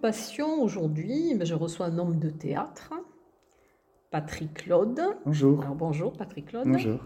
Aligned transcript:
Passion, 0.00 0.62
aujourd'hui, 0.62 1.34
ben, 1.34 1.44
je 1.44 1.54
reçois 1.54 1.86
un 1.86 1.98
homme 1.98 2.18
de 2.18 2.30
théâtre, 2.30 2.94
Patrick 4.10 4.54
Claude. 4.54 4.98
Bonjour. 5.26 5.60
Alors, 5.60 5.74
bonjour, 5.74 6.12
Patrick 6.14 6.46
Claude. 6.46 6.68
Bonjour. 6.68 7.00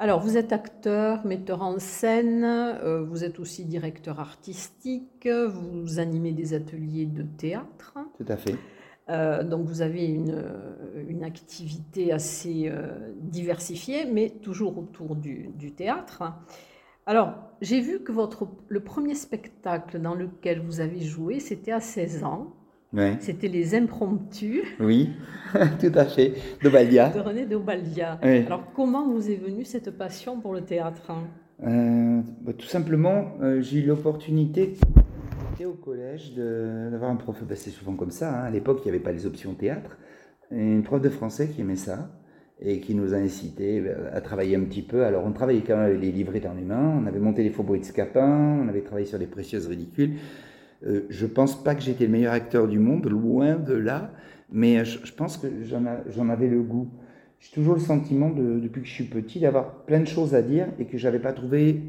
Alors, 0.00 0.20
vous 0.20 0.36
êtes 0.36 0.52
acteur, 0.52 1.24
metteur 1.24 1.62
en 1.62 1.78
scène, 1.78 2.42
euh, 2.42 3.04
vous 3.04 3.22
êtes 3.22 3.38
aussi 3.38 3.64
directeur 3.64 4.18
artistique, 4.18 5.28
vous 5.28 6.00
animez 6.00 6.32
des 6.32 6.52
ateliers 6.52 7.06
de 7.06 7.22
théâtre. 7.22 7.96
Tout 8.18 8.26
à 8.28 8.36
fait. 8.36 8.56
Euh, 9.08 9.44
donc, 9.44 9.66
vous 9.66 9.80
avez 9.80 10.06
une, 10.06 10.44
une 11.08 11.22
activité 11.22 12.12
assez 12.12 12.64
euh, 12.66 13.12
diversifiée, 13.20 14.04
mais 14.04 14.30
toujours 14.30 14.76
autour 14.78 15.14
du, 15.14 15.50
du 15.54 15.72
théâtre. 15.72 16.24
Alors, 17.06 17.34
j'ai 17.62 17.80
vu 17.80 18.00
que 18.00 18.12
votre, 18.12 18.48
le 18.68 18.80
premier 18.80 19.14
spectacle 19.14 20.00
dans 20.00 20.14
lequel 20.14 20.60
vous 20.60 20.80
avez 20.80 21.00
joué, 21.00 21.38
c'était 21.40 21.72
à 21.72 21.80
16 21.80 22.24
ans. 22.24 22.52
Ouais. 22.92 23.16
C'était 23.20 23.48
Les 23.48 23.74
Impromptus 23.74 24.62
Oui, 24.80 25.10
tout 25.80 25.92
à 25.94 26.04
fait. 26.04 26.34
D'Obalia. 26.62 27.10
de 27.10 27.20
René 27.20 27.46
Dobaldia. 27.46 28.18
Oui. 28.22 28.38
Alors, 28.46 28.72
comment 28.74 29.08
vous 29.08 29.30
est 29.30 29.36
venue 29.36 29.64
cette 29.64 29.90
passion 29.96 30.40
pour 30.40 30.52
le 30.52 30.62
théâtre 30.62 31.12
Euh, 31.62 32.20
bah, 32.42 32.52
tout 32.52 32.66
simplement, 32.66 33.32
euh, 33.40 33.60
j'ai 33.60 33.80
eu 33.80 33.86
l'opportunité 33.86 34.74
au 35.64 35.72
collège 35.72 36.34
de- 36.34 36.88
d'avoir 36.90 37.10
un 37.10 37.16
prof. 37.16 37.42
bah, 37.48 37.56
c'est 37.56 37.70
souvent 37.70 37.94
comme 37.94 38.10
ça. 38.10 38.30
hein. 38.40 38.44
À 38.44 38.50
l'époque, 38.50 38.80
il 38.84 38.88
n'y 38.88 38.90
avait 38.96 39.02
pas 39.04 39.12
les 39.12 39.26
options 39.26 39.54
théâtre. 39.54 39.96
Et 40.50 40.56
une 40.60 40.82
prof 40.82 41.00
de 41.00 41.08
français 41.08 41.48
qui 41.48 41.60
aimait 41.62 41.76
ça 41.76 42.10
et 42.60 42.80
qui 42.80 42.94
nous 42.94 43.12
a 43.12 43.18
incité 43.18 43.80
bah, 43.80 44.10
à 44.12 44.20
travailler 44.20 44.56
un 44.56 44.62
petit 44.62 44.82
peu. 44.82 45.04
Alors, 45.04 45.24
on 45.26 45.32
travaillait 45.32 45.62
quand 45.62 45.76
même 45.76 45.86
avec 45.86 46.00
les 46.00 46.12
livrets 46.12 46.40
dans 46.40 46.54
les 46.54 46.62
mains. 46.62 47.00
On 47.02 47.06
avait 47.06 47.18
monté 47.18 47.42
les 47.42 47.50
faubourgs 47.50 47.80
de 47.80 47.84
Scapin. 47.84 48.60
On 48.62 48.68
avait 48.68 48.80
travaillé 48.80 49.06
sur 49.06 49.18
les 49.18 49.26
précieuses 49.26 49.66
ridicules. 49.66 50.14
Euh, 50.86 51.06
je 51.08 51.26
pense 51.26 51.62
pas 51.62 51.74
que 51.74 51.82
j'étais 51.82 52.06
le 52.06 52.12
meilleur 52.12 52.32
acteur 52.32 52.68
du 52.68 52.78
monde, 52.78 53.06
loin 53.06 53.56
de 53.56 53.74
là, 53.74 54.12
mais 54.50 54.78
euh, 54.78 54.84
je, 54.84 55.12
pense 55.12 55.38
que 55.38 55.46
j'en 55.64 56.28
avais 56.28 56.48
le 56.48 56.62
goût. 56.62 56.88
J'ai 57.40 57.50
toujours 57.52 57.74
le 57.74 57.80
sentiment, 57.80 58.30
de- 58.30 58.60
depuis 58.60 58.82
que 58.82 58.88
je 58.88 58.92
suis 58.92 59.04
petit, 59.04 59.40
d'avoir 59.40 59.84
plein 59.84 60.00
de 60.00 60.06
choses 60.06 60.34
à 60.34 60.42
dire 60.42 60.68
et 60.78 60.84
que 60.84 60.98
j'avais 60.98 61.18
pas 61.18 61.32
trouvé 61.32 61.80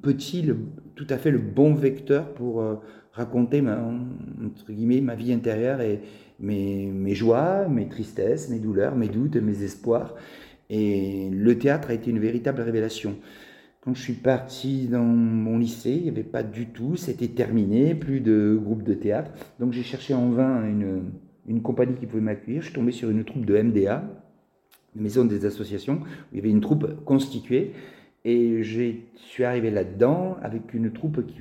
petit 0.00 0.48
tout 0.94 1.06
à 1.10 1.18
fait 1.18 1.30
le 1.30 1.38
bon 1.38 1.74
vecteur 1.74 2.32
pour 2.32 2.62
euh, 2.62 2.76
raconter 3.12 3.60
ma, 3.60 3.78
entre 4.44 4.72
guillemets, 4.72 5.00
ma 5.00 5.14
vie 5.14 5.32
intérieure 5.32 5.80
et 5.80 6.00
mes, 6.40 6.86
mes 6.86 7.14
joies, 7.14 7.68
mes 7.68 7.88
tristesses, 7.88 8.48
mes 8.48 8.58
douleurs, 8.58 8.96
mes 8.96 9.08
doutes, 9.08 9.36
mes 9.36 9.62
espoirs. 9.62 10.14
Et 10.70 11.28
le 11.30 11.58
théâtre 11.58 11.90
a 11.90 11.94
été 11.94 12.10
une 12.10 12.18
véritable 12.18 12.62
révélation. 12.62 13.16
Quand 13.82 13.94
je 13.94 14.02
suis 14.02 14.12
parti 14.14 14.86
dans 14.86 15.02
mon 15.02 15.58
lycée, 15.58 15.92
il 15.92 16.02
n'y 16.04 16.08
avait 16.08 16.22
pas 16.22 16.42
du 16.42 16.66
tout, 16.66 16.96
c'était 16.96 17.28
terminé, 17.28 17.94
plus 17.94 18.20
de 18.20 18.58
groupe 18.62 18.84
de 18.84 18.94
théâtre. 18.94 19.32
Donc 19.58 19.72
j'ai 19.72 19.82
cherché 19.82 20.14
en 20.14 20.30
vain 20.30 20.64
une, 20.64 21.02
une 21.48 21.62
compagnie 21.62 21.96
qui 21.96 22.06
pouvait 22.06 22.22
m'accueillir. 22.22 22.62
Je 22.62 22.66
suis 22.66 22.74
tombé 22.74 22.92
sur 22.92 23.10
une 23.10 23.24
troupe 23.24 23.44
de 23.44 23.60
MDA, 23.60 24.04
Maison 24.94 25.24
des 25.24 25.44
Associations, 25.46 25.94
où 25.94 26.06
il 26.32 26.36
y 26.36 26.40
avait 26.40 26.50
une 26.50 26.60
troupe 26.60 27.04
constituée. 27.04 27.72
Et 28.24 28.62
je 28.62 28.92
suis 29.16 29.42
arrivé 29.42 29.70
là-dedans 29.70 30.36
avec 30.42 30.74
une 30.74 30.92
troupe 30.92 31.26
qui- 31.26 31.40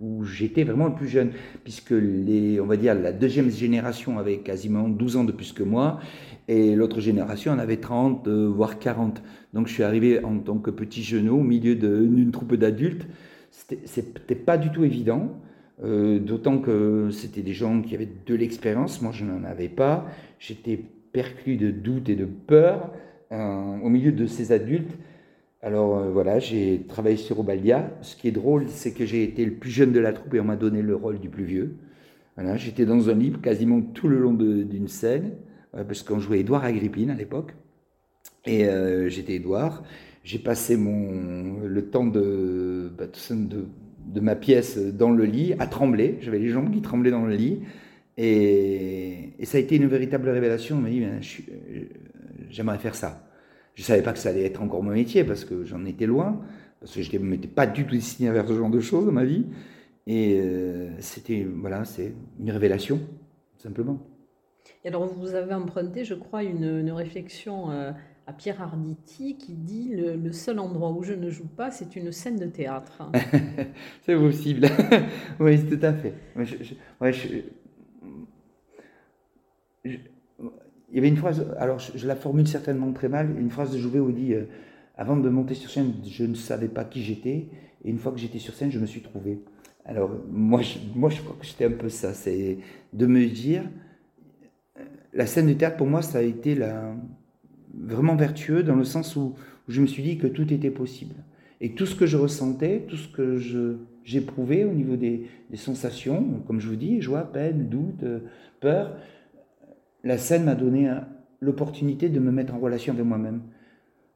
où 0.00 0.24
j'étais 0.24 0.64
vraiment 0.64 0.86
le 0.86 0.94
plus 0.94 1.08
jeune, 1.08 1.30
puisque 1.64 1.90
les, 1.92 2.60
on 2.60 2.66
va 2.66 2.76
dire 2.76 2.94
la 2.94 3.12
deuxième 3.12 3.50
génération 3.50 4.18
avait 4.18 4.38
quasiment 4.38 4.88
12 4.88 5.16
ans 5.16 5.24
de 5.24 5.32
plus 5.32 5.52
que 5.52 5.62
moi, 5.62 6.00
et 6.48 6.74
l'autre 6.74 7.00
génération 7.00 7.52
en 7.52 7.58
avait 7.58 7.78
30, 7.78 8.28
euh, 8.28 8.48
voire 8.48 8.78
40. 8.78 9.22
Donc 9.52 9.68
je 9.68 9.72
suis 9.72 9.82
arrivé 9.82 10.24
en 10.24 10.38
tant 10.38 10.58
que 10.58 10.70
petit 10.70 11.02
genou 11.02 11.40
au 11.40 11.42
milieu 11.42 11.74
d'une 11.74 12.30
troupe 12.30 12.54
d'adultes. 12.54 13.06
C'était 13.50 14.34
pas 14.34 14.58
du 14.58 14.70
tout 14.70 14.84
évident, 14.84 15.40
euh, 15.84 16.18
d'autant 16.18 16.58
que 16.58 17.10
c'était 17.10 17.42
des 17.42 17.52
gens 17.52 17.82
qui 17.82 17.94
avaient 17.94 18.08
de 18.26 18.34
l'expérience, 18.34 19.02
moi 19.02 19.12
je 19.12 19.24
n'en 19.24 19.44
avais 19.44 19.68
pas. 19.68 20.06
J'étais 20.38 20.80
perclus 21.12 21.56
de 21.56 21.70
doutes 21.70 22.08
et 22.08 22.16
de 22.16 22.24
peur 22.24 22.90
euh, 23.30 23.78
au 23.82 23.88
milieu 23.88 24.12
de 24.12 24.26
ces 24.26 24.52
adultes. 24.52 24.92
Alors 25.62 25.96
euh, 25.96 26.10
voilà, 26.10 26.40
j'ai 26.40 26.84
travaillé 26.88 27.16
sur 27.16 27.38
Obalia. 27.38 27.90
Ce 28.02 28.16
qui 28.16 28.28
est 28.28 28.32
drôle, 28.32 28.66
c'est 28.68 28.92
que 28.92 29.06
j'ai 29.06 29.22
été 29.22 29.44
le 29.44 29.52
plus 29.52 29.70
jeune 29.70 29.92
de 29.92 30.00
la 30.00 30.12
troupe 30.12 30.34
et 30.34 30.40
on 30.40 30.44
m'a 30.44 30.56
donné 30.56 30.82
le 30.82 30.96
rôle 30.96 31.20
du 31.20 31.28
plus 31.28 31.44
vieux. 31.44 31.76
J'étais 32.56 32.86
dans 32.86 33.08
un 33.10 33.14
livre 33.14 33.40
quasiment 33.40 33.80
tout 33.80 34.08
le 34.08 34.18
long 34.18 34.32
d'une 34.32 34.88
scène, 34.88 35.32
euh, 35.76 35.84
parce 35.84 36.02
qu'on 36.02 36.18
jouait 36.18 36.40
Édouard 36.40 36.64
Agrippine 36.64 37.10
à 37.10 37.14
l'époque. 37.14 37.54
Et 38.46 38.66
euh, 38.66 39.08
j'étais 39.08 39.34
Édouard. 39.34 39.84
J'ai 40.24 40.38
passé 40.38 40.76
mon, 40.76 41.60
le 41.64 41.90
temps 41.90 42.06
de, 42.06 42.90
bah, 42.96 43.04
de, 43.30 43.66
de 44.06 44.20
ma 44.20 44.34
pièce 44.34 44.78
dans 44.78 45.10
le 45.10 45.24
lit 45.24 45.54
à 45.58 45.66
trembler. 45.66 46.18
J'avais 46.20 46.38
les 46.38 46.48
jambes 46.48 46.72
qui 46.72 46.82
tremblaient 46.82 47.10
dans 47.10 47.24
le 47.26 47.34
lit. 47.34 47.60
Et, 48.16 49.34
ça 49.44 49.58
a 49.58 49.60
été 49.60 49.76
une 49.76 49.86
véritable 49.86 50.28
révélation. 50.28 50.76
On 50.76 50.80
m'a 50.80 50.90
dit, 50.90 51.04
j'aimerais 52.50 52.78
faire 52.78 52.94
ça. 52.94 53.28
Je 53.74 53.82
ne 53.82 53.86
savais 53.86 54.02
pas 54.02 54.12
que 54.12 54.18
ça 54.18 54.30
allait 54.30 54.44
être 54.44 54.62
encore 54.62 54.82
mon 54.82 54.92
métier 54.92 55.24
parce 55.24 55.44
que 55.44 55.64
j'en 55.64 55.84
étais 55.84 56.06
loin, 56.06 56.40
parce 56.80 56.94
que 56.94 57.02
je 57.02 57.16
ne 57.16 57.24
m'étais 57.24 57.48
pas 57.48 57.66
du 57.66 57.84
tout 57.86 57.94
destiné 57.94 58.30
vers 58.30 58.46
ce 58.46 58.54
genre 58.54 58.70
de 58.70 58.80
choses 58.80 59.06
dans 59.06 59.12
ma 59.12 59.24
vie. 59.24 59.46
Et 60.06 60.40
euh, 60.40 60.90
c'était, 61.00 61.44
voilà, 61.44 61.84
c'est 61.84 62.12
une 62.40 62.50
révélation, 62.50 62.98
tout 62.98 63.62
simplement. 63.62 63.98
Et 64.84 64.88
alors, 64.88 65.06
vous 65.06 65.34
avez 65.34 65.54
emprunté, 65.54 66.04
je 66.04 66.14
crois, 66.14 66.42
une, 66.42 66.64
une 66.80 66.90
réflexion 66.92 67.70
euh, 67.70 67.92
à 68.26 68.32
Pierre 68.32 68.60
Arditi 68.62 69.36
qui 69.36 69.54
dit 69.54 69.94
le, 69.94 70.16
le 70.16 70.32
seul 70.32 70.58
endroit 70.58 70.90
où 70.90 71.02
je 71.02 71.12
ne 71.14 71.30
joue 71.30 71.46
pas, 71.46 71.70
c'est 71.70 71.96
une 71.96 72.12
scène 72.12 72.36
de 72.36 72.46
théâtre. 72.46 73.02
C'est 74.02 74.16
possible. 74.16 74.66
oui, 75.40 75.58
tout 75.66 75.78
à 75.82 75.92
fait. 75.92 76.14
Ouais, 76.36 76.44
je- 76.44 76.62
je- 76.62 76.74
ouais, 77.00 77.12
je- 77.12 77.28
je- 79.84 79.98
il 80.92 80.96
y 80.96 80.98
avait 80.98 81.08
une 81.08 81.16
phrase, 81.16 81.46
alors 81.58 81.78
je, 81.78 82.06
la 82.06 82.14
formule 82.14 82.46
certainement 82.46 82.92
très 82.92 83.08
mal, 83.08 83.30
une 83.38 83.50
phrase 83.50 83.72
de 83.72 83.78
Jouvet 83.78 83.98
où 83.98 84.10
il 84.10 84.14
dit 84.14 84.34
euh, 84.34 84.44
Avant 84.96 85.16
de 85.16 85.28
monter 85.30 85.54
sur 85.54 85.70
scène, 85.70 85.94
je 86.06 86.24
ne 86.24 86.34
savais 86.34 86.68
pas 86.68 86.84
qui 86.84 87.02
j'étais, 87.02 87.48
et 87.84 87.90
une 87.90 87.98
fois 87.98 88.12
que 88.12 88.18
j'étais 88.18 88.38
sur 88.38 88.52
scène, 88.54 88.70
je 88.70 88.78
me 88.78 88.84
suis 88.84 89.00
trouvé. 89.00 89.40
Alors, 89.86 90.10
moi, 90.30 90.60
je, 90.60 90.78
crois 90.94 91.36
que 91.40 91.46
j'étais 91.46 91.64
un 91.64 91.72
peu 91.72 91.88
ça, 91.88 92.12
c'est 92.12 92.58
de 92.92 93.06
me 93.06 93.26
dire 93.26 93.64
euh, 94.78 94.82
la 95.14 95.26
scène 95.26 95.46
de 95.48 95.54
théâtre, 95.54 95.78
pour 95.78 95.86
moi, 95.86 96.02
ça 96.02 96.18
a 96.18 96.22
été 96.22 96.56
vraiment 97.74 98.14
vertueux 98.14 98.62
dans 98.62 98.76
le 98.76 98.84
sens 98.84 99.16
où, 99.16 99.34
je 99.68 99.80
me 99.80 99.86
suis 99.86 100.02
dit 100.02 100.18
que 100.18 100.26
tout 100.26 100.52
était 100.52 100.70
possible. 100.70 101.14
Et 101.60 101.70
tout 101.70 101.86
ce 101.86 101.94
que 101.94 102.04
je 102.04 102.16
ressentais, 102.18 102.84
tout 102.88 102.96
ce 102.96 103.08
que 103.08 103.38
je- 103.38 103.76
j'éprouvais 104.04 104.64
au 104.64 104.72
niveau 104.72 104.96
des, 104.96 105.28
des 105.48 105.56
sensations, 105.56 106.42
comme 106.46 106.60
je 106.60 106.68
vous 106.68 106.76
dis, 106.76 107.00
joie, 107.00 107.22
peine, 107.22 107.68
doute, 107.68 108.02
euh, 108.02 108.18
peur, 108.60 108.96
la 110.04 110.18
scène 110.18 110.44
m'a 110.44 110.54
donné 110.54 110.88
un- 110.88 111.06
l'opportunité 111.40 112.08
de 112.08 112.20
me 112.20 112.30
mettre 112.30 112.54
en 112.54 112.58
relation 112.58 112.92
avec 112.92 113.04
moi-même. 113.04 113.42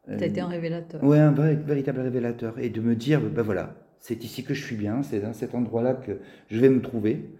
Ça 0.08 0.24
a 0.24 0.26
été 0.26 0.40
un 0.40 0.46
révélateur. 0.46 1.02
Ouais, 1.02 1.18
un 1.18 1.32
vrai- 1.32 1.56
véritable 1.56 2.00
révélateur. 2.00 2.58
Et 2.60 2.70
de 2.70 2.80
me 2.80 2.94
dire, 2.94 3.20
ben 3.20 3.42
voilà, 3.42 3.74
c'est 3.98 4.22
ici 4.24 4.44
que 4.44 4.54
je 4.54 4.64
suis 4.64 4.76
bien, 4.76 5.02
c'est 5.02 5.20
dans 5.20 5.32
cet 5.32 5.54
endroit-là 5.54 5.94
que 5.94 6.20
je 6.48 6.60
vais 6.60 6.68
me 6.70 6.80
trouver. 6.80 7.30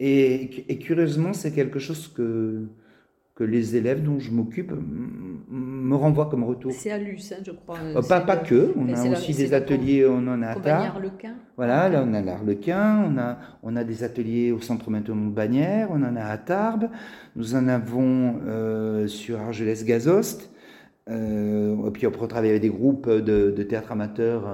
Et, 0.00 0.70
et 0.72 0.78
curieusement, 0.78 1.32
c'est 1.32 1.52
quelque 1.52 1.78
chose 1.78 2.08
que, 2.08 2.66
que 3.34 3.42
les 3.42 3.74
élèves 3.74 4.02
dont 4.02 4.20
je 4.20 4.30
m'occupe 4.30 4.72
me 5.50 5.96
renvoient 5.96 6.26
comme 6.26 6.44
retour. 6.44 6.70
C'est 6.72 6.92
à 6.92 6.98
Luce, 6.98 7.32
hein, 7.32 7.42
je 7.44 7.50
crois. 7.50 7.78
Euh, 7.82 8.00
pas, 8.02 8.20
pas 8.20 8.36
le- 8.36 8.42
que, 8.48 8.72
on 8.76 8.88
a 8.88 8.92
la- 8.92 9.10
aussi 9.10 9.34
des 9.34 9.52
ateliers, 9.52 10.06
on 10.06 10.26
en 10.28 10.40
a 10.40 10.48
à 10.48 10.54
Tarbes. 10.54 10.86
Arlequin. 10.96 11.34
Voilà, 11.56 11.88
là 11.88 12.04
on 12.06 12.14
a 12.14 12.22
l'Arlequin, 12.22 13.04
on 13.08 13.18
a, 13.18 13.38
on 13.64 13.74
a 13.74 13.82
des 13.82 14.04
ateliers 14.04 14.52
au 14.52 14.60
centre 14.60 14.88
maintenant 14.88 15.16
de 15.16 15.30
Bagnères, 15.30 15.88
on 15.90 16.02
en 16.04 16.14
a 16.14 16.22
à 16.22 16.38
Tarbes, 16.38 16.88
nous 17.34 17.56
en 17.56 17.66
avons 17.66 18.36
euh, 18.46 19.08
sur 19.08 19.40
Argelès-Gazost, 19.40 20.50
et 21.10 21.90
puis 21.92 22.06
après, 22.06 22.24
on 22.24 22.28
travaille 22.28 22.50
avec 22.50 22.62
des 22.62 22.70
groupes 22.70 23.10
de, 23.10 23.50
théâtre 23.62 23.92
amateur 23.92 24.46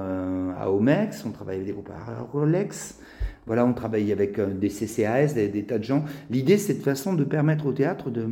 à 0.58 0.72
Omex, 0.72 1.24
on 1.24 1.30
travaille 1.30 1.56
avec 1.56 1.66
des 1.66 1.72
groupes 1.72 1.90
à 1.90 2.22
Rolex. 2.32 2.98
Voilà, 3.46 3.64
on 3.64 3.72
travaille 3.72 4.10
avec 4.10 4.40
des 4.58 4.68
CCAS, 4.68 5.34
des, 5.34 5.64
tas 5.64 5.78
de 5.78 5.84
gens. 5.84 6.04
L'idée, 6.28 6.58
c'est 6.58 6.74
de 6.74 6.82
façon 6.82 7.14
de 7.14 7.22
permettre 7.22 7.66
au 7.66 7.72
théâtre 7.72 8.10
de, 8.10 8.28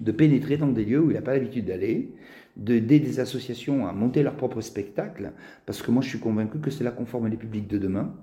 de 0.00 0.12
pénétrer 0.12 0.56
dans 0.56 0.68
des 0.68 0.84
lieux 0.84 1.00
où 1.00 1.10
il 1.10 1.14
n'a 1.14 1.22
pas 1.22 1.34
l'habitude 1.34 1.66
d'aller, 1.66 2.12
d'aider 2.56 2.98
des 2.98 3.20
associations 3.20 3.86
à 3.86 3.92
monter 3.92 4.22
leur 4.22 4.34
propre 4.34 4.60
spectacle, 4.60 5.32
parce 5.66 5.82
que 5.82 5.90
moi 5.90 6.02
je 6.02 6.08
suis 6.08 6.18
convaincu 6.18 6.58
que 6.58 6.70
c'est 6.70 6.84
là 6.84 6.90
qu'on 6.90 7.06
forme 7.06 7.28
les 7.28 7.36
publics 7.36 7.68
de 7.68 7.78
demain. 7.78 8.14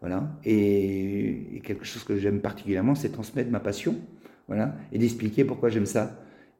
Voilà. 0.00 0.36
Et, 0.44 1.60
quelque 1.64 1.84
chose 1.84 2.02
que 2.02 2.16
j'aime 2.16 2.40
particulièrement, 2.40 2.94
c'est 2.94 3.10
transmettre 3.10 3.50
ma 3.50 3.60
passion, 3.60 3.96
voilà, 4.48 4.74
et 4.92 4.98
d'expliquer 4.98 5.44
pourquoi 5.44 5.68
j'aime 5.70 5.86
ça. 5.86 6.18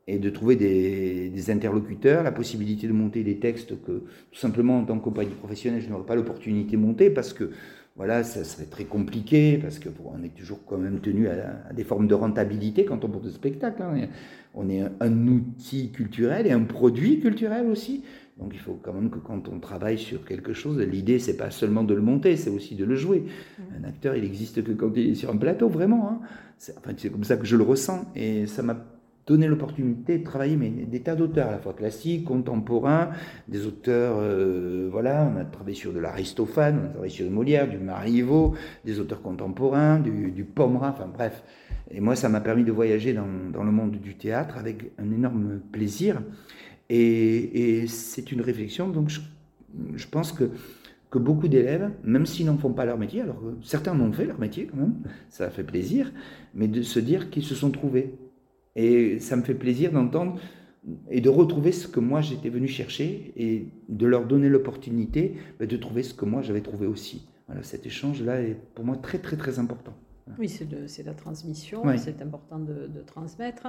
Et 0.08 0.18
de 0.18 0.30
trouver 0.30 0.56
des, 0.56 1.50
interlocuteurs, 1.50 2.24
la 2.24 2.32
possibilité 2.32 2.88
de 2.88 2.92
monter 2.92 3.22
des 3.22 3.38
textes 3.38 3.80
que, 3.82 4.02
tout 4.32 4.38
simplement, 4.38 4.78
en 4.78 4.84
tant 4.84 4.98
que 4.98 5.04
compagnie 5.04 5.34
professionnelle, 5.34 5.80
je 5.80 5.88
n'aurais 5.88 6.06
pas 6.06 6.16
l'opportunité 6.16 6.72
de 6.72 6.82
monter 6.82 7.08
parce 7.08 7.32
que, 7.32 7.50
voilà, 7.96 8.24
ça 8.24 8.42
serait 8.44 8.66
très 8.66 8.84
compliqué, 8.84 9.58
parce 9.58 9.78
qu'on 9.78 10.22
est 10.24 10.34
toujours 10.34 10.60
quand 10.66 10.78
même 10.78 11.00
tenu 11.00 11.28
à, 11.28 11.72
des 11.74 11.84
formes 11.84 12.06
de 12.06 12.14
rentabilité 12.14 12.84
quand 12.84 13.04
on 13.04 13.08
monte 13.08 13.24
de 13.24 13.30
spectacle. 13.30 13.82
Hein 13.82 14.08
on 14.54 14.68
est 14.68 14.82
un, 15.00 15.28
outil 15.28 15.90
culturel 15.90 16.46
et 16.46 16.52
un 16.52 16.62
produit 16.62 17.20
culturel 17.20 17.66
aussi. 17.66 18.02
Donc 18.38 18.52
il 18.54 18.58
faut 18.58 18.78
quand 18.82 18.92
même 18.92 19.10
que 19.10 19.18
quand 19.18 19.48
on 19.48 19.60
travaille 19.60 19.98
sur 19.98 20.24
quelque 20.24 20.52
chose, 20.52 20.78
l'idée 20.78 21.18
c'est 21.18 21.36
pas 21.36 21.50
seulement 21.50 21.84
de 21.84 21.94
le 21.94 22.00
monter, 22.00 22.36
c'est 22.36 22.50
aussi 22.50 22.74
de 22.74 22.84
le 22.84 22.96
jouer. 22.96 23.20
Mmh. 23.20 23.62
Un 23.80 23.88
acteur, 23.88 24.16
il 24.16 24.24
existe 24.24 24.64
que 24.64 24.72
quand 24.72 24.90
il 24.96 25.10
est 25.10 25.14
sur 25.14 25.30
un 25.30 25.36
plateau, 25.36 25.68
vraiment. 25.68 26.08
Hein. 26.08 26.20
C'est, 26.58 26.76
enfin, 26.78 26.92
c'est 26.96 27.10
comme 27.10 27.24
ça 27.24 27.36
que 27.36 27.44
je 27.44 27.56
le 27.56 27.62
ressens. 27.62 28.06
Et 28.14 28.46
ça 28.46 28.62
m'a 28.62 28.74
donné 29.26 29.46
l'opportunité 29.46 30.18
de 30.18 30.24
travailler 30.24 30.56
mais 30.56 30.70
des 30.70 31.00
tas 31.00 31.14
d'auteurs, 31.14 31.48
à 31.48 31.52
la 31.52 31.58
fois 31.58 31.74
classiques, 31.74 32.24
contemporains, 32.24 33.10
des 33.48 33.66
auteurs, 33.66 34.16
euh, 34.18 34.88
voilà, 34.90 35.30
on 35.32 35.38
a 35.38 35.44
travaillé 35.44 35.76
sur 35.76 35.92
de 35.92 36.00
l'Aristophane, 36.00 36.80
on 36.82 36.84
a 36.86 36.88
travaillé 36.88 37.12
sur 37.12 37.24
de 37.24 37.30
Molière, 37.30 37.68
du 37.68 37.78
Marivaux, 37.78 38.54
des 38.84 38.98
auteurs 38.98 39.22
contemporains, 39.22 40.00
du, 40.00 40.32
du 40.32 40.44
Pomera, 40.44 40.90
enfin 40.90 41.08
bref, 41.12 41.42
et 41.90 42.00
moi, 42.00 42.16
ça 42.16 42.28
m'a 42.28 42.40
permis 42.40 42.64
de 42.64 42.72
voyager 42.72 43.12
dans, 43.12 43.28
dans, 43.52 43.64
le 43.64 43.70
monde 43.70 43.92
du 43.92 44.14
théâtre 44.14 44.56
avec 44.56 44.92
un 44.98 45.10
énorme 45.12 45.60
plaisir. 45.72 46.22
Et, 46.88 47.86
c'est 47.86 48.32
une 48.32 48.40
réflexion, 48.40 48.88
donc 48.88 49.08
je, 49.08 49.20
je, 49.94 50.06
pense 50.06 50.32
que, 50.32 50.50
que 51.10 51.18
beaucoup 51.18 51.48
d'élèves, 51.48 51.90
même 52.04 52.26
s'ils 52.26 52.46
n'en 52.46 52.56
font 52.56 52.72
pas 52.72 52.84
leur 52.84 52.98
métier, 52.98 53.22
alors 53.22 53.40
certains 53.62 53.92
en 53.92 54.00
ont 54.00 54.12
fait 54.12 54.24
leur 54.24 54.38
métier 54.38 54.66
quand 54.66 54.76
même, 54.76 54.94
ça 55.28 55.50
fait 55.50 55.64
plaisir, 55.64 56.12
mais 56.54 56.68
de 56.68 56.82
se 56.82 56.98
dire 56.98 57.30
qu'ils 57.30 57.44
se 57.44 57.54
sont 57.54 57.70
trouvés. 57.70 58.14
Et 58.76 59.18
ça 59.18 59.36
me 59.36 59.42
fait 59.42 59.54
plaisir 59.54 59.92
d'entendre 59.92 60.40
et 61.10 61.20
de 61.20 61.28
retrouver 61.28 61.72
ce 61.72 61.86
que 61.86 62.00
moi 62.00 62.20
j'étais 62.20 62.48
venu 62.48 62.66
chercher 62.66 63.32
et 63.36 63.68
de 63.88 64.06
leur 64.06 64.26
donner 64.26 64.48
l'opportunité 64.48 65.36
de 65.60 65.76
trouver 65.76 66.02
ce 66.02 66.14
que 66.14 66.24
moi 66.24 66.42
j'avais 66.42 66.60
trouvé 66.60 66.86
aussi. 66.86 67.28
Voilà, 67.46 67.62
cet 67.62 67.86
échange-là 67.86 68.40
est 68.40 68.56
pour 68.74 68.84
moi 68.84 68.96
très 68.96 69.18
très 69.18 69.36
très 69.36 69.58
important. 69.58 69.94
Oui, 70.38 70.48
c'est 70.48 71.02
la 71.04 71.14
transmission, 71.14 71.82
c'est 71.96 72.22
important 72.22 72.58
de, 72.58 72.88
transmettre. 73.06 73.66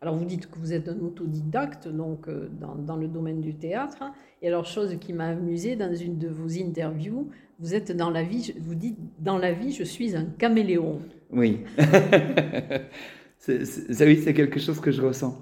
Alors 0.00 0.14
vous 0.14 0.24
dites 0.24 0.48
que 0.48 0.58
vous 0.58 0.72
êtes 0.72 0.88
un 0.88 0.98
autodidacte 1.00 1.88
donc 1.88 2.28
euh, 2.28 2.48
dans, 2.60 2.96
le 2.96 3.08
domaine 3.08 3.40
du 3.40 3.54
théâtre. 3.54 4.04
Et 4.40 4.48
alors 4.48 4.64
chose 4.64 4.96
qui 5.00 5.12
m'a 5.12 5.28
amusé 5.28 5.74
dans 5.76 5.94
une 5.94 6.18
de 6.18 6.28
vos 6.28 6.48
interviews, 6.58 7.28
vous 7.58 7.74
êtes 7.74 7.92
dans 7.92 8.10
la 8.10 8.22
vie, 8.22 8.54
vous 8.60 8.74
dites 8.74 8.98
dans 9.18 9.38
la 9.38 9.52
vie 9.52 9.72
je 9.72 9.82
suis 9.82 10.14
un 10.14 10.24
caméléon. 10.24 11.00
Oui, 11.32 11.60
c'est 13.46 14.34
quelque 14.34 14.60
chose 14.60 14.80
que 14.80 14.90
je 14.90 15.02
ressens. 15.02 15.40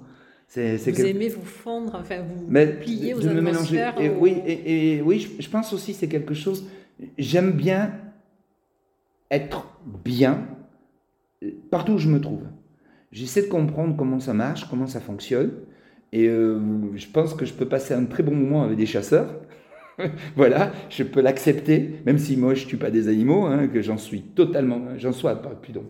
vous 0.55 1.05
aimez 1.05 1.29
vous 1.29 1.45
fondre, 1.45 1.95
enfin 1.95 2.21
vous 2.21 2.51
plier 2.79 3.13
aux 3.13 3.27
atmosphères. 3.27 3.99
Et, 3.99 4.09
Oui, 4.09 4.41
et, 4.45 5.01
oui, 5.01 5.19
je, 5.19 5.41
je 5.41 5.49
pense 5.49 5.73
aussi 5.73 5.93
c'est 5.93 6.07
quelque 6.07 6.33
chose. 6.33 6.67
J'aime 7.17 7.51
bien 7.51 7.91
être 9.31 9.67
bien 10.03 10.47
partout 11.69 11.93
où 11.93 11.97
je 11.97 12.07
me 12.07 12.21
trouve. 12.21 12.43
J'essaie 13.11 13.43
de 13.43 13.47
comprendre 13.47 13.95
comment 13.97 14.19
ça 14.19 14.33
marche, 14.33 14.69
comment 14.69 14.87
ça 14.87 14.99
fonctionne. 14.99 15.51
Et 16.11 16.27
euh, 16.27 16.59
je 16.95 17.07
pense 17.07 17.33
que 17.33 17.45
je 17.45 17.53
peux 17.53 17.65
passer 17.65 17.93
un 17.93 18.05
très 18.05 18.23
bon 18.23 18.35
moment 18.35 18.63
avec 18.63 18.77
des 18.77 18.85
chasseurs. 18.85 19.33
voilà, 20.35 20.71
je 20.89 21.03
peux 21.03 21.21
l'accepter, 21.21 22.01
même 22.05 22.17
si 22.17 22.35
moi 22.37 22.53
je 22.53 22.65
tue 22.65 22.77
pas 22.77 22.91
des 22.91 23.07
animaux, 23.07 23.45
hein, 23.45 23.67
que 23.67 23.81
j'en 23.81 23.97
suis 23.97 24.21
totalement, 24.21 24.81
j'en 24.97 25.13
sois, 25.13 25.35
pardon, 25.35 25.85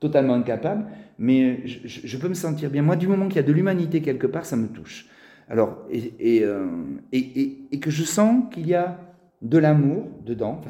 totalement 0.00 0.34
incapable. 0.34 0.86
Mais 1.18 1.66
je, 1.66 2.16
peux 2.18 2.28
me 2.28 2.34
sentir 2.34 2.70
bien. 2.70 2.82
Moi, 2.82 2.96
du 2.96 3.08
moment 3.08 3.28
qu'il 3.28 3.36
y 3.36 3.40
a 3.40 3.42
de 3.42 3.52
l'humanité 3.52 4.02
quelque 4.02 4.26
part, 4.26 4.44
ça 4.44 4.56
me 4.56 4.68
touche. 4.68 5.08
Alors, 5.48 5.86
et, 5.90 6.42
euh, 6.42 6.66
que 7.80 7.90
je 7.90 8.04
sens 8.04 8.44
qu'il 8.52 8.66
y 8.66 8.74
a 8.74 9.00
de 9.42 9.58
l'amour 9.58 10.08
dedans, 10.24 10.60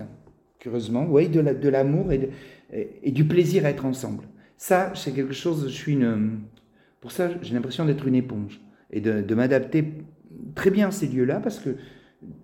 curieusement, 0.59 1.07
oui, 1.09 1.29
de 1.29 1.69
l'amour 1.69 2.13
et, 2.13 2.31
et, 2.73 3.13
du 3.13 3.25
plaisir 3.25 3.65
à 3.65 3.71
être 3.71 3.85
ensemble. 3.85 4.25
Ça, 4.57 4.93
c'est 4.95 5.13
quelque 5.13 5.35
chose, 5.35 5.69
je 5.69 5.75
suis 5.75 5.93
une... 5.93 6.41
Pour 7.01 7.13
ça, 7.13 7.29
j'ai 7.43 7.55
l'impression 7.55 7.85
d'être 7.85 8.07
une 8.07 8.15
éponge 8.15 8.61
et 8.91 9.01
de, 9.01 9.35
m'adapter 9.35 9.85
très 10.55 10.71
bien 10.71 10.89
à 10.89 10.91
ces 10.91 11.07
lieux-là 11.07 11.41
parce 11.41 11.59
que 11.59 11.77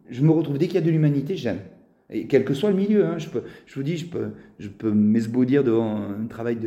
je 0.09 0.23
me 0.23 0.31
retrouve, 0.31 0.59
dès 0.59 0.67
qu'il 0.67 0.77
y 0.77 0.79
a 0.79 0.83
de 0.83 0.91
l'humanité, 0.91 1.37
j'aime. 1.37 1.61
Et 2.13 2.27
quel 2.27 2.45
que 2.45 2.55
soit 2.55 2.71
le 2.71 2.77
milieu, 2.77 3.05
hein, 3.07 3.19
je, 3.19 3.29
peux, 3.29 3.43
je 3.67 3.75
vous 3.75 3.83
dis, 3.83 3.97
je 3.97 4.07
peux, 4.07 4.29
je 4.59 4.69
peux 4.69 4.93
m'esbaudir 4.93 5.65
devant 5.65 5.97
un 5.97 6.27
travail 6.29 6.59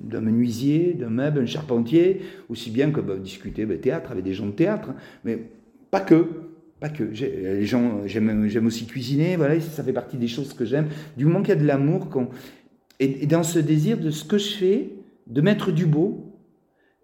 d'un 0.00 0.20
menuisier, 0.20 0.94
d'un 0.94 1.10
meuble, 1.10 1.40
un 1.40 1.46
charpentier, 1.46 2.22
aussi 2.48 2.70
bien 2.70 2.90
que 2.90 3.00
bah, 3.00 3.16
discuter 3.16 3.66
bah, 3.66 3.76
théâtre 3.76 4.12
avec 4.12 4.24
des 4.24 4.34
gens 4.34 4.46
de 4.46 4.52
théâtre, 4.52 4.90
hein. 4.90 4.96
mais 5.24 5.38
pas 5.90 6.00
que. 6.00 6.26
Pas 6.78 6.88
que. 6.90 7.04
Les 7.04 7.64
gens, 7.64 8.02
j'aime 8.06 8.66
aussi 8.66 8.86
cuisiner, 8.86 9.36
voilà, 9.36 9.58
ça 9.60 9.82
fait 9.82 9.94
partie 9.94 10.18
des 10.18 10.28
choses 10.28 10.52
que 10.52 10.64
j'aime. 10.64 10.88
Du 11.16 11.24
moment 11.24 11.40
qu'il 11.40 11.54
y 11.54 11.56
a 11.56 11.60
de 11.60 11.66
l'amour, 11.66 12.08
et, 13.00 13.26
dans 13.26 13.42
ce 13.42 13.58
désir 13.58 13.98
de 13.98 14.10
ce 14.10 14.24
que 14.24 14.38
je 14.38 14.56
fais, 14.56 14.90
de 15.26 15.40
mettre 15.40 15.72
du 15.72 15.86
beau, 15.86 16.32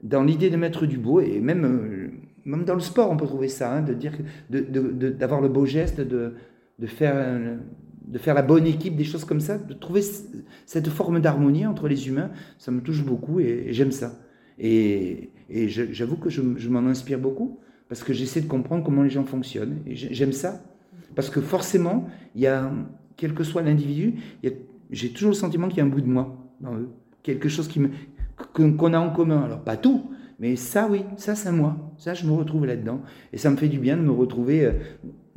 dans 0.02 0.22
l'idée 0.22 0.50
de 0.50 0.56
mettre 0.56 0.86
du 0.86 0.98
beau, 0.98 1.20
et 1.20 1.40
même, 1.40 1.64
euh, 1.64 2.08
même 2.44 2.64
dans 2.64 2.74
le 2.74 2.80
sport, 2.80 3.10
on 3.10 3.16
peut 3.16 3.26
trouver 3.26 3.48
ça, 3.48 3.72
hein, 3.72 3.82
de 3.82 3.94
dire, 3.94 4.12
d'avoir 4.50 5.40
le 5.40 5.48
beau 5.48 5.64
geste, 5.64 6.00
de, 6.00 6.34
de, 6.78 6.86
faire, 6.86 8.34
la 8.34 8.42
bonne 8.42 8.66
équipe, 8.66 8.96
des 8.96 9.04
choses 9.04 9.24
comme 9.24 9.40
ça, 9.40 9.58
de 9.58 9.74
trouver 9.74 10.02
cette 10.66 10.88
forme 10.88 11.20
d'harmonie 11.20 11.66
entre 11.66 11.88
les 11.88 12.08
humains, 12.08 12.30
ça 12.58 12.70
me 12.70 12.80
touche 12.80 13.04
beaucoup 13.04 13.40
et, 13.40 13.68
j'aime 13.70 13.92
ça. 13.92 14.18
Et, 14.58 15.30
j'avoue 15.68 16.16
que 16.16 16.30
je, 16.30 16.68
m'en 16.68 16.86
inspire 16.86 17.18
beaucoup, 17.18 17.60
parce 17.88 18.02
que 18.02 18.12
j'essaie 18.12 18.40
de 18.40 18.48
comprendre 18.48 18.84
comment 18.84 19.02
les 19.02 19.10
gens 19.10 19.24
fonctionnent, 19.24 19.78
et 19.86 19.94
j'aime 19.94 20.32
ça. 20.32 20.62
Parce 21.14 21.28
que 21.28 21.40
forcément, 21.40 22.08
quel 23.16 23.34
que 23.34 23.44
soit 23.44 23.62
l'individu, 23.62 24.14
j'ai 24.90 25.10
toujours 25.10 25.30
le 25.30 25.36
sentiment 25.36 25.68
qu'il 25.68 25.78
y 25.78 25.80
a 25.80 25.84
un 25.84 25.88
bout 25.88 26.00
de 26.00 26.06
moi 26.06 26.36
dans 26.60 26.74
eux. 26.74 26.88
Quelque 27.22 27.48
chose 27.48 27.68
qui 27.68 27.80
qu'on 28.52 28.92
a 28.92 28.98
en 28.98 29.10
commun. 29.10 29.42
Alors, 29.42 29.62
pas 29.62 29.76
tout, 29.76 30.10
mais 30.38 30.56
ça, 30.56 30.88
oui, 30.90 31.04
ça, 31.16 31.34
c'est 31.34 31.52
moi. 31.52 31.76
Ça, 31.98 32.14
je 32.14 32.26
me 32.26 32.32
retrouve 32.32 32.66
là-dedans. 32.66 33.02
Et 33.32 33.38
ça 33.38 33.50
me 33.50 33.56
fait 33.56 33.68
du 33.68 33.78
bien 33.78 33.96
de 33.96 34.02
me 34.02 34.10
retrouver 34.10 34.64
euh, 34.64 34.72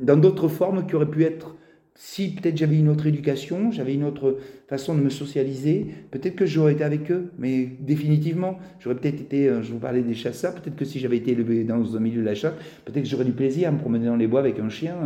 dans 0.00 0.16
d'autres 0.16 0.48
formes 0.48 0.86
qui 0.86 0.94
auraient 0.94 1.10
pu 1.10 1.24
être 1.24 1.56
si 1.96 2.34
peut-être 2.34 2.58
j'avais 2.58 2.78
une 2.78 2.90
autre 2.90 3.06
éducation, 3.06 3.72
j'avais 3.72 3.94
une 3.94 4.04
autre 4.04 4.38
façon 4.68 4.94
de 4.94 5.00
me 5.00 5.08
socialiser, 5.08 5.86
peut-être 6.10 6.36
que 6.36 6.44
j'aurais 6.44 6.74
été 6.74 6.84
avec 6.84 7.10
eux, 7.10 7.32
mais 7.38 7.64
définitivement, 7.80 8.58
j'aurais 8.80 8.96
peut-être 8.96 9.20
été, 9.22 9.48
euh, 9.48 9.62
je 9.62 9.72
vous 9.72 9.78
parlais 9.78 10.02
des 10.02 10.14
chasseurs, 10.14 10.54
peut-être 10.54 10.76
que 10.76 10.84
si 10.84 10.98
j'avais 10.98 11.16
été 11.16 11.32
élevé 11.32 11.64
dans 11.64 11.96
un 11.96 12.00
milieu 12.00 12.20
de 12.20 12.26
la 12.26 12.34
chasse, 12.34 12.52
peut-être 12.84 13.04
que 13.04 13.08
j'aurais 13.08 13.24
du 13.24 13.32
plaisir 13.32 13.68
à 13.68 13.72
me 13.72 13.78
promener 13.78 14.06
dans 14.06 14.16
les 14.16 14.26
bois 14.26 14.40
avec 14.40 14.58
un 14.58 14.68
chien 14.68 14.96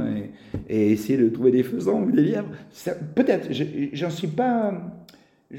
et, 0.69 0.93
essayer 0.93 1.17
de 1.17 1.29
trouver 1.29 1.53
des 1.53 1.63
faisans 1.63 2.03
ou 2.03 2.11
des 2.11 2.23
lièvres. 2.23 2.51
Peut-être, 3.15 3.49
j'en 3.93 4.11
suis 4.11 4.27
pas, 4.27 4.75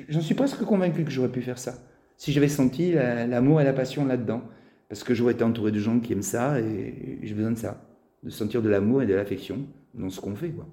j'en 0.10 0.22
suis 0.22 0.36
presque 0.36 0.62
convaincu 0.64 1.06
que 1.06 1.12
j'aurais 1.12 1.32
pu 1.32 1.42
faire 1.42 1.60
ça, 1.60 1.76
si 2.18 2.34
j'avais 2.34 2.50
senti 2.50 2.92
l'amour 2.92 3.62
et 3.62 3.64
la 3.64 3.74
passion 3.74 4.06
là-dedans, 4.06 4.42
parce 4.90 5.06
que 5.06 5.14
j'aurais 5.14 5.34
été 5.34 5.46
entouré 5.46 5.72
de 5.72 5.80
gens 5.80 6.00
qui 6.00 6.12
aiment 6.12 6.22
ça 6.22 6.60
et 6.60 7.20
j'ai 7.24 7.34
besoin 7.34 7.52
de 7.52 7.58
ça, 7.58 7.82
de 8.24 8.30
sentir 8.30 8.62
de 8.62 8.70
l'amour 8.70 9.01
et 9.01 9.06
de 9.06 9.13
l'affection 9.13 9.66
dans 9.94 10.10
ce 10.10 10.22
qu'on 10.22 10.36
fait, 10.36 10.50
quoi. 10.50 10.68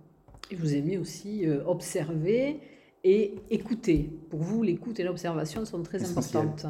Et 0.51 0.57
vous 0.57 0.75
aimez 0.75 0.99
aussi 0.99 1.47
euh, 1.47 1.63
observer 1.67 2.61
et 3.05 3.35
écouter. 3.51 4.11
Pour 4.31 4.41
vous, 4.41 4.63
l'écoute 4.63 4.99
et 4.99 5.05
l'observation 5.05 5.65
sont 5.65 5.83
très 5.83 6.03
importantes. 6.03 6.67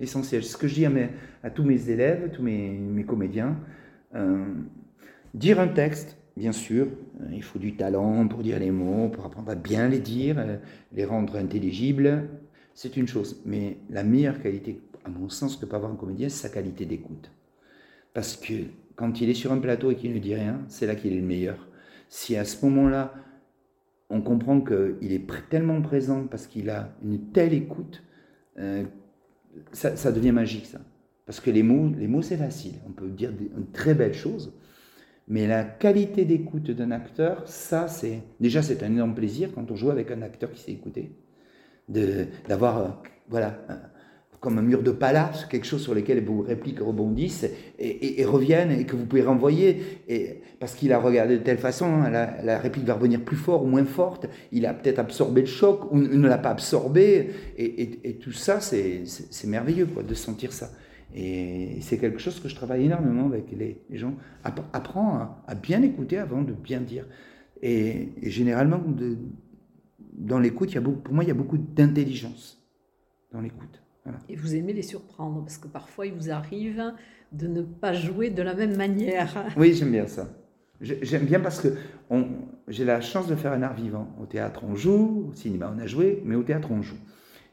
Essentiel. 0.00 0.42
Ce 0.44 0.56
que 0.56 0.68
je 0.68 0.74
dis 0.74 0.86
à, 0.86 0.90
à 1.42 1.50
tous 1.50 1.64
mes 1.64 1.88
élèves, 1.88 2.30
tous 2.32 2.42
mes, 2.42 2.70
mes 2.70 3.04
comédiens, 3.04 3.56
euh, 4.14 4.44
dire 5.32 5.60
un 5.60 5.68
texte, 5.68 6.18
bien 6.36 6.52
sûr, 6.52 6.88
euh, 7.20 7.26
il 7.32 7.42
faut 7.42 7.58
du 7.58 7.76
talent 7.76 8.26
pour 8.28 8.42
dire 8.42 8.58
les 8.58 8.70
mots, 8.70 9.08
pour 9.08 9.24
apprendre 9.24 9.50
à 9.50 9.54
bien 9.54 9.88
les 9.88 10.00
dire, 10.00 10.44
les 10.92 11.04
rendre 11.04 11.36
intelligibles, 11.36 12.28
c'est 12.74 12.96
une 12.96 13.08
chose. 13.08 13.40
Mais 13.46 13.78
la 13.90 14.02
meilleure 14.02 14.40
qualité, 14.42 14.80
à 15.04 15.08
mon 15.08 15.28
sens, 15.28 15.56
que 15.56 15.66
peut 15.66 15.76
avoir 15.76 15.92
un 15.92 15.96
comédien, 15.96 16.28
c'est 16.28 16.48
sa 16.48 16.48
qualité 16.48 16.84
d'écoute. 16.84 17.30
Parce 18.12 18.36
que 18.36 18.54
quand 18.96 19.20
il 19.20 19.30
est 19.30 19.34
sur 19.34 19.52
un 19.52 19.58
plateau 19.58 19.90
et 19.90 19.96
qu'il 19.96 20.12
ne 20.12 20.18
dit 20.18 20.34
rien, 20.34 20.60
c'est 20.68 20.86
là 20.86 20.94
qu'il 20.94 21.12
est 21.12 21.20
le 21.20 21.26
meilleur 21.26 21.68
si 22.12 22.36
à 22.36 22.44
ce 22.44 22.62
moment-là, 22.66 23.14
on 24.10 24.20
comprend 24.20 24.60
qu'il 24.60 25.12
est 25.12 25.26
tellement 25.48 25.80
présent 25.80 26.26
parce 26.26 26.46
qu'il 26.46 26.68
a 26.68 26.94
une 27.02 27.30
telle 27.30 27.54
écoute, 27.54 28.02
euh, 28.58 28.84
ça, 29.72 30.12
devient 30.12 30.30
magique, 30.30 30.66
ça. 30.66 30.80
Parce 31.24 31.40
que 31.40 31.50
les 31.50 31.62
mots, 31.62 31.90
les 31.96 32.08
mots 32.08 32.20
c'est 32.20 32.36
facile. 32.36 32.74
On 32.86 32.92
peut 32.92 33.08
dire 33.08 33.30
une 33.30 33.70
très 33.72 33.94
belle 33.94 34.12
chose. 34.12 34.52
Mais 35.26 35.46
la 35.46 35.64
qualité 35.64 36.26
d'écoute 36.26 36.70
d'un 36.70 36.90
acteur, 36.90 37.48
ça, 37.48 37.88
c'est. 37.88 38.22
Déjà, 38.40 38.60
c'est 38.60 38.82
un 38.82 38.90
énorme 38.90 39.14
plaisir 39.14 39.48
quand 39.54 39.70
on 39.70 39.76
joue 39.76 39.90
avec 39.90 40.10
un 40.10 40.20
acteur 40.20 40.52
qui 40.52 40.60
sait 40.60 40.72
écouter. 40.72 41.16
D'avoir, 41.88 42.78
euh, 42.78 42.88
voilà, 43.30 43.58
comme 44.42 44.58
un 44.58 44.62
mur 44.62 44.82
de 44.82 44.90
palace, 44.90 45.46
quelque 45.46 45.66
chose 45.66 45.80
sur 45.80 45.94
lequel 45.94 46.24
vos 46.24 46.42
répliques 46.42 46.80
rebondissent 46.80 47.46
et, 47.78 48.24
reviennent 48.24 48.72
et 48.72 48.84
que 48.84 48.96
vous 48.96 49.06
pouvez 49.06 49.22
renvoyer. 49.22 50.00
Et, 50.08 50.42
parce 50.58 50.74
qu'il 50.74 50.92
a 50.92 50.98
regardé 50.98 51.38
de 51.38 51.44
telle 51.44 51.58
façon, 51.58 51.86
hein, 51.86 52.10
la, 52.10 52.58
réplique 52.58 52.84
va 52.84 52.94
revenir 52.94 53.24
plus 53.24 53.36
fort 53.36 53.62
ou 53.62 53.68
moins 53.68 53.84
forte, 53.84 54.26
il 54.50 54.66
a 54.66 54.74
peut-être 54.74 54.98
absorbé 54.98 55.42
le 55.42 55.46
choc 55.46 55.92
ou 55.92 55.98
ne 56.00 56.26
l'a 56.26 56.38
pas 56.38 56.50
absorbé. 56.50 57.30
Et, 57.56 58.18
tout 58.20 58.32
ça, 58.32 58.60
c'est 58.60 59.04
merveilleux 59.46 59.86
quoi, 59.86 60.02
de 60.02 60.14
sentir 60.14 60.52
ça. 60.52 60.70
Et 61.14 61.76
c'est 61.80 61.98
quelque 61.98 62.18
chose 62.18 62.40
que 62.40 62.48
je 62.48 62.56
travaille 62.56 62.86
énormément 62.86 63.26
avec 63.26 63.44
les, 63.52 63.80
gens. 63.96 64.16
Apprends 64.42 65.40
à, 65.46 65.54
bien 65.54 65.82
écouter 65.82 66.18
avant 66.18 66.42
de 66.42 66.52
bien 66.52 66.80
dire. 66.80 67.06
Et, 67.62 68.08
généralement, 68.22 68.82
dans 70.14 70.40
l'écoute, 70.40 70.76
pour 70.80 71.14
moi, 71.14 71.22
il 71.22 71.28
y 71.28 71.30
a 71.30 71.34
beaucoup 71.34 71.58
d'intelligence 71.58 72.60
dans 73.30 73.40
l'écoute. 73.40 73.81
Et 74.28 74.36
vous 74.36 74.54
aimez 74.54 74.72
les 74.72 74.82
surprendre, 74.82 75.42
parce 75.42 75.58
que 75.58 75.68
parfois 75.68 76.06
il 76.06 76.14
vous 76.14 76.30
arrive 76.30 76.82
de 77.32 77.46
ne 77.46 77.62
pas 77.62 77.92
jouer 77.92 78.30
de 78.30 78.42
la 78.42 78.54
même 78.54 78.76
manière. 78.76 79.46
Oui, 79.56 79.74
j'aime 79.74 79.92
bien 79.92 80.06
ça. 80.06 80.28
J'aime 80.80 81.26
bien 81.26 81.38
parce 81.38 81.60
que 81.60 81.68
j'ai 82.66 82.84
la 82.84 83.00
chance 83.00 83.28
de 83.28 83.36
faire 83.36 83.52
un 83.52 83.62
art 83.62 83.74
vivant. 83.74 84.08
Au 84.20 84.26
théâtre, 84.26 84.64
on 84.68 84.74
joue, 84.74 85.28
au 85.30 85.32
cinéma, 85.32 85.72
on 85.74 85.80
a 85.80 85.86
joué, 85.86 86.20
mais 86.24 86.34
au 86.34 86.42
théâtre, 86.42 86.68
on 86.72 86.82
joue. 86.82 86.96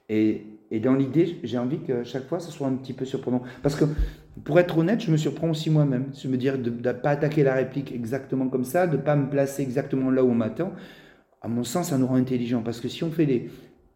Et, 0.09 0.47
et 0.71 0.79
dans 0.79 0.95
l'idée, 0.95 1.37
j'ai 1.43 1.59
envie 1.59 1.79
que 1.79 2.03
chaque 2.03 2.27
fois, 2.27 2.39
ce 2.39 2.51
soit 2.51 2.67
un 2.67 2.73
petit 2.73 2.93
peu 2.93 3.05
surprenant. 3.05 3.43
Parce 3.61 3.75
que, 3.75 3.85
pour 4.43 4.59
être 4.59 4.79
honnête, 4.79 5.01
je 5.01 5.11
me 5.11 5.17
surprends 5.17 5.51
aussi 5.51 5.69
moi-même. 5.69 6.11
Je 6.19 6.27
me 6.27 6.37
dire 6.37 6.57
de 6.57 6.71
ne 6.71 6.91
pas 6.93 7.11
attaquer 7.11 7.43
la 7.43 7.53
réplique 7.53 7.91
exactement 7.91 8.47
comme 8.47 8.63
ça, 8.63 8.87
de 8.87 8.97
ne 8.97 9.01
pas 9.01 9.15
me 9.15 9.29
placer 9.29 9.61
exactement 9.61 10.09
là 10.09 10.23
où 10.23 10.29
on 10.29 10.35
m'attend. 10.35 10.73
À 11.41 11.47
mon 11.47 11.63
sens, 11.63 11.89
ça 11.89 11.99
nous 11.99 12.07
rend 12.07 12.15
intelligents. 12.15 12.63
Parce 12.63 12.79
que 12.79 12.87
si 12.87 13.03
on 13.03 13.11
fait 13.11 13.25
les, 13.25 13.51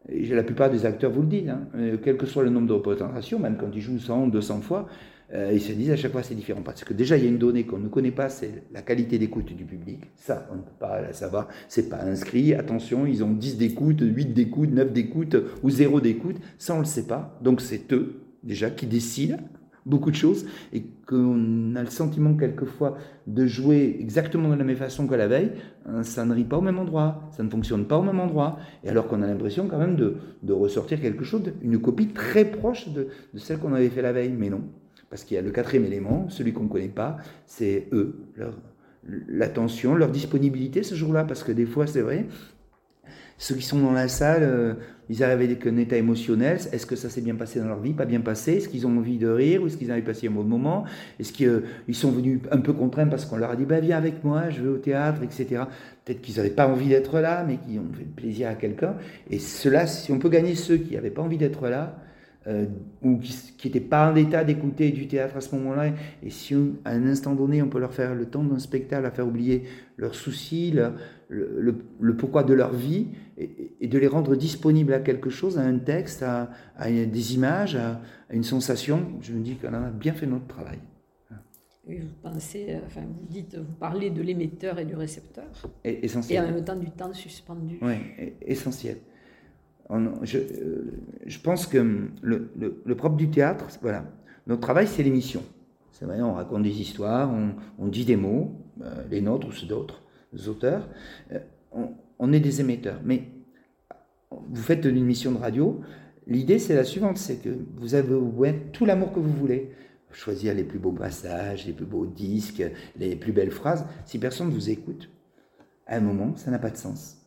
la 0.09 0.43
plupart 0.43 0.69
des 0.69 0.85
acteurs 0.85 1.11
vous 1.11 1.21
le 1.21 1.27
disent, 1.27 1.49
hein. 1.49 1.67
quel 2.03 2.17
que 2.17 2.25
soit 2.25 2.43
le 2.43 2.49
nombre 2.49 2.67
de 2.67 2.73
représentations, 2.73 3.39
même 3.39 3.57
quand 3.57 3.69
ils 3.73 3.81
jouent 3.81 3.99
100, 3.99 4.27
200 4.27 4.61
fois, 4.61 4.87
euh, 5.33 5.51
ils 5.51 5.61
se 5.61 5.71
disent 5.71 5.89
à 5.89 5.95
chaque 5.95 6.11
fois 6.11 6.21
c'est 6.21 6.35
différent. 6.35 6.61
Parce 6.61 6.83
que 6.83 6.93
déjà, 6.93 7.17
il 7.17 7.23
y 7.23 7.27
a 7.27 7.29
une 7.29 7.37
donnée 7.37 7.63
qu'on 7.65 7.79
ne 7.79 7.87
connaît 7.87 8.11
pas, 8.11 8.29
c'est 8.29 8.63
la 8.71 8.81
qualité 8.81 9.17
d'écoute 9.17 9.53
du 9.55 9.65
public. 9.65 10.01
Ça, 10.15 10.47
on 10.51 10.57
ne 10.57 10.61
peut 10.61 10.77
pas 10.79 11.01
la 11.01 11.13
savoir. 11.13 11.47
C'est 11.67 11.89
pas 11.89 12.01
inscrit. 12.03 12.53
Attention, 12.53 13.05
ils 13.05 13.23
ont 13.23 13.31
10 13.31 13.57
d'écoute, 13.57 14.01
8 14.01 14.33
d'écoute, 14.33 14.69
9 14.71 14.91
d'écoute 14.91 15.35
ou 15.63 15.69
0 15.69 16.01
d'écoute. 16.01 16.35
Ça, 16.57 16.73
on 16.73 16.77
ne 16.77 16.83
le 16.83 16.87
sait 16.87 17.07
pas. 17.07 17.37
Donc, 17.41 17.61
c'est 17.61 17.91
eux, 17.93 18.21
déjà, 18.43 18.69
qui 18.69 18.85
décident 18.85 19.37
beaucoup 19.85 20.11
de 20.11 20.15
choses 20.15 20.45
et 20.71 20.83
qu'on 21.07 21.75
a 21.75 21.81
le 21.81 21.89
sentiment 21.89 22.35
quelquefois 22.35 22.97
de 23.27 23.45
jouer 23.45 23.97
exactement 23.99 24.49
de 24.49 24.55
la 24.55 24.63
même 24.63 24.77
façon 24.77 25.07
que 25.07 25.15
la 25.15 25.27
veille, 25.27 25.51
hein, 25.85 26.03
ça 26.03 26.25
ne 26.25 26.33
rit 26.33 26.45
pas 26.45 26.57
au 26.57 26.61
même 26.61 26.79
endroit, 26.79 27.23
ça 27.31 27.43
ne 27.43 27.49
fonctionne 27.49 27.85
pas 27.85 27.97
au 27.97 28.03
même 28.03 28.19
endroit, 28.19 28.57
et 28.83 28.89
alors 28.89 29.07
qu'on 29.07 29.21
a 29.21 29.27
l'impression 29.27 29.67
quand 29.67 29.77
même 29.77 29.95
de, 29.95 30.53
ressortir 30.53 31.01
quelque 31.01 31.23
chose, 31.23 31.43
une 31.61 31.79
copie 31.79 32.07
très 32.07 32.45
proche 32.45 32.89
de, 32.89 33.07
celle 33.35 33.59
qu'on 33.59 33.73
avait 33.73 33.89
fait 33.89 34.01
la 34.01 34.13
veille, 34.13 34.31
mais 34.31 34.49
non, 34.49 34.61
parce 35.09 35.23
qu'il 35.23 35.35
y 35.35 35.37
a 35.37 35.41
le 35.41 35.51
quatrième 35.51 35.85
élément, 35.85 36.29
celui 36.29 36.53
qu'on 36.53 36.63
ne 36.63 36.69
connaît 36.69 36.87
pas, 36.87 37.17
c'est 37.45 37.87
eux, 37.91 38.15
leur, 38.35 38.57
l'attention, 39.27 39.95
leur 39.95 40.09
disponibilité 40.09 40.83
ce 40.83 40.95
jour-là, 40.95 41.25
parce 41.25 41.43
que 41.43 41.51
des 41.51 41.65
fois 41.65 41.85
c'est 41.85 42.01
vrai, 42.01 42.27
ceux 43.37 43.55
qui 43.55 43.65
sont 43.65 43.79
dans 43.79 43.91
la 43.91 44.07
salle, 44.07 44.43
euh, 44.43 44.73
ils 45.09 45.23
arrivent 45.23 45.41
avec 45.49 45.65
un 45.67 45.77
état 45.77 45.97
émotionnel. 45.97 46.59
Est-ce 46.71 46.85
que 46.85 46.95
ça 46.95 47.09
s'est 47.09 47.21
bien 47.21 47.35
passé 47.35 47.59
dans 47.59 47.67
leur 47.67 47.79
vie 47.79 47.93
Pas 47.93 48.05
bien 48.05 48.21
passé 48.21 48.53
Est-ce 48.53 48.69
qu'ils 48.69 48.87
ont 48.87 48.97
envie 48.97 49.17
de 49.17 49.27
rire 49.27 49.61
Ou 49.63 49.67
est-ce 49.67 49.77
qu'ils 49.77 49.91
avaient 49.91 50.01
passé 50.01 50.27
un 50.27 50.31
bon 50.31 50.43
moment 50.43 50.85
Est-ce 51.19 51.33
qu'ils 51.33 51.95
sont 51.95 52.11
venus 52.11 52.39
un 52.51 52.59
peu 52.59 52.73
contraints 52.73 53.07
parce 53.07 53.25
qu'on 53.25 53.37
leur 53.37 53.51
a 53.51 53.55
dit 53.55 53.65
bah, 53.65 53.79
Viens 53.79 53.97
avec 53.97 54.23
moi, 54.23 54.49
je 54.49 54.61
vais 54.61 54.69
au 54.69 54.77
théâtre, 54.77 55.21
etc. 55.23 55.63
Peut-être 56.05 56.21
qu'ils 56.21 56.37
n'avaient 56.37 56.49
pas 56.49 56.67
envie 56.67 56.87
d'être 56.87 57.19
là, 57.19 57.43
mais 57.47 57.57
qui 57.57 57.79
ont 57.79 57.93
fait 57.93 58.05
plaisir 58.05 58.49
à 58.49 58.55
quelqu'un. 58.55 58.95
Et 59.29 59.39
cela, 59.39 59.87
si 59.87 60.11
on 60.11 60.19
peut 60.19 60.29
gagner 60.29 60.55
ceux 60.55 60.77
qui 60.77 60.95
n'avaient 60.95 61.09
pas 61.09 61.21
envie 61.21 61.37
d'être 61.37 61.67
là, 61.67 61.97
euh, 62.45 62.65
ou 63.01 63.19
qui 63.19 63.67
n'étaient 63.67 63.79
pas 63.79 64.11
en 64.11 64.15
état 64.17 64.43
d'écouter 64.43 64.91
du 64.91 65.07
théâtre 65.07 65.37
à 65.37 65.41
ce 65.41 65.55
moment-là, 65.55 65.93
et 66.21 66.29
si 66.29 66.53
à 66.83 66.91
un 66.91 67.07
instant 67.07 67.35
donné 67.35 67.61
on 67.61 67.69
peut 67.69 67.79
leur 67.79 67.93
faire 67.93 68.13
le 68.15 68.25
temps 68.25 68.43
d'un 68.43 68.59
spectacle, 68.59 69.05
à 69.05 69.11
faire 69.11 69.25
oublier 69.25 69.63
leurs 69.95 70.13
soucis, 70.13 70.75
le, 71.29 72.13
pourquoi 72.17 72.43
de 72.43 72.53
leur 72.53 72.73
vie, 72.73 73.07
et, 73.37 73.87
de 73.87 73.97
les 73.97 74.07
rendre 74.07 74.35
disponibles 74.35 74.93
à 74.93 74.99
quelque 74.99 75.29
chose, 75.29 75.57
à 75.57 75.61
un 75.61 75.77
texte, 75.77 76.21
à, 76.23 76.49
des 76.89 77.35
images, 77.35 77.77
à, 77.77 78.01
une 78.29 78.43
sensation, 78.43 79.05
je 79.21 79.31
me 79.31 79.39
dis 79.39 79.55
qu'on 79.55 79.73
a 79.73 79.89
bien 79.89 80.11
fait 80.11 80.25
notre 80.25 80.47
travail. 80.47 80.79
vous 81.87 81.95
pensez, 82.21 82.65
euh, 82.71 82.79
enfin, 82.85 83.01
vous 83.01 83.25
dites, 83.29 83.55
vous 83.55 83.75
parlez 83.79 84.09
de 84.09 84.21
l'émetteur 84.21 84.79
et 84.79 84.85
du 84.85 84.95
récepteur. 84.95 85.45
Et, 85.85 86.03
essentiel. 86.03 86.43
Et 86.43 86.45
en 86.45 86.51
même 86.51 86.65
temps 86.65 86.75
du 86.75 86.91
temps 86.91 87.13
suspendu. 87.13 87.77
Oui, 87.81 87.95
essentiel. 88.41 88.97
Je, 90.23 90.37
euh, 90.37 90.91
je, 91.25 91.39
pense 91.39 91.67
que 91.67 91.77
le, 92.21 92.51
le, 92.55 92.95
propre 92.95 93.15
du 93.15 93.29
théâtre, 93.29 93.67
voilà, 93.81 94.05
notre 94.47 94.61
travail, 94.61 94.87
c'est 94.87 95.03
l'émission. 95.03 95.43
C'est 95.91 96.05
on 96.05 96.33
raconte 96.33 96.63
des 96.63 96.81
histoires, 96.81 97.31
on, 97.77 97.87
dit 97.87 98.05
des 98.05 98.15
mots, 98.15 98.51
euh, 98.81 99.03
les 99.11 99.21
nôtres 99.21 99.47
ou 99.47 99.51
ceux 99.51 99.67
d'autres 99.67 100.01
auteurs. 100.47 100.87
Euh, 101.31 101.39
on, 102.19 102.33
est 102.33 102.39
des 102.39 102.61
émetteurs. 102.61 102.99
Mais 103.03 103.29
vous 104.31 104.61
faites 104.61 104.83
une 104.85 104.97
émission 104.97 105.31
de 105.31 105.37
radio, 105.37 105.81
l'idée 106.25 106.59
c'est 106.59 106.75
la 106.75 106.83
suivante, 106.83 107.17
c'est 107.17 107.37
que 107.37 107.55
vous 107.77 107.93
avez 107.95 108.15
tout 108.71 108.85
l'amour 108.85 109.13
que 109.13 109.19
vous 109.19 109.33
voulez. 109.33 109.71
Choisir 110.11 110.53
les 110.53 110.63
plus 110.63 110.77
beaux 110.77 110.91
passages, 110.91 111.65
les 111.65 111.73
plus 111.73 111.87
beaux 111.87 112.05
disques, 112.05 112.63
les 112.97 113.15
plus 113.15 113.31
belles 113.31 113.49
phrases. 113.49 113.85
Si 114.05 114.19
personne 114.19 114.49
ne 114.49 114.53
vous 114.53 114.69
écoute, 114.69 115.09
à 115.87 115.97
un 115.97 116.01
moment, 116.01 116.35
ça 116.35 116.51
n'a 116.51 116.59
pas 116.59 116.69
de 116.69 116.77
sens 116.77 117.22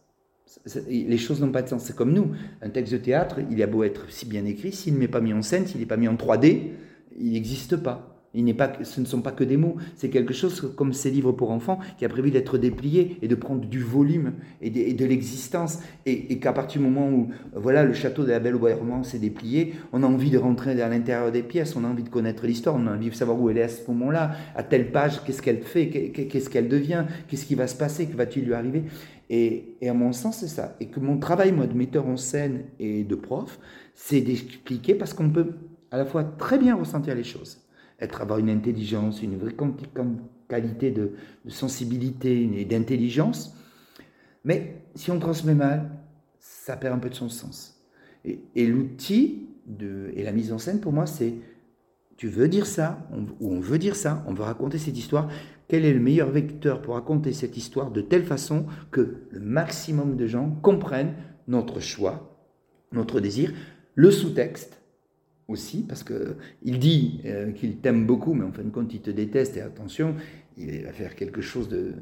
les 0.89 1.19
choses 1.19 1.41
n'ont 1.41 1.53
pas 1.53 1.63
de 1.63 1.69
sens. 1.69 1.85
C'est 1.85 1.97
comme 1.97 2.13
nous. 2.13 2.33
Un 2.63 2.71
texte 2.71 2.93
de 2.93 2.99
théâtre, 2.99 3.41
il 3.51 3.63
a 3.63 3.67
beau 3.67 3.85
être 3.85 4.11
si 4.11 4.27
bien 4.27 4.45
écrit, 4.45 4.73
s'il 4.73 4.99
n'est 4.99 5.09
pas 5.09 5.21
mis 5.21 5.33
en 5.33 5.43
scène, 5.43 5.67
s'il 5.67 5.81
n'est 5.81 5.87
pas 5.87 5.97
mis 5.97 6.09
en 6.09 6.15
3D, 6.15 6.71
il 7.19 7.33
n'existe 7.33 7.77
pas. 7.77 8.17
Il 8.37 8.55
pas, 8.55 8.73
ce 8.83 9.01
ne 9.01 9.07
sont 9.07 9.23
pas 9.23 9.33
que 9.33 9.45
des 9.45 9.57
mots, 9.57 9.77
c'est 9.95 10.11
quelque 10.11 10.35
chose 10.35 10.73
comme 10.77 10.93
ces 10.93 11.11
livres 11.11 11.33
pour 11.33 11.51
enfants 11.51 11.79
qui 11.97 12.05
a 12.05 12.09
prévu 12.11 12.31
d'être 12.31 12.59
déplié 12.59 13.17
et 13.23 13.29
de 13.29 13.35
prendre 13.35 13.65
du 13.65 13.81
volume 13.81 14.35
et 14.61 14.69
de, 14.69 15.07
l'existence. 15.07 15.79
Et, 16.05 16.39
qu'à 16.39 16.53
partir 16.53 16.83
du 16.83 16.87
moment 16.87 17.09
où 17.09 17.31
voilà, 17.55 17.83
le 17.83 17.95
château 17.95 18.25
de 18.25 18.31
la 18.31 18.39
Belle 18.39 18.57
au 18.57 18.59
Bois 18.59 18.75
Romance 18.75 19.15
est 19.15 19.19
déplié, 19.19 19.75
on 19.95 20.03
a 20.03 20.07
envie 20.07 20.31
de 20.31 20.37
rentrer 20.37 20.81
à 20.83 20.89
l'intérieur 20.91 21.33
des 21.33 21.43
pièces, 21.43 21.77
on 21.77 21.85
a 21.85 21.89
envie 21.89 22.03
de 22.03 22.11
connaître 22.11 22.47
l'histoire, 22.47 22.77
on 22.77 22.87
a 22.87 22.93
envie 22.95 23.09
de 23.09 23.15
savoir 23.15 23.41
où 23.41 23.49
elle 23.49 23.57
est 23.57 23.63
à 23.63 23.69
ce 23.69 23.91
moment-là, 23.91 24.33
à 24.55 24.63
telle 24.63 24.93
page, 24.93 25.25
qu'est-ce 25.25 25.41
qu'elle 25.41 25.63
fait, 25.63 25.89
qu'est-ce 25.89 26.51
qu'elle 26.51 26.69
devient, 26.69 27.05
qu'est-ce 27.29 27.47
qui 27.47 27.55
va 27.55 27.67
se 27.67 27.77
passer, 27.77 28.05
que 28.05 28.17
va-t-il 28.17 28.45
lui 28.45 28.55
arriver. 28.55 28.85
Et, 29.29 29.77
à 29.83 29.93
mon 29.93 30.13
sens, 30.13 30.39
c'est 30.39 30.49
ça. 30.49 30.77
Et 30.81 30.87
que 30.87 31.01
mon 31.01 31.19
travail, 31.19 31.53
moi, 31.53 31.67
de 31.67 31.75
metteur 31.75 32.07
en 32.07 32.17
scène 32.17 32.65
et 32.79 33.05
de 33.05 33.15
prof, 33.15 33.59
c'est 33.95 34.21
d'expliquer 34.21 34.95
parce 34.95 35.15
qu'on 35.15 35.31
peut 35.31 35.55
à 35.91 35.97
la 35.97 36.05
fois 36.05 36.25
très 36.25 36.59
bien 36.59 36.77
ressentir 36.77 37.15
les 37.15 37.25
choses, 37.25 37.61
être 38.01 38.21
avoir 38.21 38.39
une 38.39 38.51
intelligence, 38.51 39.23
une 39.23 39.37
vraie 39.37 39.55
qualité 40.49 40.91
de, 40.91 41.13
sensibilité 41.49 42.49
et 42.57 42.65
d'intelligence, 42.65 43.57
mais 44.45 44.77
si 44.95 45.11
on 45.11 45.19
transmet 45.19 45.55
mal, 45.55 45.91
ça 46.39 46.77
perd 46.77 46.95
un 46.95 46.99
peu 46.99 47.09
de 47.09 47.15
son 47.15 47.29
sens. 47.29 47.81
Et, 48.25 48.67
l'outil 48.67 49.49
et 50.15 50.23
la 50.23 50.33
mise 50.33 50.53
en 50.53 50.59
scène, 50.59 50.81
pour 50.81 50.93
moi, 50.93 51.07
c'est 51.07 51.35
tu 52.17 52.29
veux 52.29 52.49
dire 52.49 52.67
ça, 52.67 53.07
ou 53.41 53.53
on 53.53 53.61
veut 53.61 53.79
dire 53.79 53.97
ça, 53.97 54.25
on 54.27 54.33
veut 54.33 54.43
raconter 54.43 54.79
cette 54.79 54.97
histoire, 54.97 55.29
quel 55.69 55.85
est 55.85 55.93
le 55.93 56.01
meilleur 56.01 56.31
vecteur 56.31 56.81
pour 56.81 56.95
raconter 56.95 57.33
cette 57.33 57.57
histoire 57.57 57.91
de 57.91 58.01
telle 58.01 58.25
façon 58.25 58.67
que 58.91 59.27
le 59.31 59.41
maximum 59.41 60.17
de 60.17 60.27
gens 60.27 60.51
comprennent 60.63 61.15
notre 61.49 61.81
choix, 61.81 62.39
notre 62.93 63.21
désir, 63.21 63.53
le 63.95 64.11
sous-texte 64.11 64.81
aussi, 65.49 65.83
parce 65.83 66.05
qu'il 66.05 66.79
dit 66.79 67.21
euh, 67.25 67.53
qu'il 67.53 67.77
t'aime 67.79 68.07
beaucoup, 68.07 68.35
mais 68.35 68.45
en 68.45 68.53
fin 68.53 68.63
de 68.63 68.71
compte, 68.71 68.93
il 68.93 69.01
te 69.01 69.11
déteste, 69.11 69.57
et 69.57 69.61
attention, 69.61 70.15
il 70.57 70.83
va 70.83 70.93
faire 70.93 71.15
quelque 71.15 71.41
chose 71.41 71.69
de, 71.69 71.95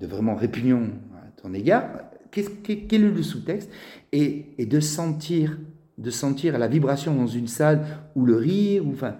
vraiment 0.00 0.34
répugnant 0.34 0.82
à 1.16 1.40
ton 1.40 1.54
égard. 1.54 2.10
quel 2.30 2.46
est 2.90 2.98
le 2.98 3.22
sous-texte? 3.22 3.70
Et, 4.12 4.46
de 4.58 4.80
sentir 4.80 5.58
de 5.98 6.10
sentir 6.10 6.58
la 6.58 6.68
vibration 6.68 7.14
dans 7.14 7.26
une 7.26 7.48
salle 7.48 7.84
ou 8.14 8.24
le 8.24 8.36
rire, 8.36 8.86
ou 8.86 8.92
enfin, 8.92 9.16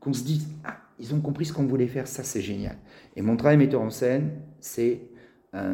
qu'on 0.00 0.12
se 0.12 0.24
dise, 0.24 0.48
ah, 0.64 0.76
ils 0.98 1.14
ont 1.14 1.20
compris 1.20 1.44
ce 1.44 1.52
qu'on 1.52 1.66
voulait 1.66 1.86
faire, 1.86 2.06
ça 2.06 2.22
c'est 2.22 2.40
génial. 2.40 2.76
Et 3.16 3.22
mon 3.22 3.36
travail 3.36 3.56
metteur 3.56 3.82
en 3.82 3.90
scène, 3.90 4.30
c'est, 4.60 5.02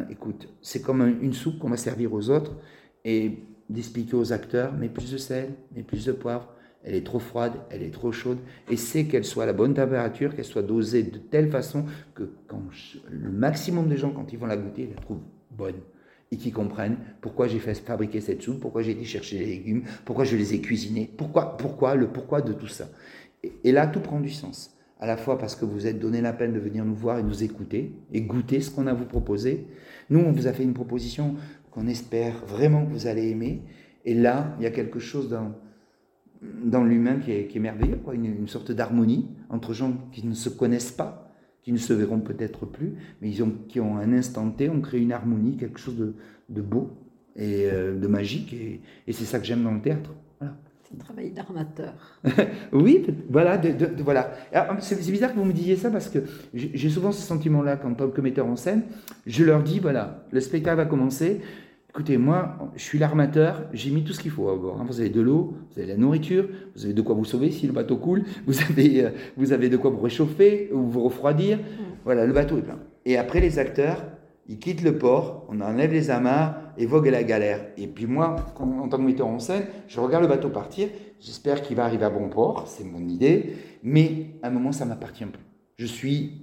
écoute, 0.09 0.47
c'est 0.61 0.81
comme 0.81 1.17
une 1.21 1.33
soupe 1.33 1.57
qu'on 1.59 1.69
va 1.69 1.77
servir 1.77 2.13
aux 2.13 2.29
autres 2.29 2.55
et 3.03 3.39
d'expliquer 3.69 4.15
aux 4.15 4.33
acteurs, 4.33 4.73
mais 4.77 4.89
plus 4.89 5.11
de 5.11 5.17
sel, 5.17 5.49
mais 5.75 5.83
plus 5.83 6.05
de 6.05 6.11
poivre, 6.11 6.53
elle 6.83 6.93
est 6.93 7.05
trop 7.05 7.19
froide, 7.19 7.53
elle 7.71 7.81
est 7.81 7.91
trop 7.91 8.11
chaude, 8.11 8.37
et 8.69 8.77
c'est 8.77 9.05
qu'elle 9.05 9.25
soit 9.25 9.43
à 9.43 9.45
la 9.47 9.53
bonne 9.53 9.73
température, 9.73 10.35
qu'elle 10.35 10.45
soit 10.45 10.61
dosée 10.61 11.01
de 11.01 11.17
telle 11.17 11.49
façon 11.49 11.85
que 12.13 12.29
quand 12.47 12.61
le 13.09 13.31
maximum 13.31 13.89
de 13.89 13.95
gens, 13.95 14.11
quand 14.11 14.31
ils 14.31 14.37
vont 14.37 14.45
la 14.45 14.57
goûter, 14.57 14.87
la 14.93 15.01
trouvent 15.01 15.23
bonne 15.49 15.81
qui 16.37 16.51
comprennent 16.51 16.97
pourquoi 17.21 17.47
j'ai 17.47 17.59
fait 17.59 17.73
fabriquer 17.75 18.21
cette 18.21 18.41
soupe, 18.41 18.59
pourquoi 18.59 18.81
j'ai 18.81 18.91
été 18.91 19.03
chercher 19.03 19.39
les 19.39 19.45
légumes, 19.45 19.83
pourquoi 20.05 20.25
je 20.25 20.35
les 20.35 20.53
ai 20.53 20.61
cuisinés, 20.61 21.09
pourquoi, 21.17 21.57
pourquoi, 21.57 21.95
le 21.95 22.07
pourquoi 22.07 22.41
de 22.41 22.53
tout 22.53 22.67
ça. 22.67 22.89
Et, 23.63 23.71
là, 23.71 23.87
tout 23.87 23.99
prend 23.99 24.19
du 24.19 24.29
sens. 24.29 24.71
À 24.99 25.05
la 25.05 25.17
fois 25.17 25.37
parce 25.37 25.55
que 25.55 25.65
vous 25.65 25.87
êtes 25.87 25.99
donné 25.99 26.21
la 26.21 26.33
peine 26.33 26.53
de 26.53 26.59
venir 26.59 26.85
nous 26.85 26.95
voir 26.95 27.19
et 27.19 27.23
nous 27.23 27.43
écouter 27.43 27.93
et 28.13 28.21
goûter 28.21 28.61
ce 28.61 28.71
qu'on 28.71 28.87
a 28.87 28.93
vous 28.93 29.05
proposer. 29.05 29.67
Nous, 30.09 30.19
on 30.19 30.31
vous 30.31 30.47
a 30.47 30.53
fait 30.53 30.63
une 30.63 30.73
proposition 30.73 31.35
qu'on 31.71 31.87
espère 31.87 32.33
vraiment 32.45 32.85
que 32.85 32.91
vous 32.91 33.07
allez 33.07 33.29
aimer. 33.29 33.61
Et 34.05 34.13
là, 34.13 34.55
il 34.57 34.63
y 34.63 34.65
a 34.65 34.71
quelque 34.71 34.99
chose 34.99 35.29
dans, 35.29 35.51
dans 36.41 36.83
l'humain 36.83 37.19
qui 37.19 37.31
est, 37.31 37.59
merveilleux. 37.59 37.99
Une, 38.13 38.47
sorte 38.47 38.71
d'harmonie 38.71 39.27
entre 39.49 39.73
gens 39.73 39.93
qui 40.11 40.25
ne 40.25 40.33
se 40.33 40.49
connaissent 40.49 40.91
pas, 40.91 41.24
qui 41.65 41.73
ne 41.73 41.79
se 41.79 41.93
verront 41.93 42.19
peut-être 42.19 42.67
plus, 42.67 42.93
mais 43.21 43.29
ils 43.29 43.41
ont, 43.41 43.51
qui 43.67 43.79
ont 43.79 43.97
un 43.97 44.13
instant 44.13 44.51
T, 44.51 44.69
ont 44.69 44.81
créé 44.81 45.01
une 45.01 45.11
harmonie, 45.11 45.57
quelque 45.57 45.79
chose 45.79 45.95
de, 45.97 46.61
beau 46.61 46.91
et 47.35 47.65
euh, 47.65 47.99
de 47.99 48.05
magique. 48.07 48.53
Et, 48.53 48.81
c'est 49.11 49.25
ça 49.25 49.39
que 49.39 49.45
j'aime 49.45 49.63
dans 49.63 49.73
le 49.73 49.81
théâtre. 49.81 50.11
C'est 50.39 50.93
un 50.93 50.99
travail 50.99 51.31
d'armateur. 51.31 52.21
oui, 52.71 53.03
voilà. 53.31 53.59
voilà. 53.97 54.31
C'est 54.79 55.11
bizarre 55.11 55.33
que 55.33 55.39
vous 55.39 55.45
me 55.45 55.53
disiez 55.53 55.75
ça 55.75 55.89
parce 55.89 56.07
que 56.07 56.19
j'ai 56.53 56.89
souvent 56.89 57.11
ce 57.11 57.23
sentiment-là 57.23 57.77
quand, 57.77 57.95
tant 57.95 58.09
que 58.09 58.21
metteur 58.21 58.45
en 58.45 58.55
scène. 58.55 58.83
Je 59.25 59.43
leur 59.43 59.63
dis 59.63 59.79
voilà, 59.79 60.27
le 60.31 60.39
spectacle 60.41 60.77
va 60.77 60.85
commencer. 60.85 61.41
Écoutez, 61.95 62.17
moi, 62.17 62.57
je 62.75 62.83
suis 62.83 62.99
l'armateur, 62.99 63.69
j'ai 63.71 63.89
mis 63.89 64.03
tout 64.03 64.11
ce 64.11 64.19
qu'il 64.19 64.29
faut 64.29 64.49
à 64.49 64.57
bord. 64.57 64.81
Hein. 64.81 64.85
Vous 64.85 64.99
avez 64.99 65.09
de 65.09 65.21
l'eau, 65.21 65.53
vous 65.71 65.79
avez 65.79 65.87
de 65.87 65.93
la 65.93 65.97
nourriture, 65.97 66.49
vous 66.75 66.83
avez 66.83 66.93
de 66.93 67.01
quoi 67.01 67.15
vous 67.15 67.23
sauver 67.23 67.51
si 67.51 67.67
le 67.67 67.71
bateau 67.71 67.95
coule, 67.95 68.25
vous 68.45 68.59
avez, 68.69 69.05
euh, 69.05 69.11
vous 69.37 69.53
avez 69.53 69.69
de 69.69 69.77
quoi 69.77 69.91
vous 69.91 70.01
réchauffer 70.01 70.69
ou 70.73 70.89
vous 70.89 71.05
refroidir. 71.05 71.57
Mm. 71.57 71.61
Voilà, 72.03 72.25
le 72.25 72.33
bateau 72.33 72.57
est 72.57 72.63
plein. 72.63 72.79
Et 73.05 73.15
après, 73.15 73.39
les 73.39 73.59
acteurs, 73.59 74.03
ils 74.49 74.59
quittent 74.59 74.83
le 74.83 74.97
port, 74.97 75.45
on 75.47 75.61
enlève 75.61 75.93
les 75.93 76.11
amarres 76.11 76.57
et 76.77 76.85
vogue 76.85 77.07
la 77.07 77.23
galère. 77.23 77.65
Et 77.77 77.87
puis 77.87 78.07
moi, 78.07 78.35
en 78.59 78.89
tant 78.89 78.97
que 78.97 79.01
metteur 79.01 79.27
en 79.27 79.39
scène, 79.39 79.63
je 79.87 80.01
regarde 80.01 80.23
le 80.23 80.29
bateau 80.29 80.49
partir, 80.49 80.89
j'espère 81.21 81.61
qu'il 81.61 81.77
va 81.77 81.85
arriver 81.85 82.03
à 82.03 82.09
bon 82.09 82.27
port, 82.27 82.65
c'est 82.67 82.83
mon 82.83 83.07
idée, 83.07 83.53
mais 83.83 84.31
à 84.43 84.47
un 84.47 84.51
moment, 84.51 84.73
ça 84.73 84.83
m'appartient 84.83 85.23
plus. 85.23 85.45
Je 85.77 85.85
suis, 85.85 86.41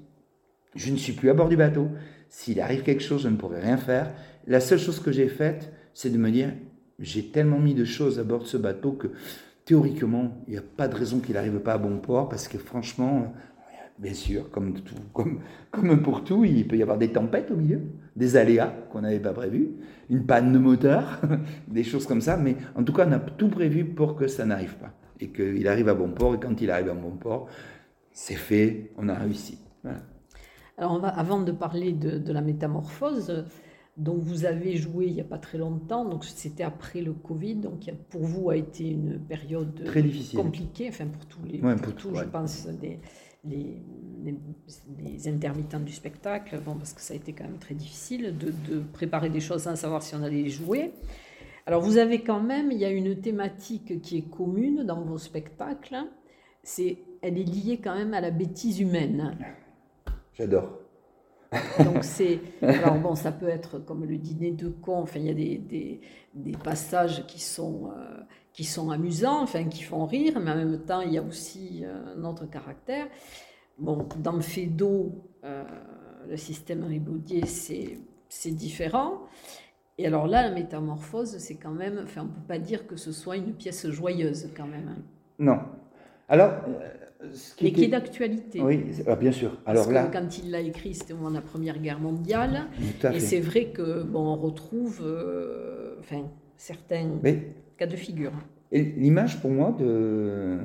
je 0.75 0.91
ne 0.91 0.97
suis 0.97 1.13
plus 1.13 1.29
à 1.29 1.35
bord 1.35 1.51
du 1.51 1.59
bateau. 1.59 1.89
S'il 2.31 2.63
arrive 2.63 2.83
quelque 2.83 3.03
chose, 3.03 3.25
je 3.25 3.29
ne 3.29 3.37
pourrai 3.37 3.61
rien 3.61 3.77
faire. 3.77 4.15
La 4.47 4.61
seule 4.61 4.79
chose 4.79 5.01
que 5.01 5.13
j'ai 5.13 5.29
faite, 5.29 5.73
c'est 5.95 6.11
de 6.11 6.19
me 6.19 6.31
dire, 6.31 6.51
j'ai 6.99 7.27
tellement 7.27 7.59
mis 7.59 7.75
de 7.75 7.85
choses 7.85 8.19
à 8.19 8.25
bord 8.25 8.41
de 8.41 8.47
ce 8.47 8.57
bateau 8.57 8.93
que 8.93 9.09
théoriquement, 9.65 10.43
il 10.47 10.53
n'y 10.53 10.59
a 10.59 10.63
pas 10.63 10.89
de 10.89 10.95
raison 10.95 11.21
qu'il 11.21 11.35
n'arrive 11.35 11.59
pas 11.61 11.75
à 11.75 11.79
bon 11.79 11.99
port, 11.99 12.29
parce 12.29 12.49
que 12.49 12.59
franchement, 12.59 13.33
bien 13.99 14.15
sûr, 14.15 14.51
comme, 14.51 14.75
pour 16.03 16.25
tout, 16.25 16.45
il 16.45 16.67
peut 16.67 16.77
y 16.77 16.83
avoir 16.83 16.99
des 16.99 17.13
tempêtes 17.13 17.51
au 17.51 17.57
milieu, 17.57 17.81
des 18.17 18.37
aléas 18.37 18.73
qu'on 18.91 19.03
n'avait 19.03 19.21
pas 19.21 19.33
prévus, 19.33 19.71
une 20.11 20.27
panne 20.27 20.53
de 20.53 20.59
moteur, 20.59 21.21
des 21.69 21.85
choses 21.85 22.07
comme 22.07 22.21
ça, 22.21 22.37
mais 22.37 22.57
en 22.75 22.83
tout 22.83 22.93
cas, 22.93 23.07
on 23.09 23.13
a 23.13 23.21
tout 23.21 23.49
prévu 23.49 23.85
pour 23.85 24.17
que 24.17 24.27
ça 24.27 24.45
n'arrive 24.45 24.75
pas, 24.77 24.93
et 25.21 25.29
qu'il 25.29 25.67
arrive 25.69 25.89
à 25.89 25.95
bon 25.95 26.11
port, 26.11 26.35
et 26.35 26.41
quand 26.41 26.61
il 26.61 26.71
arrive 26.71 26.91
à 26.91 26.95
bon 26.95 27.13
port, 27.13 27.49
c'est 28.13 28.35
fait, 28.35 28.91
on 28.99 29.09
a 29.09 29.15
réussi. 29.15 29.59
Alors, 30.77 31.05
avant 31.05 31.41
de 31.41 31.53
parler 31.53 31.93
de 31.93 32.33
la 32.33 32.41
métamorphose, 32.41 33.45
donc 33.97 34.21
vous 34.21 34.45
avez 34.47 34.77
joué 34.77 35.07
il 35.07 35.15
n'y 35.15 35.21
a 35.21 35.25
pas 35.25 35.39
très 35.39 35.59
longtemps, 35.59 36.05
donc 36.05 36.25
c'était 36.25 36.63
après 36.63 37.03
le 37.03 37.13
Covid, 37.13 37.57
donc 37.57 37.91
pour 38.09 38.23
vous 38.23 38.51
a 38.51 38.57
été 38.57 38.89
une 38.89 39.19
période 39.19 39.85
très 39.85 40.03
difficile. 40.03 40.39
compliquée, 40.39 40.89
enfin 40.89 41.07
pour 41.07 41.27
tous 41.27 41.45
les, 41.45 41.59
pour, 41.59 42.15
je 42.15 42.25
pense, 42.25 42.67
les, 42.81 42.99
les, 43.45 45.29
intermittents 45.29 45.81
du 45.81 45.93
spectacle, 45.93 46.59
bon, 46.65 46.77
parce 46.77 46.95
que 46.95 47.01
ça 47.01 47.13
a 47.13 47.17
été 47.17 47.33
quand 47.33 47.45
même 47.45 47.59
très 47.59 47.75
difficile 47.75 48.37
de, 48.39 48.53
de, 48.73 48.81
préparer 48.81 49.29
des 49.29 49.41
choses 49.41 49.63
sans 49.63 49.77
savoir 49.77 50.03
si 50.03 50.15
on 50.15 50.23
allait 50.23 50.43
les 50.43 50.51
jouer. 50.51 50.93
Alors 51.67 51.83
vous 51.83 51.99
avez 51.99 52.23
quand 52.23 52.41
même, 52.41 52.73
il 52.73 52.79
y 52.79 52.85
a 52.85 52.91
une 52.91 53.21
thématique 53.21 54.01
qui 54.01 54.19
est 54.19 54.31
commune 54.31 54.85
dans 54.85 55.03
vos 55.03 55.19
spectacles, 55.19 55.97
c'est, 56.63 56.99
elle 57.21 57.39
est 57.39 57.45
liée 57.45 57.79
quand 57.83 57.95
même 57.95 58.15
à 58.15 58.21
la 58.21 58.31
bêtise 58.31 58.81
humaine. 58.81 59.37
J'adore. 60.33 60.82
Donc 61.85 62.03
c'est 62.03 62.41
alors 62.63 62.97
bon, 62.97 63.15
ça 63.15 63.33
peut 63.33 63.49
être 63.49 63.79
comme 63.79 64.05
le 64.05 64.17
dîner 64.17 64.53
de 64.53 64.69
con. 64.69 64.99
Enfin, 64.99 65.19
il 65.19 65.27
y 65.27 65.31
a 65.31 65.35
des, 65.35 66.01
des, 66.35 66.53
passages 66.53 67.27
qui 67.27 67.41
sont 67.41 67.91
euh, 67.97 68.21
qui 68.53 68.65
sont 68.65 68.91
amusants, 68.91 69.43
enfin 69.43 69.65
qui 69.65 69.83
font 69.83 70.07
rire, 70.07 70.41
mais 70.41 70.51
en 70.51 70.57
même 70.57 70.79
temps 70.81 71.01
il 71.01 71.13
y 71.13 71.19
a 71.19 71.23
aussi 71.23 71.83
euh, 71.85 72.17
un 72.17 72.25
autre 72.25 72.47
caractère. 72.47 73.07
Bon, 73.79 74.07
dans 74.19 74.41
Fédo, 74.41 75.13
euh, 75.45 75.65
le 76.29 76.37
système 76.37 76.85
ribaudier, 76.85 77.47
c'est 77.47 77.99
c'est 78.29 78.53
différent. 78.53 79.21
Et 79.99 80.07
alors 80.07 80.27
là, 80.27 80.43
la 80.49 80.55
métamorphose, 80.55 81.37
c'est 81.37 81.57
quand 81.57 81.71
même, 81.71 82.01
enfin, 82.03 82.23
on 82.23 82.29
peut 82.29 82.47
pas 82.49 82.59
dire 82.59 82.87
que 82.87 82.97
ce 82.97 83.13
soit 83.13 83.37
une 83.37 83.53
pièce 83.53 83.87
joyeuse 83.91 84.49
quand 84.57 84.67
même. 84.67 84.89
Hein. 84.89 85.03
Non. 85.39 85.59
Alors, 86.29 86.53
mais 87.63 87.73
qui 87.73 87.85
est 87.85 87.89
d'actualité. 87.89 88.61
Oui, 88.61 88.85
ah, 89.07 89.17
bien 89.17 89.33
sûr. 89.33 89.59
Alors 89.67 89.85
Parce 89.85 89.95
là, 89.95 90.07
que 90.07 90.13
quand 90.13 90.39
il 90.39 90.51
l'a 90.51 90.61
écrit, 90.61 90.95
c'était 90.95 91.13
au 91.13 91.17
moment 91.17 91.31
de 91.31 91.37
la 91.37 91.43
Première 91.43 91.79
Guerre 91.79 92.01
mondiale. 92.01 92.67
Et 93.13 93.21
c'est 93.21 93.41
vrai 93.41 93.67
que 93.67 94.03
bon, 94.03 94.27
on 94.27 94.37
retrouve 94.37 95.03
euh, 95.05 95.97
enfin, 96.01 96.29
certains 96.57 97.11
cas 97.77 97.87
de 97.87 97.97
figure. 97.97 98.33
L'image 98.73 99.41
pour 99.41 99.51
moi 99.51 99.77
de, 99.79 100.59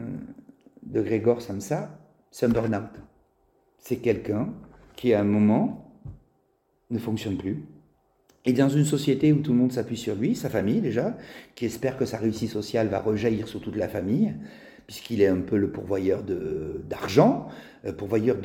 de 0.84 1.02
Grégor 1.02 1.42
Samsa, 1.42 2.00
c'est 2.32 2.46
un 2.46 2.50
burn-out. 2.50 3.02
C'est 3.80 3.98
quelqu'un 3.98 4.54
qui 4.96 5.14
à 5.14 5.22
un 5.22 5.26
moment 5.26 5.94
ne 6.90 7.00
fonctionne 7.00 7.38
plus. 7.38 7.64
Et 8.46 8.54
dans 8.54 8.70
une 8.70 8.86
société 8.86 9.34
où 9.34 9.42
tout 9.42 9.52
le 9.52 9.58
monde 9.58 9.74
s'appuie 9.74 9.98
sur 9.98 10.16
lui, 10.16 10.34
sa 10.34 10.50
famille 10.50 10.80
déjà, 10.80 11.18
qui 11.56 11.66
espère 11.66 11.98
que 11.98 12.06
sa 12.06 12.18
réussite 12.18 12.50
sociale 12.50 12.88
va 12.88 13.00
rejaillir 13.00 13.48
sur 13.48 13.60
toute 13.60 13.76
la 13.76 13.90
famille, 13.90 14.34
puisqu'il 14.88 15.22
est 15.22 15.28
un 15.28 15.42
peu 15.42 15.58
le 15.58 15.70
pourvoyeur 15.70 16.24
d'argent, 16.24 17.50
euh, 17.86 17.92
pourvoyeur 17.92 18.38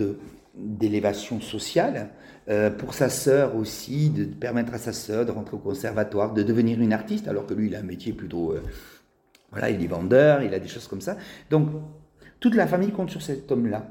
d'élévation 0.54 1.40
sociale, 1.40 2.10
euh, 2.48 2.70
pour 2.70 2.94
sa 2.94 3.08
sœur 3.08 3.54
aussi, 3.56 4.10
de 4.10 4.24
permettre 4.24 4.74
à 4.74 4.78
sa 4.78 4.92
sœur 4.92 5.24
de 5.24 5.30
rentrer 5.30 5.56
au 5.56 5.60
conservatoire, 5.60 6.34
de 6.34 6.42
devenir 6.42 6.80
une 6.80 6.92
artiste, 6.92 7.28
alors 7.28 7.46
que 7.46 7.54
lui, 7.54 7.68
il 7.68 7.76
a 7.76 7.78
un 7.78 7.84
métier 7.84 8.12
plutôt... 8.12 8.52
Euh, 8.52 8.62
voilà, 9.52 9.70
il 9.70 9.82
est 9.82 9.86
vendeur, 9.86 10.42
il 10.42 10.52
a 10.54 10.58
des 10.58 10.68
choses 10.68 10.88
comme 10.88 11.00
ça. 11.00 11.16
Donc, 11.50 11.68
toute 12.40 12.54
la 12.54 12.66
famille 12.66 12.90
compte 12.90 13.10
sur 13.10 13.22
cet 13.22 13.52
homme-là. 13.52 13.86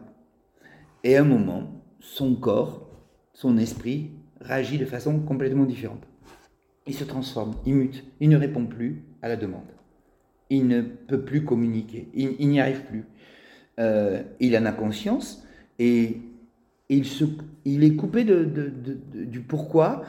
Et 1.03 1.15
à 1.15 1.21
un 1.21 1.25
moment, 1.25 1.83
son 1.99 2.35
corps, 2.35 2.89
son 3.33 3.57
esprit 3.57 4.11
réagit 4.41 4.77
de 4.77 4.85
façon 4.85 5.19
complètement 5.19 5.65
différente. 5.65 6.03
Il 6.87 6.95
se 6.95 7.03
transforme, 7.03 7.53
il 7.65 7.75
mute, 7.75 8.03
il 8.19 8.29
ne 8.29 8.37
répond 8.37 8.65
plus 8.65 9.05
à 9.21 9.29
la 9.29 9.35
demande 9.35 9.67
il 10.51 10.67
ne 10.67 10.81
peut 10.81 11.21
plus 11.21 11.45
communiquer, 11.45 12.09
il, 12.13 12.49
n'y 12.49 12.59
arrive 12.59 12.83
plus. 12.83 13.05
Euh, 13.79 14.21
il 14.41 14.55
en 14.57 14.65
a 14.65 14.73
conscience 14.73 15.47
et 15.79 16.17
il, 16.89 17.83
est 17.83 17.95
coupé 17.95 18.25
du 18.25 19.39
pourquoi. 19.39 20.03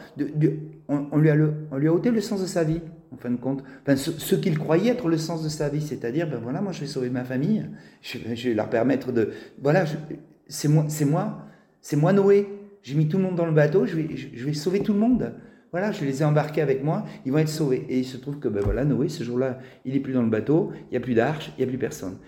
on, 0.89 1.17
lui 1.17 1.31
a 1.31 1.95
ôté 1.95 2.11
le 2.11 2.21
sens 2.21 2.43
de 2.43 2.47
sa 2.47 2.65
vie, 2.65 2.81
en 3.13 3.17
fin 3.17 3.31
de 3.31 3.37
compte. 3.37 3.63
Ce, 3.95 4.35
qu'il 4.35 4.59
croyait 4.59 4.91
être 4.91 5.09
le 5.09 5.17
sens 5.17 5.45
de 5.45 5.49
sa 5.49 5.69
vie, 5.69 5.81
c'est-à-dire, 5.81 6.29
ben 6.29 6.41
voilà, 6.43 6.61
moi 6.61 6.73
je 6.73 6.81
vais 6.81 6.89
sauver 6.89 7.09
ma 7.09 7.23
famille, 7.23 7.65
je, 8.03 8.19
vais 8.19 8.55
leur 8.55 8.69
permettre 8.69 9.13
de. 9.13 9.31
Voilà, 9.63 9.85
c'est 10.49 10.69
moi, 10.69 10.87
c'est 10.89 11.05
moi, 11.05 11.47
c'est 11.81 11.97
moi 11.97 12.13
Noé. 12.13 12.49
J'ai 12.83 12.97
mis 12.97 13.07
tout 13.07 13.19
le 13.19 13.23
monde 13.23 13.37
dans 13.37 13.47
le 13.47 13.53
bateau, 13.53 13.87
je 13.87 13.95
vais 13.97 14.55
sauver 14.55 14.81
tout 14.81 14.93
le 14.93 14.99
monde. 14.99 15.35
Voilà, 15.73 15.91
je 15.91 16.05
les 16.05 16.21
ai 16.21 16.25
embarqués 16.25 16.61
avec 16.61 16.85
moi, 16.85 17.05
ils 17.25 17.33
vont 17.33 17.39
être 17.39 17.49
sauvés. 17.49 17.87
Et 17.89 18.01
il 18.01 18.05
se 18.05 18.19
trouve 18.19 18.39
que 18.39 18.49
ben 18.49 18.63
voilà, 18.63 18.85
Noé, 18.85 19.09
ce 19.09 19.25
jour-là, 19.25 19.59
il 19.87 19.95
n'est 19.95 20.01
plus 20.01 20.13
dans 20.13 20.23
le 20.23 20.29
bateau, 20.29 20.71
il 20.75 20.91
n'y 20.91 20.97
a 20.99 21.01
plus 21.01 21.15
d'arche, 21.15 21.51
il 21.57 21.63
n'y 21.63 21.65
a 21.65 21.67
plus 21.67 21.79
personne. 21.79 22.19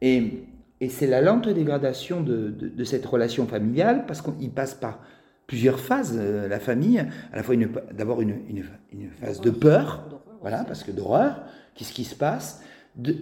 Et, 0.00 0.44
et 0.80 0.88
c'est 0.88 1.06
la 1.06 1.20
lente 1.20 1.46
dégradation 1.46 2.22
de, 2.22 2.48
de, 2.48 2.84
cette 2.84 3.04
relation 3.04 3.46
familiale, 3.46 4.06
parce 4.06 4.22
qu'il 4.22 4.50
passe 4.50 4.74
par 4.74 5.00
plusieurs 5.46 5.78
phases, 5.78 6.16
euh, 6.18 6.48
la 6.48 6.58
famille. 6.58 6.98
À 7.32 7.36
la 7.36 7.42
fois, 7.42 7.54
d'abord 7.92 8.22
une, 8.22 8.36
une, 8.48 8.64
une, 8.92 9.10
phase 9.20 9.42
de 9.42 9.50
peur, 9.50 10.08
voilà, 10.40 10.64
parce 10.64 10.82
que 10.82 10.90
d'horreur, 10.90 11.42
qu'est-ce 11.74 11.92
qui 11.92 12.04
se 12.04 12.14
passe? 12.14 12.62
De, 12.94 13.14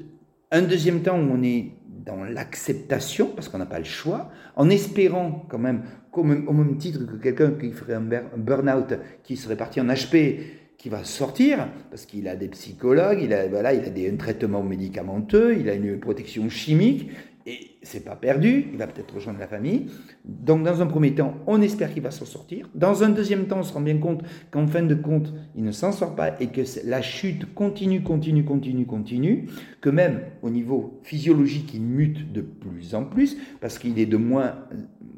Un 0.55 0.63
deuxième 0.63 1.03
temps 1.03 1.19
où 1.19 1.33
on 1.33 1.43
est 1.43 1.73
dans 2.07 2.23
l'acceptation, 2.23 3.27
parce 3.35 3.49
qu'on 3.49 3.59
n'a 3.59 3.67
pas 3.67 3.81
le 3.81 3.85
choix, 3.85 4.31
en 4.55 4.71
espérant 4.71 5.45
quand 5.49 5.59
même 5.59 5.83
au 6.13 6.23
même 6.23 6.77
titre 6.79 7.01
que 7.05 7.17
quelqu'un 7.17 7.51
qui 7.61 7.73
ferait 7.73 7.95
un 7.95 8.05
burn-out, 8.37 8.95
qui 9.25 9.37
serait 9.37 9.57
parti 9.57 9.81
en 9.81 9.87
HP, 9.87 10.39
qui 10.79 10.89
va 10.91 11.03
sortir, 11.03 11.67
parce 11.91 12.07
qu'il 12.07 12.29
a 12.29 12.37
des 12.37 12.47
psychologues, 12.47 13.19
il 13.21 13.33
a, 13.35 13.49
voilà, 13.49 13.75
il 13.75 13.93
des, 13.93 14.09
un 14.09 14.15
traitement 14.15 14.63
médicamenteux, 14.63 15.57
il 15.59 15.69
a 15.69 15.75
une 15.75 15.99
protection 15.99 16.49
chimique, 16.49 17.11
et 17.47 17.77
c'est 17.83 18.05
pas 18.05 18.17
perdu, 18.17 18.67
il 18.73 18.79
va 18.79 18.87
peut-être 18.87 19.15
rejoindre 19.15 19.39
la 19.39 19.47
famille. 19.47 19.91
Donc 20.25 20.63
dans 20.63 20.81
un 20.81 20.87
premier 20.87 21.15
temps, 21.15 21.35
on 21.47 21.61
espère 21.61 21.93
qu'il 21.93 22.03
va 22.03 22.11
s'en 22.11 22.25
sortir. 22.25 22.71
Dans 22.75 23.03
un 23.03 23.11
deuxième 23.11 23.47
temps, 23.47 23.59
on 23.59 23.63
se 23.63 23.73
rend 23.73 23.83
bien 23.83 23.99
compte 23.99 24.23
qu'en 24.51 24.67
fin 24.67 24.83
de 24.83 24.95
compte, 24.95 25.35
il 25.55 25.63
ne 25.63 25.73
s'en 25.73 25.93
sort 25.93 26.17
pas 26.17 26.41
et 26.41 26.47
que 26.47 26.63
la 26.85 27.03
chute 27.03 27.53
continue, 27.55 28.03
continue, 28.03 28.45
continue, 28.45 28.87
continue, 28.87 29.49
que 29.83 29.91
même 29.91 30.23
au 30.43 30.49
niveau 30.49 31.01
physiologique, 31.03 31.75
il 31.75 31.83
mute 31.83 32.33
de 32.33 32.41
plus 32.41 32.95
en 32.95 33.05
plus, 33.05 33.37
parce 33.61 33.79
qu'il 33.79 33.99
est 33.99 34.07
de 34.07 34.17
moins 34.17 34.57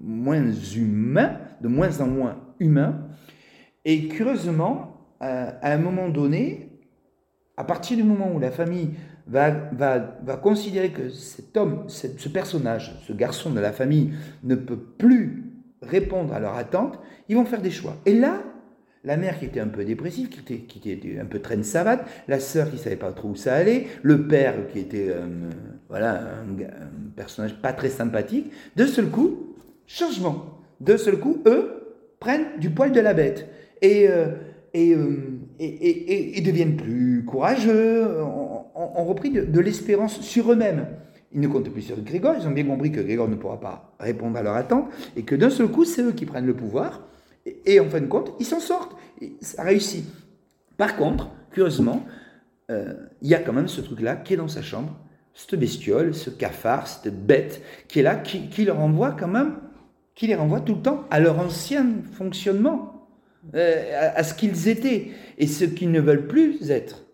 moins 0.00 0.52
humain, 0.76 1.38
de 1.60 1.68
moins 1.68 2.00
en 2.00 2.06
moins 2.06 2.40
humain. 2.60 3.08
Et 3.84 4.08
curieusement, 4.08 5.06
à 5.20 5.72
un 5.72 5.78
moment 5.78 6.08
donné, 6.08 6.70
à 7.56 7.64
partir 7.64 7.96
du 7.96 8.02
moment 8.02 8.32
où 8.32 8.38
la 8.38 8.50
famille 8.50 8.90
va, 9.26 10.36
considérer 10.42 10.90
que 10.90 11.08
cet 11.10 11.56
homme, 11.56 11.84
ce 11.88 12.28
personnage, 12.28 12.94
ce 13.06 13.12
garçon 13.12 13.50
de 13.50 13.60
la 13.60 13.72
famille 13.72 14.12
ne 14.44 14.54
peut 14.54 14.78
plus 14.78 15.44
répondre 15.82 16.32
à 16.32 16.40
leurs 16.40 16.56
attentes, 16.56 16.98
ils 17.28 17.36
vont 17.36 17.44
faire 17.44 17.62
des 17.62 17.70
choix. 17.70 17.96
Et 18.06 18.14
là, 18.14 18.42
la 19.04 19.16
mère 19.16 19.38
qui 19.38 19.44
était 19.44 19.60
un 19.60 19.68
peu 19.68 19.84
dépressive, 19.84 20.28
qui 20.28 20.90
était, 20.90 21.18
un 21.18 21.24
peu 21.26 21.38
traîne 21.38 21.62
savate, 21.62 22.06
la 22.28 22.40
sœur 22.40 22.70
qui 22.70 22.76
savait 22.76 22.96
pas 22.96 23.12
trop 23.12 23.28
où 23.28 23.36
ça 23.36 23.54
allait, 23.54 23.86
le 24.02 24.26
père 24.26 24.54
qui 24.72 24.80
était 24.80 25.08
euh, 25.10 25.26
voilà 25.88 26.20
un, 26.42 27.10
personnage 27.14 27.54
pas 27.54 27.72
très 27.72 27.88
sympathique, 27.88 28.50
de 28.74 28.84
seul 28.84 29.08
coup, 29.08 29.54
changement. 29.86 30.60
De 30.80 30.96
seul 30.96 31.18
coup, 31.18 31.42
eux 31.46 31.96
prennent 32.18 32.58
du 32.58 32.70
poil 32.70 32.92
de 32.92 33.00
la 33.00 33.14
bête 33.14 33.48
et, 33.80 34.08
euh, 34.08 34.26
euh, 34.74 35.40
deviennent 36.44 36.76
plus 36.76 37.24
courageux, 37.24 38.08
ont, 38.76 39.04
repris 39.04 39.30
de, 39.30 39.60
l'espérance 39.60 40.20
sur 40.20 40.52
eux-mêmes. 40.52 40.86
Ils 41.32 41.40
ne 41.40 41.48
comptent 41.48 41.70
plus 41.70 41.82
sur 41.82 42.00
Grégor, 42.00 42.34
ils 42.40 42.46
ont 42.46 42.52
bien 42.52 42.64
compris 42.64 42.92
que 42.92 43.00
Grégor 43.00 43.28
ne 43.28 43.34
pourra 43.34 43.58
pas 43.58 43.94
répondre 43.98 44.36
à 44.38 44.42
leur 44.42 44.54
attente 44.54 44.88
et 45.16 45.22
que 45.22 45.34
d'un 45.34 45.50
seul 45.50 45.68
coup, 45.68 45.84
c'est 45.84 46.02
eux 46.02 46.12
qui 46.12 46.26
prennent 46.26 46.46
le 46.46 46.54
pouvoir 46.54 47.02
et, 47.64 47.80
en 47.80 47.88
fin 47.88 48.00
de 48.00 48.06
compte, 48.06 48.32
ils 48.38 48.46
s'en 48.46 48.60
sortent. 48.60 48.96
ça 49.40 49.62
réussit. 49.62 50.04
Par 50.76 50.96
contre, 50.96 51.30
curieusement, 51.50 52.04
euh, 52.70 52.94
il 53.22 53.28
y 53.28 53.34
a 53.34 53.38
quand 53.38 53.52
même 53.52 53.68
ce 53.68 53.80
truc-là 53.80 54.16
qui 54.16 54.34
est 54.34 54.36
dans 54.36 54.48
sa 54.48 54.62
chambre, 54.62 54.94
cette 55.34 55.58
bestiole, 55.58 56.14
ce 56.14 56.30
cafard, 56.30 56.86
cette 56.86 57.26
bête 57.26 57.62
qui 57.88 58.00
est 58.00 58.02
là, 58.02 58.16
qui, 58.16 58.48
qui 58.48 58.64
leur 58.64 58.80
envoie 58.80 59.12
quand 59.12 59.28
même, 59.28 59.56
qui 60.14 60.26
les 60.26 60.34
renvoie 60.34 60.60
tout 60.60 60.74
le 60.74 60.82
temps 60.82 61.04
à 61.10 61.20
leur 61.20 61.38
ancien 61.38 61.86
fonctionnement, 62.12 63.08
euh, 63.54 64.12
à, 64.14 64.24
ce 64.24 64.34
qu'ils 64.34 64.68
étaient 64.68 65.10
et 65.38 65.46
ce 65.46 65.64
qu'ils 65.64 65.92
ne 65.92 66.00
veulent 66.00 66.26
plus 66.26 66.70
être. 66.70 67.06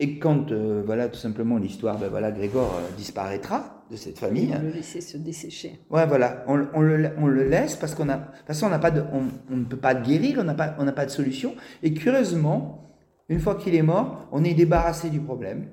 Et 0.00 0.18
quand, 0.18 0.52
euh, 0.52 0.82
voilà, 0.84 1.08
tout 1.08 1.18
simplement, 1.18 1.58
l'histoire, 1.58 1.98
ben 1.98 2.08
voilà, 2.08 2.30
Grégor 2.30 2.80
disparaîtra, 2.96 3.78
de 3.90 3.96
cette 3.96 4.18
famille. 4.18 4.54
On 4.54 4.62
le 4.62 4.70
laisser 4.70 5.00
se 5.00 5.16
dessécher. 5.16 5.80
Ouais, 5.90 6.06
voilà, 6.06 6.44
on, 6.46 6.66
on, 6.74 6.80
le, 6.80 7.10
on 7.18 7.26
le, 7.26 7.48
laisse 7.48 7.76
parce 7.76 7.94
qu'on 7.94 8.08
a, 8.08 8.16
de 8.16 8.24
toute 8.24 8.46
façon, 8.46 8.66
on, 8.66 8.70
n'a 8.70 8.78
pas 8.78 8.90
de, 8.90 9.02
on, 9.12 9.56
ne 9.56 9.64
peut 9.64 9.76
pas 9.76 9.94
guérir, 9.94 10.38
on 10.40 10.44
n'a 10.44 10.54
pas, 10.54 10.74
on 10.78 10.84
n'a 10.84 10.92
pas 10.92 11.06
de 11.06 11.10
solution. 11.10 11.54
Et 11.82 11.92
curieusement, 11.94 12.94
une 13.28 13.40
fois 13.40 13.54
qu'il 13.54 13.74
est 13.74 13.82
mort, 13.82 14.28
on 14.32 14.44
est 14.44 14.54
débarrassé 14.54 15.10
du 15.10 15.20
problème. 15.20 15.66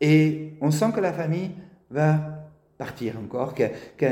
Et 0.00 0.54
on 0.60 0.70
sent 0.70 0.92
que 0.94 1.00
la 1.00 1.12
famille 1.12 1.50
va 1.90 2.46
partir 2.76 3.18
encore, 3.18 3.54
que, 3.54 3.64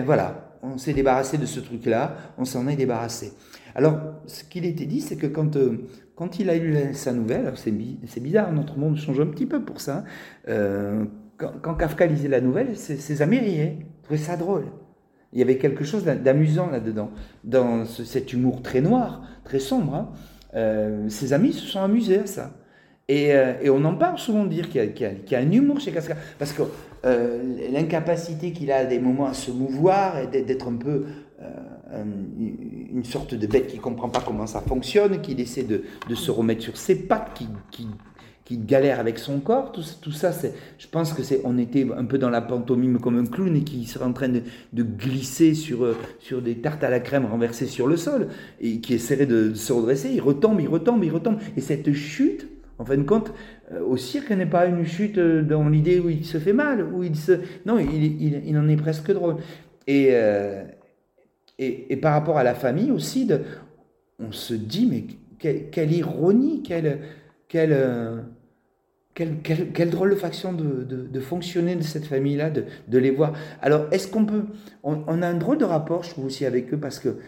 voilà, 0.04 0.56
on 0.62 0.78
s'est 0.78 0.94
débarrassé 0.94 1.36
de 1.36 1.46
ce 1.46 1.60
truc-là, 1.60 2.16
on 2.38 2.44
s'en 2.44 2.68
est 2.68 2.76
débarrassé. 2.76 3.32
Alors, 3.74 3.98
ce 4.26 4.44
qu'il 4.44 4.64
était 4.64 4.86
dit, 4.86 5.00
c'est 5.00 5.16
que 5.16 5.26
quand, 5.26 5.56
euh, 5.56 5.88
quand 6.14 6.38
il 6.38 6.50
a 6.50 6.56
eu 6.56 6.94
sa 6.94 7.12
nouvelle, 7.12 7.52
c'est 7.56 8.20
bizarre, 8.20 8.52
notre 8.52 8.78
monde 8.78 8.96
change 8.96 9.20
un 9.20 9.26
petit 9.26 9.46
peu 9.46 9.62
pour 9.62 9.80
ça, 9.80 10.04
euh, 10.48 11.04
quand, 11.36 11.74
Kafka 11.74 12.06
lisait 12.06 12.28
la 12.28 12.40
nouvelle, 12.40 12.76
ses, 12.76 13.22
amis 13.22 13.38
riaient, 13.38 13.78
trouvaient 14.02 14.20
ça 14.20 14.36
drôle. 14.36 14.66
Il 15.32 15.38
y 15.38 15.42
avait 15.42 15.56
quelque 15.56 15.82
chose 15.82 16.04
d'amusant 16.04 16.68
là-dedans, 16.70 17.10
dans 17.42 17.86
cet 17.86 18.32
humour 18.34 18.62
très 18.62 18.82
noir, 18.82 19.22
très 19.44 19.58
sombre. 19.58 19.94
Hein. 19.94 20.10
Euh, 20.54 21.08
ses 21.08 21.32
amis 21.32 21.54
se 21.54 21.66
sont 21.66 21.80
amusés 21.80 22.18
à 22.18 22.26
ça. 22.26 22.52
Et, 23.08 23.34
euh, 23.34 23.54
on 23.72 23.84
en 23.84 23.94
parle 23.94 24.18
souvent 24.18 24.44
de 24.44 24.50
dire 24.50 24.68
qu'il 24.68 24.92
y, 25.30 25.34
a 25.34 25.38
un 25.38 25.50
humour 25.50 25.80
chez 25.80 25.90
Kafka, 25.90 26.16
parce 26.38 26.52
que 26.52 26.62
l'incapacité 27.72 28.52
qu'il 28.52 28.70
a 28.70 28.76
à 28.76 28.84
des 28.84 29.00
moments 29.00 29.26
à 29.26 29.34
se 29.34 29.50
mouvoir 29.50 30.18
et 30.18 30.26
d'être 30.28 30.68
un 30.68 30.76
peu 30.76 31.06
une 31.92 33.04
sorte 33.04 33.34
de 33.34 33.46
bête 33.46 33.66
qui 33.66 33.76
ne 33.76 33.82
comprend 33.82 34.08
pas 34.08 34.22
comment 34.24 34.46
ça 34.46 34.60
fonctionne, 34.60 35.20
qui 35.20 35.32
essaie 35.32 35.64
de, 35.64 35.82
se 36.14 36.30
remettre 36.30 36.62
sur 36.62 36.76
ses 36.76 36.96
pattes, 37.06 37.34
qui, 37.34 37.48
qui 38.44 38.58
galère 38.58 38.98
avec 38.98 39.18
son 39.18 39.40
corps, 39.40 39.72
tout, 39.72 39.82
tout 40.00 40.12
ça, 40.12 40.30
je 40.78 40.86
pense 40.88 41.12
que 41.12 41.22
c'est, 41.22 41.40
on 41.44 41.58
était 41.58 41.86
un 41.96 42.04
peu 42.04 42.18
dans 42.18 42.30
la 42.30 42.40
pantomime 42.40 42.98
comme 42.98 43.18
un 43.18 43.24
clown 43.24 43.54
et 43.56 43.62
qui 43.62 43.84
serait 43.84 44.04
en 44.04 44.12
train 44.12 44.28
de, 44.28 44.42
de, 44.72 44.82
glisser 44.82 45.54
sur, 45.54 45.84
euh, 45.84 45.96
sur 46.18 46.42
des 46.42 46.56
tartes 46.56 46.82
à 46.82 46.90
la 46.90 47.00
crème 47.00 47.26
renversées 47.26 47.66
sur 47.66 47.86
le 47.86 47.96
sol 47.96 48.28
et 48.60 48.80
qui 48.80 48.94
essaierait 48.94 49.26
de, 49.26 49.54
se 49.54 49.72
redresser. 49.72 50.10
Il 50.12 50.20
retombe, 50.20 50.60
il 50.60 50.68
retombe, 50.68 51.04
il 51.04 51.12
retombe. 51.12 51.38
Et 51.56 51.60
cette 51.60 51.92
chute, 51.92 52.48
en 52.78 52.84
fin 52.84 52.96
de 52.96 53.02
compte, 53.02 53.32
euh, 53.72 53.80
au 53.84 53.96
cirque 53.96 54.30
n'est 54.30 54.46
pas 54.46 54.66
une 54.66 54.84
chute 54.84 55.18
euh, 55.18 55.42
dans 55.42 55.68
l'idée 55.68 56.00
où 56.00 56.08
il 56.08 56.24
se 56.24 56.38
fait 56.38 56.52
mal, 56.52 56.84
où 56.92 57.04
il 57.04 57.16
se, 57.16 57.32
non, 57.64 57.78
il, 57.78 58.04
il, 58.04 58.42
il 58.44 58.58
en 58.58 58.68
est 58.68 58.76
presque 58.76 59.12
drôle. 59.12 59.36
Et, 59.86 60.14
et, 61.62 61.92
et, 61.92 61.96
par 61.96 62.12
rapport 62.12 62.38
à 62.38 62.42
la 62.42 62.54
famille 62.54 62.90
aussi, 62.90 63.26
de, 63.26 63.42
on 64.18 64.32
se 64.32 64.54
dit 64.54 64.86
mais 64.86 65.04
quelle, 65.38 65.70
quelle 65.70 65.92
ironie, 65.92 66.62
quelle 66.62 67.00
quelle, 67.52 69.36
quelle, 69.42 69.72
quelle, 69.72 69.90
drôle 69.90 70.10
de 70.10 70.14
façon 70.14 70.54
de, 70.54 70.84
de, 70.84 71.20
fonctionner 71.20 71.76
de 71.76 71.82
cette 71.82 72.06
famille-là, 72.06 72.48
de, 72.48 72.64
de, 72.88 72.98
les 72.98 73.10
voir. 73.10 73.34
Alors, 73.60 73.86
est-ce 73.92 74.08
qu'on 74.08 74.24
peut... 74.24 74.44
On, 74.82 75.22
a 75.22 75.26
un 75.26 75.34
drôle 75.34 75.58
de 75.58 75.66
rapport, 75.66 76.02
je 76.02 76.10
trouve, 76.10 76.24
aussi 76.24 76.46
avec 76.46 76.72
eux, 76.72 76.78
parce 76.78 76.98
que 76.98 77.18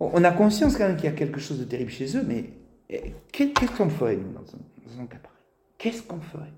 on 0.00 0.24
a 0.24 0.30
conscience 0.30 0.76
quand 0.76 0.86
même 0.86 0.96
qu'il 0.96 1.06
y 1.06 1.12
a 1.12 1.16
quelque 1.16 1.40
chose 1.40 1.58
de 1.58 1.64
terrible 1.64 1.90
chez 1.90 2.16
eux, 2.16 2.22
mais 2.26 2.50
eh, 2.88 3.12
qu'est-ce 3.32 3.70
qu'on 3.76 3.88
ferait, 3.88 4.16
nous, 4.16 4.32
dans 4.32 5.02
un, 5.02 5.06
cas 5.06 5.18
pareil? 5.18 5.38
Qu'est-ce 5.78 6.02
qu'on 6.02 6.20
ferait? 6.20 6.52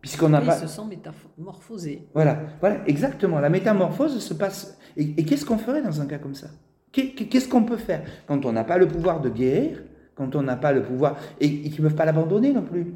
Puisqu'on 0.00 0.32
a 0.32 0.40
pas... 0.40 0.56
Ils 0.56 0.68
se 0.68 0.74
sont 0.74 0.86
métamorphosés. 0.86 2.08
Voilà, 2.14 2.40
voilà, 2.60 2.80
exactement. 2.86 3.38
La 3.38 3.50
métamorphose 3.50 4.18
se 4.18 4.34
passe... 4.34 4.78
Et, 4.96 5.14
et 5.16 5.24
qu'est-ce 5.24 5.44
qu'on 5.44 5.58
ferait 5.58 5.82
dans 5.82 6.00
un 6.00 6.06
cas 6.06 6.18
comme 6.18 6.34
ça? 6.34 6.48
Qu'est-ce 6.92 7.48
qu'on 7.48 7.62
peut 7.62 7.76
faire? 7.76 8.02
Quand 8.26 8.44
on 8.44 8.52
n'a 8.52 8.64
pas 8.64 8.78
le 8.78 8.88
pouvoir 8.88 9.20
de 9.20 9.28
guérir 9.28 9.80
quand 10.20 10.36
on 10.36 10.42
n'a 10.42 10.56
pas 10.56 10.72
le 10.72 10.82
pouvoir, 10.82 11.16
et, 11.40 11.48
qu'ils 11.48 11.82
ne 11.82 11.88
peuvent 11.88 11.96
pas 11.96 12.04
l'abandonner 12.04 12.52
non 12.52 12.60
plus. 12.60 12.92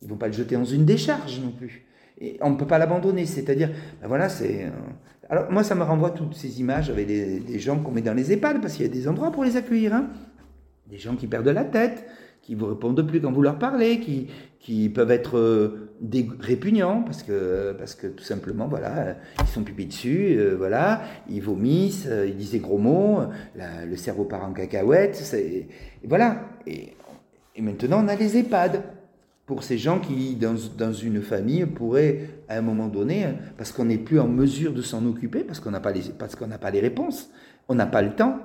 Ils 0.00 0.06
ne 0.06 0.10
vont 0.10 0.16
pas 0.16 0.28
le 0.28 0.32
jeter 0.32 0.54
dans 0.54 0.64
une 0.64 0.86
décharge 0.86 1.38
non 1.38 1.50
plus. 1.50 1.84
Et 2.18 2.38
on 2.40 2.48
ne 2.48 2.56
peut 2.56 2.66
pas 2.66 2.78
l'abandonner, 2.78 3.26
c'est-à-dire, 3.26 3.68
ben 4.00 4.08
voilà, 4.08 4.30
c'est... 4.30 4.64
Euh, 4.64 4.70
alors 5.28 5.52
moi, 5.52 5.64
ça 5.64 5.74
me 5.74 5.82
renvoie 5.82 6.10
toutes 6.10 6.34
ces 6.34 6.60
images 6.60 6.88
avec 6.88 7.06
des, 7.06 7.58
gens 7.58 7.78
qu'on 7.78 7.90
met 7.90 8.00
dans 8.00 8.14
les 8.14 8.32
EHPAD, 8.32 8.62
parce 8.62 8.72
qu'il 8.72 8.86
y 8.86 8.88
a 8.88 8.92
des 8.92 9.06
endroits 9.06 9.30
pour 9.30 9.44
les 9.44 9.58
accueillir. 9.58 9.92
Hein. 9.94 10.08
Des 10.86 10.96
gens 10.96 11.14
qui 11.14 11.26
perdent 11.26 11.48
la 11.48 11.64
tête, 11.64 12.06
qui 12.40 12.54
vous 12.54 12.66
répondent 12.66 13.06
plus 13.06 13.20
quand 13.20 13.32
vous 13.32 13.42
leur 13.42 13.58
parlez, 13.58 14.00
qui, 14.00 14.28
qui 14.62 14.88
peuvent 14.88 15.10
être 15.10 15.36
euh, 15.36 15.90
répugnants 16.38 17.02
parce 17.02 17.24
que, 17.24 17.74
parce 17.76 17.96
que 17.96 18.06
tout 18.06 18.22
simplement, 18.22 18.68
voilà, 18.68 19.16
ils 19.40 19.48
sont 19.48 19.64
pupés 19.64 19.86
dessus, 19.86 20.36
euh, 20.38 20.54
voilà, 20.56 21.02
ils 21.28 21.42
vomissent, 21.42 22.06
euh, 22.08 22.28
ils 22.28 22.36
disent 22.36 22.52
des 22.52 22.60
gros 22.60 22.78
mots, 22.78 23.22
le 23.56 23.96
cerveau 23.96 24.24
part 24.24 24.44
en 24.44 24.52
cacahuète, 24.52 25.20
et 25.34 25.66
voilà. 26.06 26.44
Et, 26.66 26.94
et, 27.56 27.60
maintenant, 27.60 28.04
on 28.04 28.08
a 28.08 28.14
les 28.14 28.38
EHPAD 28.38 28.84
pour 29.46 29.64
ces 29.64 29.78
gens 29.78 29.98
qui, 29.98 30.36
dans, 30.36 30.54
dans 30.78 30.92
une 30.92 31.22
famille, 31.22 31.66
pourraient, 31.66 32.28
à 32.48 32.56
un 32.56 32.62
moment 32.62 32.86
donné, 32.86 33.26
parce 33.58 33.72
qu'on 33.72 33.86
n'est 33.86 33.98
plus 33.98 34.20
en 34.20 34.28
mesure 34.28 34.72
de 34.72 34.82
s'en 34.82 35.04
occuper, 35.06 35.40
parce 35.40 35.58
qu'on 35.58 35.72
n'a 35.72 35.80
pas, 35.80 35.90
les, 35.90 36.02
parce 36.16 36.36
qu'on 36.36 36.46
n'a 36.46 36.58
pas 36.58 36.70
les 36.70 36.80
réponses, 36.80 37.30
on 37.68 37.74
n'a 37.74 37.86
pas 37.86 38.00
le 38.00 38.14
temps, 38.14 38.38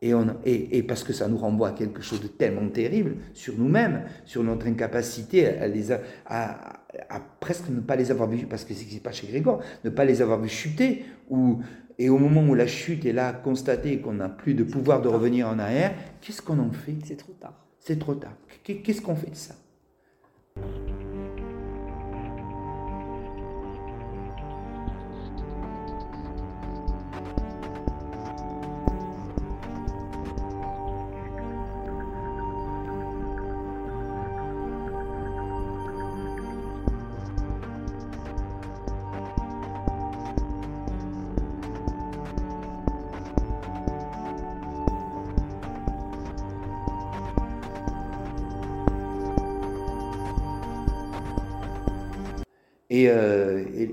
et, 0.00 0.14
on, 0.14 0.26
et, 0.44 0.82
parce 0.84 1.02
que 1.02 1.12
ça 1.12 1.26
nous 1.26 1.38
renvoie 1.38 1.70
à 1.70 1.72
quelque 1.72 2.02
chose 2.02 2.20
de 2.20 2.28
tellement 2.28 2.68
terrible 2.68 3.16
sur 3.34 3.54
nous-mêmes, 3.58 4.04
sur 4.24 4.44
notre 4.44 4.66
incapacité 4.66 5.46
à, 5.46 5.66
les 5.66 5.90
à, 5.90 6.00
à, 6.26 7.20
presque 7.40 7.68
ne 7.68 7.80
pas 7.80 7.96
les 7.96 8.10
avoir 8.10 8.28
vus, 8.28 8.46
parce 8.46 8.64
que 8.64 8.74
c'est 8.74 8.84
ce 8.84 8.94
se 8.94 9.00
passe 9.00 9.16
chez 9.16 9.26
Grégor, 9.26 9.60
ne 9.84 9.90
pas 9.90 10.04
les 10.04 10.22
avoir 10.22 10.40
vus 10.40 10.48
chuter, 10.48 11.04
ou, 11.28 11.60
et 11.98 12.08
au 12.08 12.18
moment 12.18 12.46
où 12.46 12.54
la 12.54 12.68
chute 12.68 13.04
est 13.06 13.12
là, 13.12 13.32
constater 13.32 13.98
qu'on 13.98 14.12
n'a 14.12 14.28
plus 14.28 14.54
de 14.54 14.62
pouvoir 14.62 15.02
de 15.02 15.08
revenir 15.08 15.48
en 15.48 15.58
arrière, 15.58 15.94
qu'est-ce 16.20 16.42
qu'on 16.42 16.60
en 16.60 16.70
fait? 16.70 16.94
C'est 17.04 17.16
trop 17.16 17.32
tard. 17.32 17.66
C'est 17.80 17.98
trop 17.98 18.14
tard. 18.14 18.36
Qu'est-ce 18.62 19.02
qu'on 19.02 19.16
fait 19.16 19.30
de 19.30 19.36
ça? 19.36 19.54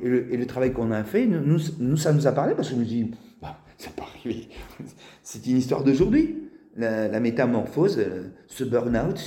Euh, 0.05 0.27
et, 0.31 0.37
le, 0.37 0.45
travail 0.45 0.71
qu'on 0.71 0.91
a 0.91 1.03
fait, 1.03 1.25
nous, 1.25 1.59
nous, 1.79 1.97
ça 1.97 2.13
nous 2.13 2.27
a 2.27 2.31
parlé 2.31 2.53
parce 2.55 2.69
que 2.69 2.75
me 2.75 2.85
dis, 2.85 3.11
bah, 3.41 3.57
arrivé. 3.99 4.49
C'est 5.23 5.45
une 5.47 5.57
histoire 5.57 5.83
d'aujourd'hui. 5.83 6.41
La, 6.77 7.19
métamorphose, 7.19 7.97
euh, 7.99 8.33
ce 8.47 8.65
burn-out, 8.65 9.17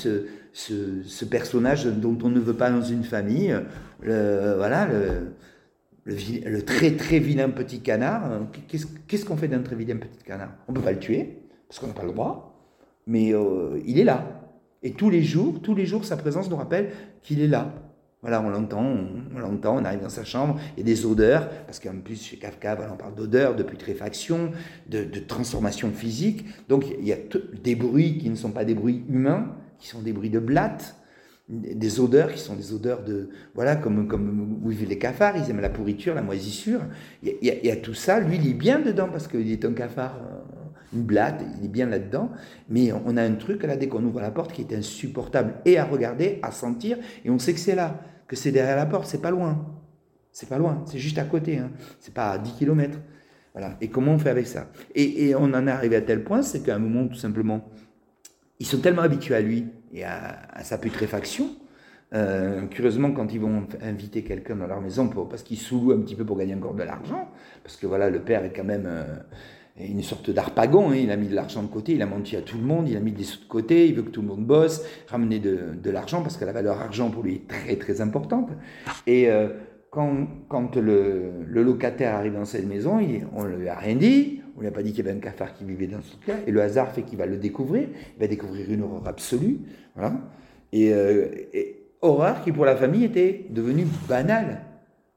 ce, 0.53 1.25
personnage 1.25 1.87
dont 1.87 2.19
on 2.23 2.29
ne 2.29 2.41
veut 2.41 2.55
pas 2.55 2.71
dans 2.71 2.83
une 2.83 3.05
famille, 3.05 3.59
le, 4.03 4.55
voilà, 4.57 4.87
le, 6.05 6.63
très 6.63 6.93
très 6.97 7.19
vilain 7.19 7.49
petit 7.49 7.81
canard. 7.81 8.43
Qu'est-ce 8.69 9.25
qu'on 9.25 9.37
fait 9.37 9.49
d'un 9.49 9.63
très 9.63 9.77
vilain 9.77 9.97
petit 9.97 10.23
canard? 10.25 10.51
On 10.69 10.73
ne 10.73 10.77
peut 10.77 10.85
pas 10.85 10.93
le 10.93 10.99
tuer, 10.99 11.39
parce 11.69 11.81
qu'on 11.81 11.87
n'a 11.87 11.95
pas 11.95 12.05
le 12.05 12.13
droit, 12.13 12.49
mais 13.07 13.35
euh, 13.35 13.81
il 13.87 13.99
est 13.99 14.05
là. 14.05 14.43
Et 14.83 14.93
tous 14.93 15.11
les 15.11 15.23
jours, 15.23 15.61
tous 15.63 15.75
les 15.75 15.87
jours, 15.87 16.05
sa 16.05 16.17
présence 16.17 16.49
nous 16.51 16.57
rappelle 16.57 16.91
qu'il 17.23 17.41
est 17.41 17.49
là. 17.49 17.75
Voilà, 18.23 18.43
on 18.43 18.51
l'entend, 18.51 18.85
on, 19.35 19.39
l'entend, 19.39 19.77
on 19.77 19.85
arrive 19.85 20.03
dans 20.03 20.09
sa 20.09 20.25
chambre, 20.25 20.59
il 20.77 20.81
y 20.81 20.83
a 20.83 20.85
des 20.85 21.07
odeurs, 21.07 21.49
parce 21.67 21.79
qu'en 21.79 22.01
plus 22.01 22.21
chez 22.21 22.37
Kafka, 22.37 22.77
on 22.93 22.97
parle 22.97 23.15
d'odeurs, 23.15 23.55
de 23.55 23.63
putréfaction, 23.63 24.51
de, 24.89 25.05
transformation 25.21 25.93
physique. 25.93 26.45
Donc 26.69 26.85
il 26.99 27.07
y 27.07 27.13
a 27.13 27.17
des 27.63 27.77
bruits 27.77 28.19
qui 28.19 28.29
ne 28.29 28.35
sont 28.35 28.51
pas 28.51 28.65
des 28.65 28.75
bruits 28.75 29.05
humains, 29.09 29.55
qui 29.79 29.87
sont 29.87 30.03
des 30.03 30.13
bruits 30.13 30.31
de 30.31 30.41
blattes, 30.41 30.97
des 31.49 32.01
odeurs 32.01 32.33
qui 32.33 32.41
sont 32.41 32.57
des 32.57 32.75
odeurs 32.75 33.03
de 33.05 33.31
voilà 33.55 33.75
comme 33.75 34.07
comme 34.07 34.59
où 34.63 34.69
vivent 34.69 34.87
les 34.87 34.99
cafards 34.99 35.35
ils 35.39 35.49
aiment 35.49 35.63
la 35.63 35.71
pourriture 35.71 36.15
la 36.15 36.21
moisissure 36.21 36.83
il 37.23 37.39
y 37.41 37.71
a, 37.71 37.77
tout 37.77 37.95
ça 37.95 38.21
lui 38.21 38.37
il 38.37 38.51
est 38.51 38.53
bien 38.53 38.81
dedans 38.81 39.09
parce 39.11 39.29
qu'il 39.29 39.51
est 39.51 39.65
un 39.65 39.73
cafard 39.73 40.19
euh, 40.19 40.58
une 40.95 41.03
blatte 41.03 41.43
il 41.59 41.67
est 41.67 41.69
bien 41.69 41.87
là 41.87 41.99
dedans 41.99 42.31
mais 42.69 42.93
on 42.93 43.17
a 43.17 43.23
un 43.23 43.35
truc 43.35 43.63
là 43.65 43.77
dès 43.77 43.89
qu'on 43.89 44.05
ouvre 44.05 44.21
la 44.21 44.31
porte 44.31 44.53
qui 44.53 44.63
est 44.63 44.75
insupportable 44.75 45.55
et 45.65 45.79
à 45.79 45.85
regarder 45.85 46.39
à 46.43 46.51
sentir 46.51 46.99
et 47.25 47.31
on 47.31 47.39
sait 47.39 47.55
que 47.55 47.61
c'est 47.61 47.75
là 47.75 48.01
que 48.27 48.37
c'est 48.37 48.53
derrière 48.53 48.77
la 48.77 48.87
porte 48.87 49.07
c'est 49.07 49.23
pas 49.23 49.31
loin 49.31 49.67
c'est 50.33 50.49
pas 50.49 50.59
loin 50.59 50.83
c'est 50.87 50.99
juste 50.99 51.19
à 51.19 51.25
côté 51.25 51.59
hein. 51.59 51.71
c'est 52.01 52.15
pas 52.15 52.31
à 52.33 52.39
10 52.39 52.53
km 52.53 52.99
voilà 53.53 53.77
et 53.81 53.89
comment 53.89 54.13
on 54.13 54.19
fait 54.19 54.31
avec 54.31 54.47
ça? 54.47 54.69
Et, 54.95 55.35
on 55.35 55.53
en 55.55 55.67
est 55.67 55.71
arrivé 55.71 55.97
à 55.97 56.01
tel 56.01 56.23
point 56.23 56.43
c'est 56.43 56.63
qu'à 56.63 56.77
un 56.77 56.79
moment 56.79 57.09
tout 57.09 57.17
simplement 57.17 57.69
ils 58.61 58.67
sont 58.67 58.79
tellement 58.79 59.03
habitués 59.03 59.35
à 59.35 59.41
lui 59.41 59.67
et 59.93 60.05
à, 60.05 60.63
sa 60.63 60.79
putréfaction. 60.79 61.51
Euh, 62.15 62.67
curieusement, 62.67 63.13
quand 63.13 63.33
ils 63.33 63.41
vont 63.41 63.67
inviter 63.83 64.23
quelqu'un 64.25 64.57
dans 64.57 64.67
leur 64.67 64.81
maison, 64.81 65.09
parce 65.09 65.43
qu'ils 65.43 65.59
sous 65.59 65.93
un 65.93 66.01
petit 66.01 66.15
peu 66.15 66.25
pour 66.25 66.39
gagner 66.39 66.55
encore 66.55 66.75
de 66.75 66.83
l'argent, 66.83 67.31
parce 67.63 67.77
que 67.77 67.87
voilà, 67.87 68.11
le 68.11 68.21
père 68.21 68.45
est 68.45 68.53
quand 68.53 68.65
même 68.65 68.87
euh, 68.87 69.05
une 69.81 70.03
sorte 70.03 70.31
d'arpagon, 70.31 70.91
hein, 70.91 70.97
il 70.97 71.11
a 71.11 71.17
mis 71.17 71.29
de 71.29 71.35
l'argent 71.35 71.63
de 71.63 71.69
côté, 71.69 71.93
il 71.93 72.03
a 72.03 72.07
menti 72.07 72.37
à 72.37 72.43
tout 72.43 72.57
le 72.57 72.65
monde, 72.65 72.89
il 72.89 72.97
a 72.97 73.01
mis 73.01 73.13
des 73.13 73.25
sous 73.25 73.41
de 73.41 73.49
côté, 73.49 73.87
il 73.87 73.95
veut 73.95 74.03
que 74.03 74.11
tout 74.11 74.23
le 74.23 74.29
monde 74.29 74.45
bosse, 74.45 74.85
ramener 75.09 75.39
de, 75.39 75.91
l'argent, 75.91 76.23
parce 76.23 76.37
que 76.37 76.45
la 76.45 76.53
valeur 76.53 76.81
argent 76.81 77.11
pour 77.11 77.23
lui 77.23 77.37
est 77.37 77.49
très 77.49 77.77
très 77.77 78.01
importante. 78.01 78.51
Et 79.07 79.31
euh, 79.31 79.49
quand, 79.91 80.77
le, 80.77 81.45
locataire 81.47 82.15
arrive 82.15 82.35
dans 82.35 82.45
cette 82.45 82.67
maison, 82.67 82.99
on 83.35 83.45
ne 83.45 83.57
lui 83.57 83.69
a 83.69 83.77
rien 83.77 83.97
dit, 83.97 84.41
on 84.57 84.61
lui 84.61 84.67
a 84.67 84.73
pas 84.73 84.83
dit 84.83 84.93
qu'il 84.93 85.05
y 85.05 85.09
avait 85.09 85.17
un 85.17 85.21
cafard 85.21 85.55
qui 85.55 85.65
vivait 85.65 85.87
dans 85.87 86.03
ce 86.03 86.17
cas, 86.27 86.39
et 86.47 86.51
le 86.51 86.61
hasard 86.61 86.93
fait 86.93 87.03
qu'il 87.03 87.19
va 87.19 87.27
le 87.27 87.37
découvrir, 87.37 87.89
il 88.17 88.21
va 88.21 88.27
découvrir 88.27 88.71
une 88.71 88.83
horreur 88.83 89.07
absolue, 89.07 89.59
voilà. 89.95 90.15
Et, 90.73 90.93
euh, 90.93 91.29
horreur 92.03 92.43
qui 92.43 92.53
pour 92.53 92.65
la 92.65 92.77
famille 92.77 93.05
était 93.05 93.47
devenue 93.51 93.87
banale, 94.09 94.63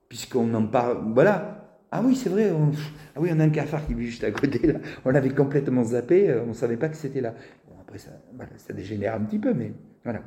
puisqu'on 0.07 0.53
en 0.53 0.67
parle, 0.67 0.99
voilà. 1.13 1.60
Ah 1.91 2.01
oui, 2.03 2.15
c'est 2.15 2.29
vrai, 2.29 2.51
on, 2.51 2.71
ah 3.15 3.19
oui, 3.19 3.29
on 3.33 3.39
a 3.39 3.43
un 3.43 3.49
cafard 3.49 3.85
qui 3.85 3.93
vit 3.93 4.07
juste 4.07 4.23
à 4.23 4.31
côté, 4.31 4.65
là. 4.65 4.79
On 5.03 5.09
l'avait 5.09 5.29
complètement 5.29 5.83
zappé, 5.83 6.29
euh, 6.29 6.43
on 6.43 6.47
ne 6.47 6.53
savait 6.53 6.77
pas 6.77 6.89
que 6.89 6.95
c'était 6.95 7.21
là. 7.21 7.35
après, 7.81 7.97
ça, 7.97 8.11
ça 8.57 8.73
dégénère 8.73 9.15
un 9.15 9.21
petit 9.21 9.39
peu, 9.39 9.53
mais 9.53 9.73
voilà. 10.03 10.21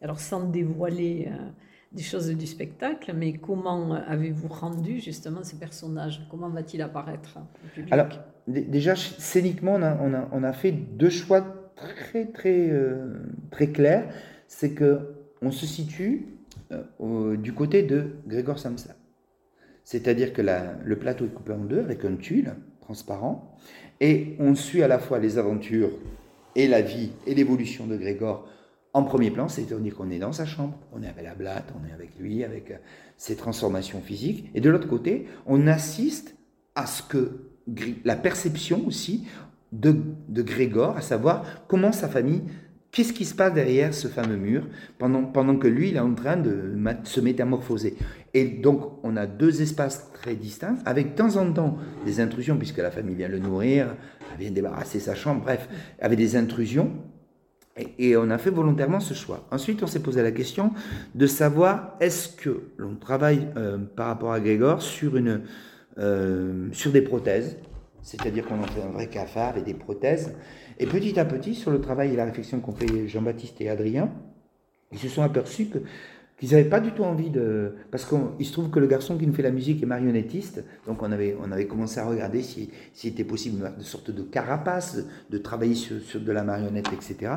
Alors, 0.00 0.20
sans 0.20 0.44
dévoiler... 0.44 1.28
Euh, 1.30 1.50
des 1.92 2.02
choses 2.02 2.28
du 2.28 2.46
spectacle, 2.46 3.12
mais 3.16 3.34
comment 3.34 3.92
avez-vous 3.92 4.48
rendu 4.48 5.00
justement 5.00 5.42
ces 5.42 5.56
personnages? 5.56 6.24
Comment 6.30 6.48
va-t-il 6.48 6.82
apparaître 6.82 7.38
Alors, 7.90 8.08
déjà, 8.46 8.94
scéniquement, 8.94 9.74
on 9.74 9.82
a, 9.82 9.96
on, 10.00 10.14
a, 10.14 10.28
on 10.32 10.44
a, 10.44 10.52
fait 10.52 10.72
deux 10.72 11.10
choix 11.10 11.72
très, 11.74 12.26
très, 12.26 12.70
euh, 12.70 13.14
très 13.50 13.68
clairs. 13.68 14.08
C'est 14.46 14.72
que 14.74 15.14
on 15.42 15.50
se 15.50 15.66
situe 15.66 16.26
euh, 16.70 17.36
du 17.36 17.52
côté 17.52 17.82
de 17.82 18.12
Grégor 18.26 18.58
Samsa. 18.58 18.94
C'est-à-dire 19.90 20.32
que 20.32 20.40
le 20.40 20.98
plateau 21.00 21.24
est 21.24 21.34
coupé 21.34 21.52
en 21.52 21.64
deux 21.64 21.80
avec 21.80 22.04
un 22.04 22.14
tuile 22.14 22.54
transparent, 22.80 23.58
et 24.00 24.36
on 24.38 24.54
suit 24.54 24.84
à 24.84 24.88
la 24.88 25.00
fois 25.00 25.18
les 25.18 25.36
aventures 25.36 25.90
et 26.54 26.68
la 26.68 26.80
vie 26.80 27.10
et 27.26 27.34
l'évolution 27.34 27.88
de 27.88 27.96
Grégor 27.96 28.48
en 28.92 29.02
premier 29.02 29.32
plan, 29.32 29.48
c'est-à-dire 29.48 29.92
qu'on 29.96 30.12
est 30.12 30.20
dans 30.20 30.30
sa 30.30 30.46
chambre, 30.46 30.78
on 30.92 31.02
est 31.02 31.08
avec 31.08 31.24
la 31.24 31.34
blatte, 31.34 31.74
on 31.74 31.88
est 31.88 31.92
avec 31.92 32.16
lui, 32.20 32.44
avec 32.44 32.70
euh, 32.70 32.76
ses 33.16 33.34
transformations 33.34 34.00
physiques. 34.00 34.48
Et 34.54 34.60
de 34.60 34.70
l'autre 34.70 34.86
côté, 34.86 35.26
on 35.44 35.66
assiste 35.66 36.36
à 36.76 36.86
ce 36.86 37.02
que 37.02 37.50
la 38.04 38.14
perception 38.14 38.86
aussi 38.86 39.26
de, 39.72 39.96
de 40.28 40.42
Grégor, 40.42 40.96
à 40.98 41.00
savoir 41.00 41.66
comment 41.66 41.90
sa 41.90 42.08
famille, 42.08 42.42
qu'est-ce 42.92 43.12
qui 43.12 43.24
se 43.24 43.34
passe 43.34 43.54
derrière 43.54 43.94
ce 43.94 44.08
fameux 44.08 44.36
mur 44.36 44.66
pendant, 44.98 45.24
pendant 45.24 45.56
que 45.56 45.68
lui, 45.68 45.90
il 45.90 45.96
est 45.96 46.00
en 46.00 46.14
train 46.14 46.36
de 46.36 46.74
se 47.04 47.20
métamorphoser? 47.20 47.96
Et 48.34 48.44
donc, 48.44 48.98
on 49.02 49.16
a 49.16 49.26
deux 49.26 49.62
espaces 49.62 50.10
très 50.12 50.34
distincts, 50.34 50.76
avec 50.84 51.12
de 51.12 51.16
temps 51.16 51.36
en 51.36 51.52
temps 51.52 51.78
des 52.04 52.20
intrusions, 52.20 52.56
puisque 52.56 52.78
la 52.78 52.90
famille 52.90 53.16
vient 53.16 53.28
le 53.28 53.38
nourrir, 53.38 53.96
elle 54.32 54.40
vient 54.40 54.50
débarrasser 54.50 55.00
sa 55.00 55.14
chambre, 55.14 55.42
bref, 55.42 55.68
avec 56.00 56.18
des 56.18 56.36
intrusions 56.36 56.92
et, 57.98 58.16
on 58.16 58.30
a 58.30 58.38
fait 58.38 58.50
volontairement 58.50 59.00
ce 59.00 59.14
choix. 59.14 59.46
Ensuite, 59.50 59.82
on 59.82 59.86
s'est 59.86 60.02
posé 60.02 60.22
la 60.22 60.32
question 60.32 60.72
de 61.14 61.26
savoir 61.26 61.96
est-ce 62.00 62.28
que 62.28 62.62
l'on 62.76 62.96
travaille 62.96 63.48
euh, 63.56 63.78
par 63.78 64.06
rapport 64.06 64.32
à 64.32 64.40
Grégor 64.40 64.82
sur, 64.82 65.16
une, 65.16 65.42
euh, 65.98 66.68
sur 66.72 66.90
des 66.90 67.02
prothèses, 67.02 67.56
c'est-à-dire 68.02 68.46
qu'on 68.46 68.60
en 68.60 68.66
fait 68.66 68.82
un 68.82 68.90
vrai 68.90 69.08
cafard 69.08 69.56
et 69.58 69.62
des 69.62 69.74
prothèses. 69.74 70.34
Et 70.78 70.86
petit 70.86 71.18
à 71.18 71.24
petit, 71.24 71.54
sur 71.54 71.70
le 71.70 71.80
travail 71.80 72.12
et 72.12 72.16
la 72.16 72.24
réflexion 72.24 72.60
qu'ont 72.60 72.72
fait 72.72 73.06
Jean-Baptiste 73.06 73.60
et 73.60 73.68
Adrien, 73.68 74.10
ils 74.92 74.98
se 74.98 75.08
sont 75.08 75.22
aperçus 75.22 75.66
que 75.66 75.78
qu'ils 76.40 76.52
n'avaient 76.52 76.70
pas 76.70 76.80
du 76.80 76.92
tout 76.92 77.04
envie 77.04 77.28
de... 77.28 77.74
Parce 77.90 78.06
qu'il 78.06 78.46
se 78.46 78.52
trouve 78.52 78.70
que 78.70 78.80
le 78.80 78.86
garçon 78.86 79.18
qui 79.18 79.26
nous 79.26 79.34
fait 79.34 79.42
la 79.42 79.50
musique 79.50 79.82
est 79.82 79.86
marionnettiste, 79.86 80.64
donc 80.86 81.02
on 81.02 81.12
avait, 81.12 81.36
on 81.38 81.52
avait 81.52 81.66
commencé 81.66 82.00
à 82.00 82.06
regarder 82.06 82.40
s'il 82.40 82.68
si, 82.94 83.08
était 83.08 83.24
possible 83.24 83.70
une 83.76 83.84
sorte 83.84 84.10
de 84.10 84.22
carapace, 84.22 85.04
de, 85.28 85.36
travailler 85.36 85.74
sur, 85.74 86.18
de 86.18 86.32
la 86.32 86.42
marionnette, 86.42 86.88
etc. 86.94 87.34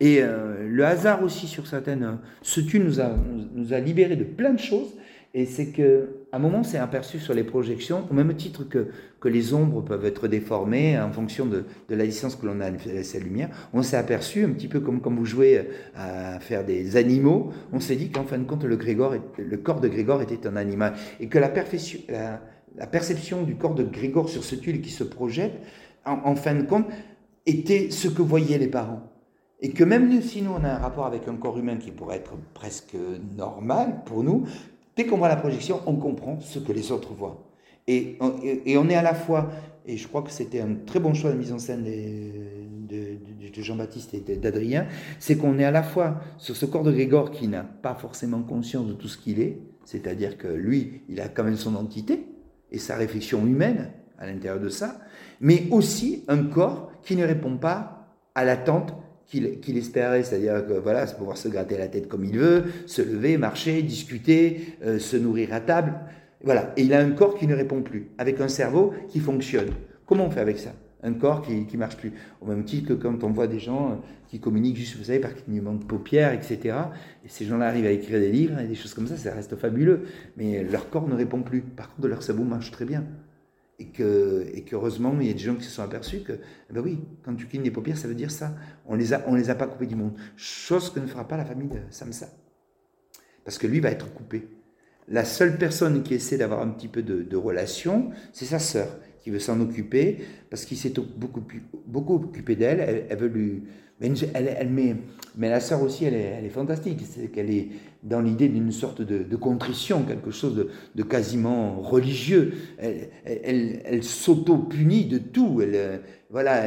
Et 0.00 0.18
euh, 0.20 0.68
le 0.68 0.84
hasard 0.84 1.22
aussi 1.22 1.46
sur 1.46 1.66
certaines... 1.66 2.18
Ce 2.42 2.60
tu 2.60 2.78
nous 2.78 3.00
a, 3.00 3.16
nous 3.54 3.72
a 3.72 3.80
libéré 3.80 4.16
de 4.16 4.24
plein 4.24 4.52
de 4.52 4.60
choses, 4.60 4.94
et 5.34 5.46
c'est 5.46 5.68
que 5.68 6.26
à 6.30 6.36
un 6.36 6.38
moment, 6.38 6.60
on 6.60 6.62
s'est 6.62 6.78
aperçu 6.78 7.18
sur 7.18 7.34
les 7.34 7.44
projections, 7.44 8.06
au 8.10 8.14
même 8.14 8.34
titre 8.34 8.64
que, 8.64 8.88
que 9.20 9.28
les 9.28 9.52
ombres 9.52 9.82
peuvent 9.82 10.04
être 10.06 10.28
déformées 10.28 10.98
en 10.98 11.10
fonction 11.10 11.44
de, 11.44 11.64
de 11.88 11.94
la 11.94 12.06
distance 12.06 12.36
que 12.36 12.46
l'on 12.46 12.60
a 12.60 12.70
laissé 12.70 13.18
la 13.18 13.24
lumière, 13.24 13.50
on 13.74 13.82
s'est 13.82 13.96
aperçu, 13.96 14.44
un 14.44 14.50
petit 14.50 14.68
peu 14.68 14.80
comme 14.80 15.00
quand 15.00 15.14
vous 15.14 15.26
jouez 15.26 15.68
à 15.94 16.40
faire 16.40 16.64
des 16.64 16.96
animaux, 16.96 17.52
on 17.72 17.80
s'est 17.80 17.96
dit 17.96 18.10
qu'en 18.10 18.24
fin 18.24 18.38
de 18.38 18.44
compte, 18.44 18.64
le, 18.64 18.76
Grégor, 18.76 19.14
le 19.38 19.56
corps 19.58 19.80
de 19.80 19.88
Grégor 19.88 20.22
était 20.22 20.46
un 20.46 20.56
animal. 20.56 20.94
Et 21.20 21.28
que 21.28 21.38
la, 21.38 21.50
perception 22.86 23.42
du 23.42 23.56
corps 23.56 23.74
de 23.74 23.84
Grégor 23.84 24.28
sur 24.28 24.44
ce 24.44 24.54
tuile 24.54 24.80
qui 24.80 24.90
se 24.90 25.04
projette, 25.04 25.60
en, 26.06 26.18
en 26.24 26.34
fin 26.34 26.54
de 26.54 26.62
compte, 26.62 26.86
était 27.46 27.90
ce 27.90 28.08
que 28.08 28.22
voyaient 28.22 28.58
les 28.58 28.68
parents. 28.68 29.12
Et 29.60 29.70
que 29.70 29.84
même 29.84 30.20
si 30.22 30.42
nous, 30.42 30.50
on 30.50 30.64
a 30.64 30.70
un 30.70 30.78
rapport 30.78 31.06
avec 31.06 31.28
un 31.28 31.36
corps 31.36 31.56
humain 31.56 31.76
qui 31.76 31.92
pourrait 31.92 32.16
être 32.16 32.34
presque 32.52 32.96
normal 33.36 34.02
pour 34.04 34.24
nous, 34.24 34.44
Dès 34.96 35.06
qu'on 35.06 35.16
voit 35.16 35.28
la 35.28 35.36
projection, 35.36 35.80
on 35.86 35.96
comprend 35.96 36.38
ce 36.40 36.58
que 36.58 36.72
les 36.72 36.92
autres 36.92 37.14
voient. 37.14 37.42
Et, 37.88 38.16
on 38.20 38.88
est 38.88 38.94
à 38.94 39.02
la 39.02 39.14
fois, 39.14 39.50
et 39.86 39.96
je 39.96 40.06
crois 40.06 40.22
que 40.22 40.30
c'était 40.30 40.60
un 40.60 40.74
très 40.86 41.00
bon 41.00 41.14
choix 41.14 41.32
de 41.32 41.36
mise 41.36 41.52
en 41.52 41.58
scène 41.58 41.84
de, 41.84 43.50
de 43.52 43.62
Jean-Baptiste 43.62 44.14
et 44.14 44.36
d'Adrien, 44.36 44.86
c'est 45.18 45.36
qu'on 45.36 45.58
est 45.58 45.64
à 45.64 45.70
la 45.70 45.82
fois 45.82 46.20
sur 46.38 46.56
ce 46.56 46.66
corps 46.66 46.84
de 46.84 46.92
Grégor 46.92 47.30
qui 47.30 47.48
n'a 47.48 47.62
pas 47.62 47.94
forcément 47.94 48.42
conscience 48.42 48.86
de 48.86 48.92
tout 48.92 49.08
ce 49.08 49.18
qu'il 49.18 49.40
est, 49.40 49.58
c'est-à-dire 49.84 50.38
que 50.38 50.48
lui, 50.48 51.02
il 51.08 51.20
a 51.20 51.28
quand 51.28 51.44
même 51.44 51.56
son 51.56 51.74
entité 51.74 52.26
et 52.70 52.78
sa 52.78 52.96
réflexion 52.96 53.44
humaine 53.46 53.90
à 54.18 54.26
l'intérieur 54.26 54.60
de 54.60 54.68
ça, 54.68 55.00
mais 55.40 55.64
aussi 55.70 56.24
un 56.28 56.44
corps 56.44 56.92
qui 57.02 57.16
ne 57.16 57.26
répond 57.26 57.56
pas 57.56 58.08
à 58.34 58.44
l'attente 58.44 58.94
qu'il 59.32 59.78
espérait, 59.78 60.22
c'est-à-dire 60.22 60.66
que 60.66 60.74
voilà, 60.74 61.06
pouvoir 61.06 61.36
se 61.36 61.48
gratter 61.48 61.78
la 61.78 61.88
tête 61.88 62.08
comme 62.08 62.24
il 62.24 62.38
veut, 62.38 62.64
se 62.86 63.00
lever, 63.00 63.38
marcher, 63.38 63.82
discuter, 63.82 64.76
euh, 64.84 64.98
se 64.98 65.16
nourrir 65.16 65.54
à 65.54 65.60
table. 65.60 65.94
Voilà. 66.44 66.72
Et 66.76 66.82
il 66.82 66.92
a 66.92 67.00
un 67.00 67.10
corps 67.12 67.38
qui 67.38 67.46
ne 67.46 67.54
répond 67.54 67.82
plus, 67.82 68.08
avec 68.18 68.40
un 68.40 68.48
cerveau 68.48 68.92
qui 69.08 69.20
fonctionne. 69.20 69.70
Comment 70.06 70.26
on 70.26 70.30
fait 70.30 70.40
avec 70.40 70.58
ça? 70.58 70.72
Un 71.02 71.14
corps 71.14 71.42
qui 71.42 71.66
ne 71.72 71.78
marche 71.78 71.96
plus. 71.96 72.12
Au 72.40 72.46
même 72.46 72.64
titre 72.64 72.88
que 72.88 72.92
quand 72.92 73.24
on 73.24 73.30
voit 73.30 73.46
des 73.46 73.58
gens 73.58 73.92
euh, 73.92 73.94
qui 74.28 74.38
communiquent 74.38 74.76
juste, 74.76 74.96
vous 74.98 75.04
savez, 75.04 75.18
par 75.18 75.34
clignement 75.34 75.74
de 75.74 75.84
paupières, 75.84 76.32
etc. 76.32 76.76
Et 77.24 77.28
ces 77.28 77.44
gens-là 77.44 77.66
arrivent 77.66 77.86
à 77.86 77.90
écrire 77.90 78.20
des 78.20 78.30
livres 78.30 78.60
et 78.60 78.66
des 78.66 78.74
choses 78.74 78.94
comme 78.94 79.06
ça, 79.06 79.16
ça 79.16 79.32
reste 79.32 79.56
fabuleux. 79.56 80.02
Mais 80.36 80.62
leur 80.62 80.90
corps 80.90 81.08
ne 81.08 81.14
répond 81.14 81.42
plus. 81.42 81.62
Par 81.62 81.94
contre, 81.94 82.08
leur 82.08 82.22
cerveau 82.22 82.44
marche 82.44 82.70
très 82.70 82.84
bien 82.84 83.04
et 83.82 84.62
que 84.62 84.80
il 85.20 85.26
y 85.26 85.30
a 85.30 85.32
des 85.32 85.38
gens 85.38 85.54
qui 85.54 85.64
se 85.64 85.70
sont 85.70 85.82
aperçus 85.82 86.20
que 86.20 86.32
eh 86.32 86.72
ben 86.72 86.80
oui 86.80 87.00
quand 87.24 87.34
tu 87.34 87.46
clignes 87.46 87.62
les 87.62 87.70
paupières 87.70 87.98
ça 87.98 88.08
veut 88.08 88.14
dire 88.14 88.30
ça. 88.30 88.54
On 88.86 88.94
les 88.94 89.12
a 89.12 89.22
on 89.26 89.34
les 89.34 89.50
a 89.50 89.54
pas 89.54 89.66
coupés 89.66 89.86
du 89.86 89.96
monde. 89.96 90.14
Chose 90.36 90.90
que 90.90 91.00
ne 91.00 91.06
fera 91.06 91.26
pas 91.26 91.36
la 91.36 91.44
famille 91.44 91.68
de 91.68 91.80
Samsa. 91.90 92.28
Parce 93.44 93.58
que 93.58 93.66
lui 93.66 93.80
va 93.80 93.90
être 93.90 94.12
coupé. 94.12 94.48
La 95.08 95.24
seule 95.24 95.58
personne 95.58 96.02
qui 96.02 96.14
essaie 96.14 96.38
d'avoir 96.38 96.60
un 96.60 96.68
petit 96.68 96.88
peu 96.88 97.02
de, 97.02 97.36
relation 97.36 98.10
c'est 98.32 98.44
sa 98.44 98.58
sœur 98.58 98.88
qui 99.22 99.30
veut 99.30 99.38
s'en 99.38 99.60
occuper, 99.60 100.18
parce 100.50 100.64
qu'il 100.64 100.76
s'est 100.76 100.92
beaucoup, 101.16 101.42
beaucoup 101.86 102.14
occupé 102.14 102.56
d'elle, 102.56 103.06
elle, 103.08 103.18
veut 103.18 103.28
lui... 103.28 103.62
Mais, 104.00 104.10
elle, 104.34 104.56
elle 104.58 104.70
met, 104.70 104.96
mais 105.36 105.48
la 105.48 105.60
sœur 105.60 105.80
aussi, 105.80 106.04
elle 106.04 106.14
est, 106.14 106.34
elle 106.38 106.44
est 106.44 106.50
fantastique, 106.50 106.98
c'est 107.08 107.28
qu'elle 107.28 107.50
est 107.50 107.68
dans 108.02 108.20
l'idée 108.20 108.48
d'une 108.48 108.72
sorte 108.72 109.00
de, 109.00 109.36
contrition, 109.36 110.02
quelque 110.02 110.30
chose 110.30 110.68
de, 110.94 111.02
quasiment 111.02 111.80
religieux. 111.80 112.54
Elle, 112.78 114.02
s'auto-punit 114.02 115.04
de 115.04 115.18
tout. 115.18 115.60
Elle, 115.62 116.00
voilà, 116.30 116.62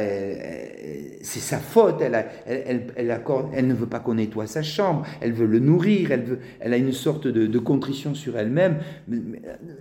c'est 1.22 1.40
sa 1.40 1.58
faute. 1.58 2.00
Elle, 2.00 2.26
elle, 2.46 2.86
elle, 2.96 3.10
accorde, 3.10 3.50
elle 3.54 3.66
ne 3.66 3.74
veut 3.74 3.86
pas 3.86 4.00
qu'on 4.00 4.14
nettoie 4.14 4.46
sa 4.46 4.62
chambre. 4.62 5.06
Elle 5.20 5.32
veut 5.32 5.46
le 5.46 5.58
nourrir. 5.58 6.10
Elle, 6.10 6.22
veut, 6.22 6.38
elle 6.58 6.72
a 6.72 6.78
une 6.78 6.92
sorte 6.92 7.26
de, 7.26 7.58
contrition 7.58 8.14
sur 8.14 8.38
elle-même. 8.38 8.78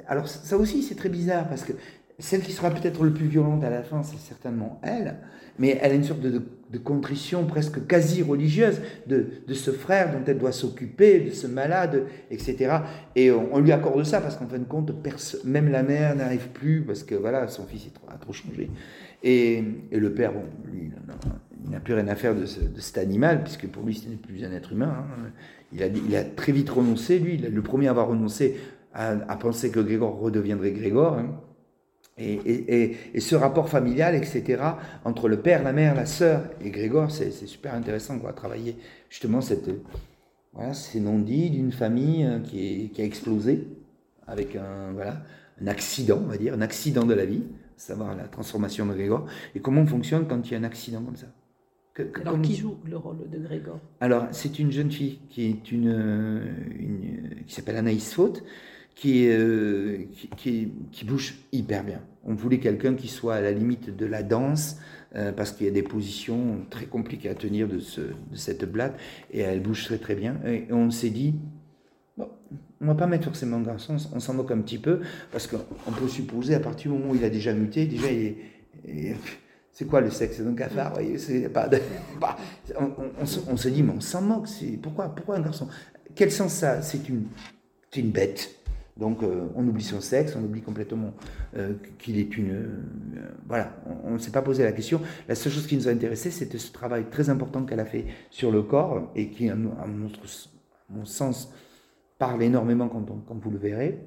Alors 0.07 0.27
ça 0.27 0.57
aussi, 0.57 0.83
c'est 0.83 0.95
très 0.95 1.09
bizarre 1.09 1.47
parce 1.47 1.63
que 1.63 1.73
celle 2.19 2.41
qui 2.41 2.53
sera 2.53 2.71
peut-être 2.71 3.03
le 3.03 3.13
plus 3.13 3.27
violente 3.27 3.63
à 3.63 3.69
la 3.69 3.83
fin, 3.83 4.01
c'est 4.03 4.17
certainement 4.17 4.79
elle, 4.83 5.17
mais 5.59 5.77
elle 5.81 5.91
a 5.91 5.95
une 5.95 6.03
sorte 6.03 6.21
de, 6.21 6.41
contrition 6.83 7.45
presque 7.45 7.87
quasi 7.87 8.21
religieuse 8.21 8.81
de, 9.07 9.27
ce 9.53 9.71
frère 9.71 10.11
dont 10.11 10.19
elle 10.27 10.37
doit 10.37 10.51
s'occuper, 10.51 11.21
de 11.21 11.31
ce 11.31 11.47
malade, 11.47 12.03
etc. 12.29 12.79
Et 13.15 13.31
on, 13.31 13.59
lui 13.59 13.71
accorde 13.71 14.03
ça 14.03 14.19
parce 14.19 14.35
qu'en 14.35 14.47
fin 14.47 14.59
de 14.59 14.65
compte, 14.65 14.91
même 15.45 15.69
la 15.69 15.83
mère 15.83 16.17
n'arrive 16.17 16.49
plus 16.49 16.81
parce 16.81 17.03
que 17.03 17.15
voilà, 17.15 17.47
son 17.47 17.65
fils 17.65 17.87
a 18.09 18.17
trop 18.17 18.33
changé. 18.33 18.69
Et, 19.23 19.63
le 19.89 20.13
père, 20.13 20.33
bon, 20.33 20.43
lui, 20.69 20.91
il 21.63 21.71
n'a 21.71 21.79
plus 21.79 21.93
rien 21.93 22.09
à 22.09 22.15
faire 22.15 22.35
de, 22.35 22.45
cet 22.45 22.97
animal, 22.97 23.43
puisque 23.43 23.67
pour 23.67 23.83
lui, 23.83 23.95
ce 23.95 24.09
n'est 24.09 24.17
plus 24.17 24.43
un 24.43 24.51
être 24.51 24.73
humain. 24.73 24.93
Hein. 24.99 25.31
Il, 25.71 25.81
a, 25.81 25.87
il, 25.87 26.15
a, 26.17 26.25
très 26.25 26.51
vite 26.51 26.69
renoncé, 26.69 27.19
lui, 27.19 27.37
le 27.37 27.61
premier 27.61 27.87
à 27.87 27.91
avoir 27.91 28.09
renoncé 28.09 28.57
à, 28.93 29.35
penser 29.37 29.71
que 29.71 29.79
Grégor 29.79 30.19
redeviendrait 30.19 30.71
Grégor. 30.71 31.13
Hein. 31.15 31.39
Et, 32.17 32.95
ce 33.19 33.35
rapport 33.35 33.67
familial, 33.67 34.15
etc., 34.15 34.63
entre 35.03 35.27
le 35.27 35.41
père, 35.41 35.63
la 35.63 35.73
mère, 35.73 35.95
la 35.95 36.05
sœur 36.05 36.43
et 36.61 36.69
Grégor, 36.69 37.11
c'est 37.11 37.31
super 37.31 37.73
intéressant 37.73 38.19
quoi, 38.19 38.29
à 38.29 38.33
travailler 38.33 38.77
justement 39.09 39.41
cette, 39.41 39.69
voilà, 40.53 40.73
ces 40.73 41.01
non-dits 41.01 41.49
d'une 41.49 41.73
famille 41.73 42.25
euh, 42.25 42.39
qui, 42.39 42.89
qui, 42.93 43.01
a 43.01 43.05
explosé 43.05 43.67
avec 44.27 44.55
un, 44.55 44.93
voilà, 44.93 45.23
un 45.61 45.67
accident, 45.67 46.21
on 46.23 46.29
va 46.29 46.37
dire, 46.37 46.53
un 46.53 46.61
accident 46.61 47.05
de 47.05 47.13
la 47.13 47.25
vie, 47.25 47.43
savoir 47.75 48.15
la 48.15 48.29
transformation 48.29 48.85
de 48.85 48.93
Grégor, 48.93 49.25
et 49.53 49.59
comment 49.59 49.81
on 49.81 49.87
fonctionne 49.87 50.25
quand 50.25 50.41
il 50.47 50.53
y 50.53 50.55
a 50.55 50.59
un 50.59 50.63
accident 50.63 51.01
comme 51.01 51.17
ça? 51.17 51.27
Alors, 52.21 52.41
qui 52.41 52.55
joue 52.55 52.77
le 52.85 52.97
rôle 52.97 53.29
de 53.29 53.37
Grégor? 53.37 53.79
Alors, 54.01 54.27
c'est 54.31 54.59
une 54.59 54.71
jeune 54.71 54.91
fille 54.91 55.19
qui 55.29 55.45
est 55.45 55.71
une, 55.71 56.43
une 56.77 57.43
qui 57.45 57.53
s'appelle 57.53 57.77
Anaïs 57.77 58.13
Faute, 58.13 58.43
qui, 58.95 59.27
euh, 59.27 60.05
qui, 60.37 60.71
bouge 61.05 61.35
hyper 61.51 61.83
bien. 61.83 62.01
On 62.23 62.33
voulait 62.33 62.59
quelqu'un 62.59 62.95
qui 62.95 63.09
soit 63.09 63.35
à 63.35 63.41
la 63.41 63.51
limite 63.51 63.95
de 63.95 64.05
la 64.05 64.23
danse, 64.23 64.77
euh, 65.15 65.31
parce 65.31 65.51
qu'il 65.51 65.65
y 65.65 65.69
a 65.69 65.73
des 65.73 65.83
positions 65.83 66.65
très 66.69 66.85
compliquées 66.85 67.29
à 67.29 67.35
tenir 67.35 67.67
de, 67.67 67.79
ce, 67.79 68.01
de 68.01 68.35
cette 68.35 68.65
blatte, 68.69 68.97
et 69.31 69.41
elle 69.41 69.61
bouge 69.61 69.83
très 69.83 69.97
très 69.97 70.15
bien. 70.15 70.37
Et 70.45 70.67
on 70.71 70.89
s'est 70.91 71.09
dit, 71.09 71.35
bon, 72.17 72.29
on 72.81 72.87
va 72.87 72.95
pas 72.95 73.05
mettre 73.05 73.25
forcément 73.25 73.57
un 73.57 73.63
garçon, 73.63 73.97
on 74.13 74.19
s'en 74.19 74.33
moque 74.33 74.51
un 74.51 74.61
petit 74.61 74.79
peu, 74.79 75.01
parce 75.31 75.47
qu'on 75.47 75.91
peut 75.91 76.07
supposer, 76.07 76.55
à 76.55 76.61
partir 76.61 76.91
du 76.91 76.97
moment 76.97 77.11
où 77.11 77.15
il 77.15 77.23
a 77.25 77.29
déjà 77.29 77.53
muté, 77.53 77.85
déjà 77.85 78.09
il 78.11 78.35
est, 78.87 79.15
c'est 79.71 79.85
quoi 79.85 79.99
le 79.99 80.09
sexe 80.09 80.37
C'est 80.37 80.47
un 80.47 80.53
cafard, 80.53 80.93
voyez, 80.93 81.17
c'est 81.17 81.49
bah, 81.53 81.69
on, 82.79 82.91
on, 83.49 83.57
se 83.57 83.67
dit, 83.67 83.83
mais 83.83 83.91
on 83.91 83.99
s'en 83.99 84.21
moque, 84.21 84.47
pourquoi, 84.81 85.13
pourquoi 85.13 85.35
un 85.35 85.41
garçon? 85.41 85.67
Quel 86.15 86.31
sens 86.31 86.53
ça 86.53 86.81
C'est 86.81 87.09
une, 87.09 87.25
une 87.97 88.11
bête. 88.11 88.55
Donc 88.97 89.23
euh, 89.23 89.47
on 89.55 89.67
oublie 89.67 89.83
son 89.83 89.99
sexe, 89.99 90.35
on 90.39 90.43
oublie 90.43 90.61
complètement 90.61 91.13
euh, 91.57 91.73
qu'il 91.99 92.17
est 92.17 92.37
une... 92.37 92.51
Euh, 92.51 93.29
voilà, 93.45 93.75
on 94.05 94.11
ne 94.11 94.17
s'est 94.17 94.31
pas 94.31 94.41
posé 94.41 94.63
la 94.63 94.71
question. 94.71 95.01
La 95.27 95.35
seule 95.35 95.51
chose 95.51 95.67
qui 95.67 95.75
nous 95.75 95.87
a 95.89 95.91
intéressé, 95.91 96.31
c'était 96.31 96.57
ce 96.57 96.71
travail 96.71 97.05
très 97.09 97.29
important 97.29 97.65
qu'elle 97.65 97.81
a 97.81 97.85
fait 97.85 98.05
sur 98.29 98.51
le 98.51 98.63
corps 98.63 99.11
et 99.15 99.29
qui, 99.29 99.49
à, 99.49 99.55
mon 99.55 101.05
sens, 101.05 101.53
parle 102.17 102.41
énormément 102.41 102.87
quand, 102.87 103.05
vous 103.29 103.51
le 103.51 103.57
verrez. 103.57 103.99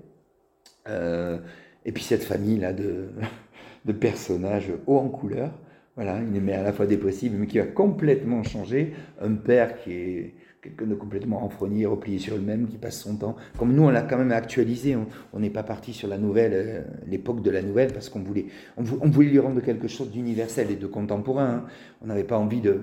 et 0.86 1.92
puis 1.92 2.02
cette 2.02 2.24
famille-là 2.24 2.72
de, 3.84 3.92
personnages 3.92 4.72
hauts 4.86 4.98
en 4.98 5.08
couleur. 5.08 5.52
Voilà, 5.96 6.20
il 6.22 6.48
est 6.48 6.52
à 6.54 6.62
la 6.62 6.72
fois 6.72 6.86
dépressif, 6.86 7.32
mais 7.34 7.46
qui 7.46 7.58
a 7.58 7.66
complètement 7.66 8.42
changé. 8.42 8.94
Un 9.20 9.34
père 9.34 9.82
qui 9.82 9.92
est 9.92 10.34
quelqu'un 10.62 10.86
de 10.86 10.94
complètement 10.94 11.38
renfrogné, 11.38 11.86
replié 11.86 12.18
sur 12.18 12.36
lui-même, 12.36 12.66
qui 12.66 12.78
passe 12.78 13.00
son 13.00 13.16
temps. 13.16 13.36
Comme 13.58 13.74
nous, 13.74 13.84
on 13.84 13.90
l'a 13.90 14.02
quand 14.02 14.18
même 14.18 14.32
actualisé, 14.32 14.96
on 15.32 15.40
n'est 15.40 15.50
pas 15.50 15.62
parti 15.62 15.92
sur 15.92 16.08
la 16.08 16.18
nouvelle, 16.18 16.52
euh, 16.54 16.80
l'époque 17.06 17.42
de 17.42 17.50
la 17.50 17.62
nouvelle, 17.62 17.92
parce 17.92 18.08
qu'on 18.08 18.22
voulait, 18.22 18.46
on, 18.76 18.82
voulait 18.82 19.28
lui 19.28 19.38
rendre 19.38 19.60
quelque 19.60 19.88
chose 19.88 20.10
d'universel 20.10 20.70
et 20.70 20.76
de 20.76 20.86
contemporain. 20.86 21.48
Hein. 21.48 21.64
On 22.02 22.06
n'avait 22.06 22.24
pas 22.24 22.38
envie 22.38 22.60
de... 22.60 22.80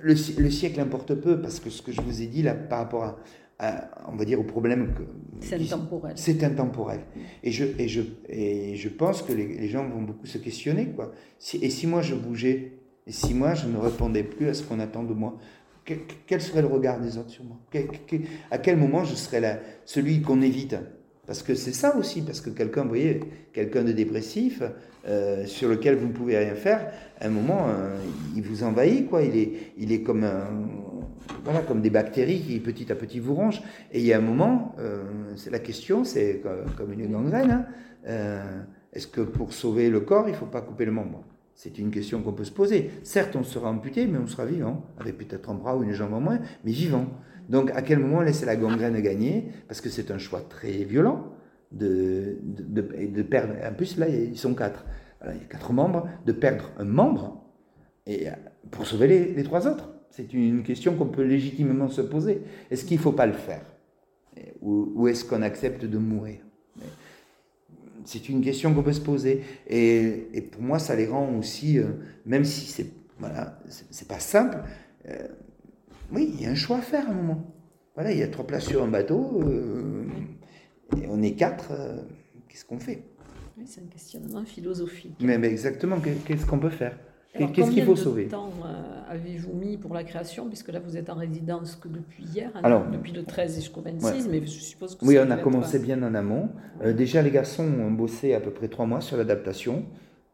Le, 0.00 0.16
siècle 0.16 0.80
importe 0.80 1.14
peu, 1.14 1.40
parce 1.40 1.60
que 1.60 1.70
ce 1.70 1.82
que 1.82 1.92
je 1.92 2.00
vous 2.00 2.22
ai 2.22 2.26
dit 2.26 2.42
là, 2.42 2.54
par 2.54 2.80
rapport 2.80 3.16
à, 3.58 3.90
on 4.08 4.16
va 4.16 4.24
dire, 4.24 4.40
au 4.40 4.44
problème 4.44 4.92
que... 4.94 5.02
C'est 5.40 5.60
intemporel. 5.60 6.12
C'est 6.16 6.42
intemporel. 6.44 7.00
Et 7.42 7.52
je, 7.52 7.64
et, 7.78 7.88
je, 7.88 8.02
et 8.28 8.74
je 8.76 8.88
pense 8.88 9.22
que 9.22 9.32
les, 9.32 9.68
gens 9.68 9.88
vont 9.88 10.02
beaucoup 10.02 10.26
se 10.26 10.38
questionner, 10.38 10.88
quoi. 10.88 11.12
et 11.54 11.70
si 11.70 11.86
moi 11.86 12.02
je 12.02 12.14
bougeais, 12.14 12.72
et 13.06 13.12
si 13.12 13.34
moi 13.34 13.54
je 13.54 13.68
ne 13.68 13.76
répondais 13.76 14.24
plus 14.24 14.48
à 14.48 14.54
ce 14.54 14.64
qu'on 14.64 14.80
attend 14.80 15.04
de 15.04 15.14
moi 15.14 15.38
quel 16.26 16.40
serait 16.40 16.62
le 16.62 16.68
regard 16.68 17.00
des 17.00 17.16
autres 17.18 17.30
sur 17.30 17.44
moi 17.44 17.58
À 18.50 18.58
quel 18.58 18.76
moment 18.76 19.04
je 19.04 19.14
serais 19.14 19.60
celui 19.84 20.20
qu'on 20.20 20.42
évite 20.42 20.76
Parce 21.26 21.42
que 21.42 21.54
c'est 21.54 21.72
ça 21.72 21.96
aussi, 21.96 22.22
parce 22.22 22.40
que 22.40 22.50
quelqu'un, 22.50 22.82
vous 22.82 22.88
voyez, 22.88 23.20
quelqu'un 23.52 23.84
de 23.84 23.92
dépressif, 23.92 24.62
euh, 25.08 25.46
sur 25.46 25.68
lequel 25.68 25.94
vous 25.94 26.08
ne 26.08 26.12
pouvez 26.12 26.36
rien 26.36 26.54
faire, 26.54 26.90
à 27.20 27.26
un 27.26 27.30
moment, 27.30 27.68
euh, 27.68 27.96
il 28.34 28.42
vous 28.42 28.64
envahit, 28.64 29.08
quoi. 29.08 29.22
Il 29.22 29.36
est, 29.36 29.52
il 29.78 29.92
est 29.92 30.02
comme 30.02 30.24
des 31.80 31.90
bactéries 31.90 32.40
qui 32.40 32.58
petit 32.58 32.90
à 32.90 32.96
petit 32.96 33.20
vous 33.20 33.34
rongent. 33.34 33.62
Et 33.92 34.00
il 34.00 34.06
y 34.06 34.12
a 34.12 34.18
un 34.18 34.22
moment, 34.22 34.74
euh, 34.80 35.04
c'est 35.36 35.50
la 35.50 35.60
question, 35.60 36.02
c'est 36.02 36.42
comme 36.76 36.92
une 36.92 37.06
gangrène. 37.06 37.66
Hein, 38.08 38.66
est-ce 38.92 39.06
que 39.06 39.20
pour 39.20 39.52
sauver 39.52 39.90
le 39.90 40.00
corps, 40.00 40.28
il 40.28 40.32
ne 40.32 40.36
faut 40.36 40.46
pas 40.46 40.62
couper 40.62 40.84
le 40.84 40.92
membre? 40.92 41.22
C'est 41.56 41.78
une 41.78 41.90
question 41.90 42.22
qu'on 42.22 42.34
peut 42.34 42.44
se 42.44 42.52
poser. 42.52 42.90
Certes, 43.02 43.34
on 43.34 43.42
sera 43.42 43.70
amputé, 43.70 44.06
mais 44.06 44.18
on 44.18 44.26
sera 44.26 44.44
vivant, 44.44 44.84
avec 44.98 45.16
peut-être 45.16 45.48
un 45.48 45.54
bras 45.54 45.74
ou 45.74 45.82
une 45.82 45.92
jambe 45.92 46.12
en 46.12 46.20
moins, 46.20 46.38
mais 46.64 46.70
vivant. 46.70 47.06
Donc, 47.48 47.70
à 47.70 47.80
quel 47.80 47.98
moment 47.98 48.20
laisser 48.20 48.44
la 48.44 48.56
gangrène 48.56 49.00
gagner? 49.00 49.48
Parce 49.66 49.80
que 49.80 49.88
c'est 49.88 50.10
un 50.10 50.18
choix 50.18 50.42
très 50.42 50.84
violent 50.84 51.32
de, 51.72 52.36
de, 52.42 53.22
perdre. 53.22 53.54
En 53.66 53.72
plus, 53.72 53.96
là, 53.96 54.06
ils 54.06 54.36
sont 54.36 54.54
quatre. 54.54 54.84
il 55.24 55.28
y 55.40 55.44
a 55.44 55.48
quatre 55.48 55.72
membres. 55.72 56.06
De 56.26 56.32
perdre 56.32 56.70
un 56.78 56.84
membre 56.84 57.42
et 58.06 58.26
pour 58.70 58.86
sauver 58.86 59.34
les, 59.34 59.42
trois 59.42 59.66
autres. 59.66 59.88
C'est 60.10 60.34
une 60.34 60.62
question 60.62 60.94
qu'on 60.94 61.06
peut 61.06 61.24
légitimement 61.24 61.88
se 61.88 62.02
poser. 62.02 62.42
Est-ce 62.70 62.84
qu'il 62.84 62.98
ne 62.98 63.02
faut 63.02 63.12
pas 63.12 63.26
le 63.26 63.32
faire? 63.32 63.64
Ou 64.60 65.08
est-ce 65.08 65.24
qu'on 65.24 65.40
accepte 65.40 65.86
de 65.86 65.96
mourir? 65.96 66.40
C'est 68.06 68.28
une 68.28 68.40
question 68.40 68.72
qu'on 68.72 68.82
peut 68.82 68.92
se 68.92 69.00
poser. 69.00 69.42
Et, 69.68 70.48
pour 70.52 70.62
moi, 70.62 70.78
ça 70.78 70.96
les 70.96 71.06
rend 71.06 71.36
aussi, 71.36 71.78
euh, 71.78 71.86
même 72.24 72.44
si 72.44 72.66
c'est 72.66 72.86
voilà, 73.18 73.58
c'est 73.90 74.06
pas 74.06 74.20
simple, 74.20 74.58
euh, 75.08 75.26
oui, 76.12 76.30
il 76.34 76.42
y 76.42 76.46
a 76.46 76.50
un 76.50 76.54
choix 76.54 76.76
à 76.76 76.82
faire 76.82 77.08
à 77.08 77.10
un 77.10 77.14
moment. 77.14 77.54
Voilà, 77.94 78.12
il 78.12 78.18
y 78.18 78.22
a 78.22 78.28
trois 78.28 78.46
places 78.46 78.66
sur 78.66 78.82
un 78.82 78.88
bateau, 78.88 79.40
euh, 79.42 80.04
et 81.00 81.06
on 81.08 81.22
est 81.22 81.32
quatre, 81.32 81.72
qu'est-ce 82.46 82.66
qu'on 82.66 82.78
fait? 82.78 83.04
Oui, 83.56 83.64
C'est 83.66 83.80
un 83.80 83.86
questionnement 83.86 84.44
philosophique. 84.44 85.16
mais 85.18 85.42
exactement, 85.44 85.98
qu'est-ce 86.00 86.44
qu'on 86.44 86.58
peut 86.58 86.68
faire? 86.68 86.98
Qu'est-ce 87.36 87.70
qu'il 87.70 87.84
faut 87.84 87.96
sauver 87.96 88.28
Combien 88.30 88.46
de 88.46 88.52
temps 88.52 88.66
euh, 88.66 89.12
avez-vous 89.12 89.52
mis 89.52 89.76
pour 89.76 89.94
la 89.94 90.04
création? 90.04 90.48
Puisque 90.48 90.72
là, 90.72 90.80
vous 90.80 90.96
êtes 90.96 91.10
en 91.10 91.14
résidence 91.14 91.76
que 91.76 91.88
depuis 91.88 92.24
hier, 92.24 92.50
hein, 92.54 92.88
depuis 92.92 93.12
le 93.12 93.24
13 93.24 93.56
jusqu'au 93.56 93.80
26, 93.80 94.28
mais 94.28 94.40
je 94.40 94.46
suppose 94.46 94.96
que 94.96 95.04
Oui, 95.04 95.18
on 95.18 95.30
a 95.30 95.36
commencé 95.36 95.78
bien 95.78 96.02
en 96.02 96.14
amont. 96.14 96.50
Euh, 96.82 96.92
déjà, 96.92 97.22
les 97.22 97.30
garçons 97.30 97.64
ont 97.64 97.90
bossé 97.90 98.34
à 98.34 98.40
peu 98.40 98.50
près 98.50 98.68
trois 98.68 98.86
mois 98.86 99.00
sur 99.00 99.16
l'adaptation. 99.16 99.84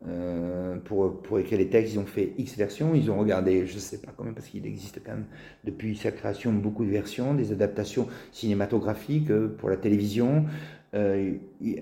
Euh, 0.08 0.78
pour, 0.84 1.22
pour 1.22 1.38
écrire 1.38 1.58
les 1.58 1.68
textes, 1.68 1.94
ils 1.94 1.98
ont 1.98 2.06
fait 2.06 2.32
X 2.36 2.56
versions, 2.56 2.92
ils 2.92 3.08
ont 3.08 3.18
regardé, 3.18 3.66
je 3.66 3.74
ne 3.74 3.78
sais 3.78 4.00
pas 4.00 4.10
combien, 4.16 4.32
parce 4.32 4.48
qu'il 4.48 4.66
existe 4.66 5.00
quand 5.04 5.12
même 5.12 5.26
depuis 5.62 5.96
sa 5.96 6.10
création 6.10 6.52
beaucoup 6.52 6.84
de 6.84 6.90
versions, 6.90 7.34
des 7.34 7.52
adaptations 7.52 8.08
cinématographiques 8.32 9.32
pour 9.58 9.70
la 9.70 9.76
télévision, 9.76 10.46
euh, 10.94 11.32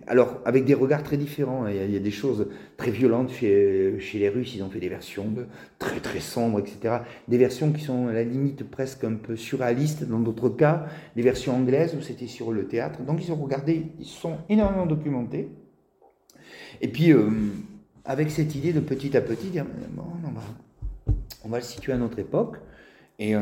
alors, 0.06 0.40
avec 0.44 0.64
des 0.64 0.74
regards 0.74 1.02
très 1.02 1.16
différents, 1.16 1.64
hein. 1.64 1.72
il 1.72 1.90
y, 1.90 1.96
a, 1.96 2.00
des 2.00 2.10
choses 2.12 2.46
très 2.76 2.92
violentes 2.92 3.32
chez, 3.32 3.98
les 4.14 4.28
Russes, 4.28 4.54
ils 4.54 4.62
ont 4.62 4.70
fait 4.70 4.78
des 4.78 4.88
versions 4.88 5.26
très 5.80 5.98
très 5.98 6.20
sombres, 6.20 6.60
etc. 6.60 6.98
Des 7.26 7.38
versions 7.38 7.72
qui 7.72 7.82
sont 7.82 8.06
à 8.06 8.12
la 8.12 8.22
limite 8.22 8.62
presque 8.70 9.02
un 9.02 9.14
peu 9.14 9.34
surréalistes 9.34 10.04
dans 10.04 10.20
d'autres 10.20 10.50
cas, 10.50 10.86
des 11.16 11.22
versions 11.22 11.56
anglaises 11.56 11.96
où 11.98 12.02
c'était 12.02 12.28
sur 12.28 12.52
le 12.52 12.68
théâtre. 12.68 13.02
Donc 13.02 13.24
ils 13.24 13.32
ont 13.32 13.36
regardé, 13.36 13.86
ils 13.98 14.06
sont 14.06 14.38
énormément 14.48 14.86
documentés. 14.86 15.48
Et 16.80 16.88
puis, 16.88 17.12
euh, 17.12 17.30
avec 18.04 18.30
cette 18.30 18.54
idée 18.54 18.72
de 18.72 18.80
petit 18.80 19.16
à 19.16 19.20
petit 19.20 19.50
on 21.42 21.48
va, 21.48 21.58
le 21.58 21.64
situer 21.64 21.92
à 21.92 21.96
notre 21.96 22.18
époque, 22.20 22.58
et, 23.18 23.34
euh, 23.34 23.40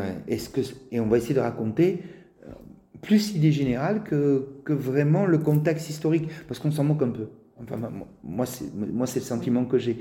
on 0.92 1.06
va 1.06 1.18
essayer 1.18 1.34
de 1.34 1.40
raconter 1.40 2.02
plus 3.00 3.34
idée 3.34 3.52
générale 3.52 4.02
que, 4.02 4.48
que 4.64 4.72
vraiment 4.72 5.26
le 5.26 5.38
contexte 5.38 5.90
historique, 5.90 6.28
parce 6.46 6.60
qu'on 6.60 6.70
s'en 6.70 6.84
moque 6.84 7.02
un 7.02 7.10
peu. 7.10 7.28
Enfin, 7.62 7.90
moi, 8.22 8.46
c'est, 8.46 8.72
moi, 8.74 9.06
c'est 9.06 9.20
le 9.20 9.24
sentiment 9.24 9.64
que 9.64 9.78
j'ai. 9.78 9.98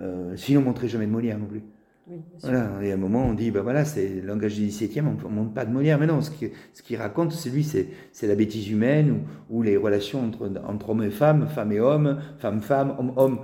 Euh, 0.00 0.36
sinon, 0.36 0.60
on 0.60 0.62
ne 0.62 0.68
montrait 0.68 0.88
jamais 0.88 1.06
de 1.06 1.12
Molière 1.12 1.38
non 1.38 1.46
plus. 1.46 1.62
voilà, 2.42 2.70
et 2.82 2.90
à 2.90 2.94
un 2.94 2.98
moment, 2.98 3.26
on 3.26 3.34
dit, 3.34 3.50
ben 3.50 3.62
voilà, 3.62 3.84
c'est 3.84 4.08
le 4.08 4.26
langage 4.26 4.54
du 4.56 4.66
17e, 4.66 5.04
on 5.24 5.28
ne 5.28 5.34
montre 5.34 5.52
pas 5.52 5.64
de 5.64 5.72
Molière. 5.72 5.98
Mais 5.98 6.06
non, 6.06 6.20
ce 6.20 6.30
qu'il 6.30 6.50
ce 6.72 6.82
qui 6.82 6.96
raconte, 6.96 7.32
c'est 7.32 7.50
lui, 7.50 7.64
c'est, 7.64 7.88
c'est 8.12 8.26
la 8.26 8.34
bêtise 8.34 8.70
humaine 8.70 9.22
ou, 9.50 9.58
ou, 9.58 9.62
les 9.62 9.76
relations 9.76 10.24
entre, 10.24 10.50
entre 10.66 10.90
hommes 10.90 11.02
et 11.02 11.10
femmes, 11.10 11.46
femmes 11.48 11.72
et 11.72 11.80
hommes, 11.80 12.20
femmes-femmes, 12.38 12.94
hommes-hommes. 12.98 13.40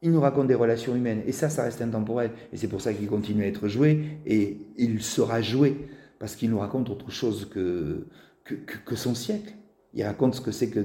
Il 0.00 0.12
nous 0.12 0.20
raconte 0.20 0.46
des 0.46 0.54
relations 0.54 0.94
humaines. 0.94 1.22
Et 1.26 1.32
ça, 1.32 1.48
ça 1.48 1.64
reste 1.64 1.82
intemporel. 1.82 2.30
Et 2.52 2.56
c'est 2.56 2.68
pour 2.68 2.80
ça 2.80 2.92
qu'il 2.94 3.08
continue 3.08 3.42
à 3.42 3.46
être 3.46 3.66
joué. 3.68 4.20
Et 4.26 4.58
il 4.76 5.02
sera 5.02 5.40
joué. 5.42 5.88
Parce 6.20 6.34
qu'il 6.34 6.50
nous 6.50 6.58
raconte 6.58 6.90
autre 6.90 7.10
chose 7.10 7.48
que, 7.48 8.06
que, 8.48 8.78
que, 8.78 8.96
son 8.96 9.14
siècle. 9.14 9.54
Il 9.94 10.04
raconte 10.04 10.34
ce 10.34 10.40
que 10.40 10.52
c'est 10.52 10.68
que 10.68 10.80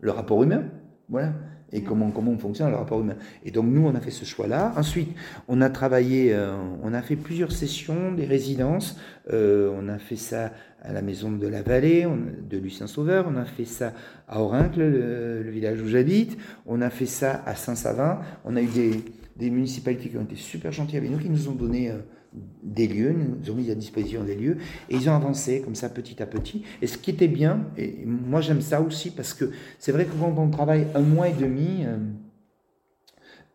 le 0.00 0.10
rapport 0.10 0.42
humain. 0.42 0.64
Voilà. 1.08 1.32
Et 1.70 1.82
comment, 1.82 2.10
comment 2.10 2.32
on 2.32 2.38
fonctionne 2.38 2.70
le 2.70 2.76
rapport 2.76 3.00
humain. 3.00 3.16
Et 3.44 3.50
donc, 3.50 3.66
nous, 3.66 3.86
on 3.86 3.94
a 3.94 4.00
fait 4.00 4.10
ce 4.10 4.24
choix-là. 4.24 4.72
Ensuite, 4.76 5.10
on 5.48 5.60
a 5.60 5.68
travaillé, 5.68 6.32
euh, 6.32 6.56
on 6.82 6.94
a 6.94 7.02
fait 7.02 7.16
plusieurs 7.16 7.52
sessions, 7.52 8.12
des 8.12 8.24
résidences. 8.24 8.98
Euh, 9.30 9.70
on 9.78 9.88
a 9.88 9.98
fait 9.98 10.16
ça 10.16 10.52
à 10.80 10.92
la 10.92 11.02
maison 11.02 11.30
de 11.30 11.46
la 11.46 11.60
Vallée, 11.60 12.06
de 12.48 12.56
Lucien 12.56 12.86
Sauveur. 12.86 13.26
On 13.28 13.36
a 13.36 13.44
fait 13.44 13.66
ça 13.66 13.92
à 14.28 14.40
Aurincles, 14.40 14.80
le, 14.80 15.42
le 15.42 15.50
village 15.50 15.82
où 15.82 15.88
j'habite. 15.88 16.38
On 16.64 16.80
a 16.80 16.88
fait 16.88 17.06
ça 17.06 17.42
à 17.44 17.54
Saint-Savin. 17.54 18.20
On 18.46 18.56
a 18.56 18.62
eu 18.62 18.66
des, 18.66 19.04
des, 19.36 19.50
municipalités 19.50 20.08
qui 20.08 20.16
ont 20.16 20.22
été 20.22 20.36
super 20.36 20.72
gentilles 20.72 20.98
avec 20.98 21.10
nous, 21.10 21.18
qui 21.18 21.28
nous 21.28 21.48
ont 21.48 21.54
donné. 21.54 21.90
Euh, 21.90 21.98
des 22.32 22.86
lieux, 22.86 23.12
nous 23.12 23.50
ont 23.50 23.54
mis 23.54 23.70
à 23.70 23.74
disposition 23.74 24.22
des 24.22 24.34
lieux, 24.34 24.58
et 24.90 24.96
ils 24.96 25.08
ont 25.08 25.14
avancé 25.14 25.62
comme 25.62 25.74
ça 25.74 25.88
petit 25.88 26.22
à 26.22 26.26
petit. 26.26 26.62
Et 26.82 26.86
ce 26.86 26.98
qui 26.98 27.10
était 27.10 27.28
bien, 27.28 27.66
et 27.76 28.04
moi 28.04 28.40
j'aime 28.40 28.60
ça 28.60 28.80
aussi, 28.80 29.10
parce 29.10 29.34
que 29.34 29.50
c'est 29.78 29.92
vrai 29.92 30.04
que 30.04 30.12
quand 30.12 30.34
on 30.36 30.50
travaille 30.50 30.86
un 30.94 31.00
mois 31.00 31.28
et 31.28 31.32
demi 31.32 31.84
euh, 31.84 31.96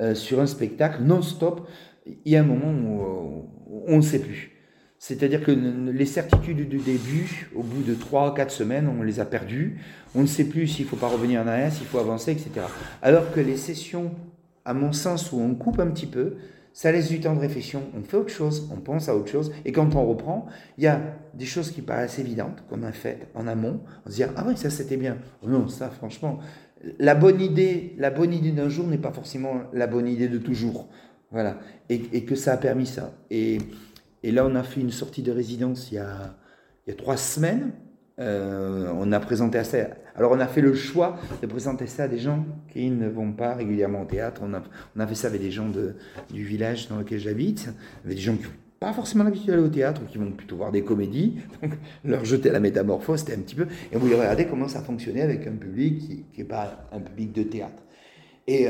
euh, 0.01 0.15
sur 0.15 0.39
un 0.39 0.47
spectacle 0.47 1.03
non-stop, 1.03 1.67
il 2.05 2.32
y 2.32 2.36
a 2.36 2.41
un 2.41 2.45
moment 2.45 2.71
où, 2.71 3.45
on 3.88 3.97
ne 3.97 4.01
sait 4.01 4.19
plus. 4.19 4.51
C'est-à-dire 4.99 5.43
que 5.43 5.51
les 5.51 6.05
certitudes 6.05 6.69
du 6.69 6.78
début, 6.78 7.49
au 7.55 7.63
bout 7.63 7.82
de 7.84 7.93
3 7.93 8.34
4 8.34 8.51
semaines, 8.51 8.88
on 8.88 9.03
les 9.03 9.19
a 9.19 9.26
perdues. 9.26 9.80
On 10.15 10.21
ne 10.21 10.28
sait 10.28 10.45
plus 10.45 10.67
s'il 10.67 10.86
ne 10.86 10.89
faut 10.89 10.95
pas 10.95 11.07
revenir 11.07 11.41
en 11.41 11.47
arrière, 11.47 11.74
s'il 11.74 11.88
faut 11.88 11.99
avancer, 11.99 12.32
etc. 12.32 12.65
Alors 13.01 13.34
que 13.34 13.41
les 13.41 13.57
sessions, 13.57 14.11
à 14.63 14.74
mon 14.74 14.93
sens, 14.93 15.32
où 15.34 15.41
on 15.41 15.55
coupe 15.55 15.80
un 15.80 15.88
petit 15.88 16.05
peu, 16.05 16.38
ça 16.74 16.91
laisse 16.91 17.07
du 17.07 17.19
temps 17.19 17.36
de 17.36 17.39
réflexion, 17.39 17.84
on 17.95 18.01
fait 18.01 18.17
autre 18.17 18.32
chose, 18.32 18.67
on 18.76 18.82
pense 18.82 19.07
à 19.07 19.15
autre 19.15 19.30
chose, 19.30 19.51
et 19.63 19.71
quand 19.71 19.95
on 19.95 20.05
reprend, 20.05 20.47
il 20.80 20.84
y 20.84 20.88
a 20.88 20.99
des 21.36 21.45
choses 21.45 21.71
qui 21.71 21.84
paraissent 21.84 22.17
évidentes 22.17 22.63
qu'on 22.67 22.82
a 22.82 22.91
faites 22.91 23.28
en 23.36 23.47
amont, 23.47 23.82
on 24.05 24.09
se 24.09 24.15
dit 24.15 24.24
ah 24.24 24.43
oui 24.47 24.57
ça 24.57 24.71
c'était 24.71 24.97
bien, 24.97 25.17
oh 25.43 25.49
non 25.49 25.67
ça 25.67 25.89
franchement, 25.89 26.39
la 26.99 27.13
bonne 27.13 27.39
idée, 27.39 27.93
la 27.97 28.09
bonne 28.09 28.34
idée 28.34 28.51
d'un 28.51 28.69
jour 28.69 28.88
n'est 28.88 28.97
pas 28.97 29.11
forcément 29.11 29.61
la 29.71 29.86
bonne 29.86 30.07
idée 30.07 30.28
de 30.28 30.39
toujours, 30.39 30.89
voilà, 31.32 31.59
et, 31.89 32.26
que 32.26 32.36
ça 32.36 32.53
a 32.53 32.57
permis 32.57 32.86
ça. 32.86 33.13
Et, 33.30 33.59
et, 34.24 34.32
là 34.32 34.45
on 34.45 34.55
a 34.55 34.63
fait 34.63 34.82
une 34.82 34.91
sortie 34.91 35.21
de 35.21 35.32
résidence 35.32 35.91
il 35.91 35.95
y 35.95 35.99
a, 35.99 36.36
il 36.86 36.89
y 36.89 36.93
a 36.93 36.95
trois 36.95 37.17
semaines, 37.17 37.71
euh, 38.20 38.91
on 38.95 39.11
a 39.11 39.20
présenté 39.20 39.64
ça. 39.64 39.78
Alors, 40.16 40.32
on 40.32 40.39
a 40.39 40.47
fait 40.47 40.61
le 40.61 40.76
choix 40.76 41.18
de 41.41 41.47
présenter 41.47 41.88
ça 41.88 42.03
à 42.03 42.07
des 42.07 42.20
gens 42.20 42.45
qui 42.72 42.89
ne 42.89 43.07
vont 43.09 43.32
pas 43.32 43.55
régulièrement 43.55 44.03
au 44.03 44.05
théâtre. 44.05 44.41
On 44.43 44.53
a, 44.99 45.07
fait 45.07 45.16
ça 45.16 45.28
avec 45.28 45.41
des 45.41 45.51
gens 45.51 45.70
du 46.32 46.43
village 46.43 46.88
dans 46.89 46.97
lequel 46.97 47.20
j'habite, 47.20 47.70
avec 48.05 48.18
des 48.18 48.22
gens 48.22 48.36
qui 48.36 48.43
n'ont 48.43 48.49
pas 48.80 48.93
forcément 48.93 49.24
l'habitude 49.24 49.47
d'aller 49.47 49.64
au 49.64 49.70
théâtre, 49.70 50.01
qui 50.07 50.20
vont 50.20 50.32
plutôt 50.32 50.57
voir 50.57 50.72
des 50.72 50.84
comédies. 50.84 51.39
Donc, 51.61 51.74
leur 52.05 52.24
jeter 52.24 52.51
la 52.51 52.59
métamorphose, 52.59 53.22
c'était 53.22 53.34
un 53.34 53.39
petit 53.39 53.55
peu. 53.55 53.68
Et 53.91 53.95
on 53.95 53.99
voulait 53.99 54.16
regarder 54.16 54.45
comment 54.45 54.68
ça 54.68 54.82
fonctionnait 54.82 55.22
avec 55.22 55.47
un 55.47 55.55
public 55.55 55.99
qui 55.99 56.26
n'est 56.38 56.47
pas 56.47 56.88
un 56.91 56.99
public 56.99 57.34
de 57.34 57.43
théâtre. 57.43 57.82
Et, 58.45 58.68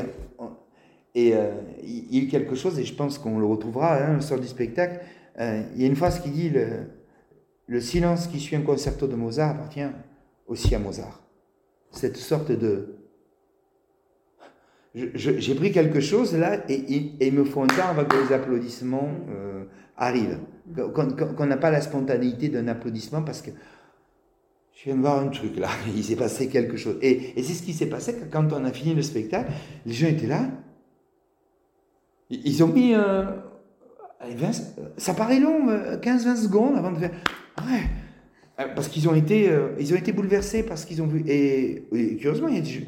et 1.14 1.34
euh, 1.34 1.50
il 1.82 2.24
y 2.24 2.26
a 2.26 2.30
quelque 2.30 2.54
chose, 2.54 2.78
et 2.78 2.84
je 2.84 2.94
pense 2.94 3.18
qu'on 3.18 3.38
le 3.38 3.46
retrouvera 3.46 3.98
hein, 4.02 4.20
sort 4.20 4.40
du 4.40 4.46
spectacle. 4.46 5.00
Euh, 5.38 5.62
il 5.74 5.82
y 5.82 5.84
a 5.84 5.88
une 5.88 5.96
phrase 5.96 6.20
qui 6.20 6.30
dit 6.30 6.48
le, 6.48 6.86
le 7.66 7.80
silence 7.80 8.26
qui 8.26 8.40
suit 8.40 8.56
un 8.56 8.62
concerto 8.62 9.06
de 9.06 9.16
Mozart 9.16 9.50
appartient 9.50 9.86
aussi 10.46 10.74
à 10.74 10.78
Mozart. 10.78 11.20
Cette 11.90 12.16
sorte 12.16 12.52
de... 12.52 12.96
J'ai 14.94 15.54
pris 15.56 15.72
quelque 15.72 16.00
chose 16.00 16.36
là 16.36 16.62
et, 16.68 17.12
il 17.20 17.32
me 17.32 17.44
faut 17.44 17.62
un 17.62 17.66
temps 17.66 17.88
avant 17.88 18.04
que 18.04 18.16
les 18.16 18.32
applaudissements 18.32 19.10
euh, 19.28 19.64
arrivent. 19.96 20.38
Qu'on 20.94 21.46
n'a 21.46 21.56
pas 21.56 21.70
la 21.70 21.80
spontanéité 21.80 22.48
d'un 22.48 22.68
applaudissement 22.68 23.22
parce 23.22 23.42
que 23.42 23.50
je 24.72 24.84
viens 24.84 24.96
de 24.96 25.00
voir 25.00 25.18
un 25.18 25.28
truc 25.28 25.56
là, 25.56 25.68
il 25.96 26.04
s'est 26.04 26.16
passé 26.16 26.48
quelque 26.48 26.76
chose. 26.76 26.96
Et, 27.02 27.32
c'est 27.42 27.54
ce 27.54 27.62
qui 27.62 27.72
s'est 27.72 27.88
passé 27.88 28.16
quand 28.30 28.52
on 28.52 28.64
a 28.64 28.72
fini 28.72 28.94
le 28.94 29.02
spectacle, 29.02 29.50
les 29.84 29.92
gens 29.92 30.08
étaient 30.08 30.26
là, 30.26 30.48
ils 32.30 32.62
ont 32.62 32.68
mis... 32.68 32.94
Euh, 32.94 33.24
ça 34.96 35.12
paraît 35.12 35.40
long, 35.40 35.66
15-20 35.66 36.28
euh, 36.28 36.36
secondes 36.36 36.76
avant 36.76 36.92
de 36.92 36.98
faire... 36.98 37.10
Ouais. 37.58 37.82
Euh, 38.60 38.66
parce 38.74 38.88
qu'ils 38.88 39.08
ont 39.08 39.14
été, 39.14 39.48
euh, 39.48 39.70
ils 39.80 39.92
ont 39.92 39.96
été 39.96 40.12
bouleversés 40.12 40.62
parce 40.62 40.84
qu'ils 40.84 41.02
ont 41.02 41.06
vu. 41.06 41.24
Et, 41.26 41.84
curieusement, 42.20 42.48
il 42.48 42.64
y, 42.64 42.86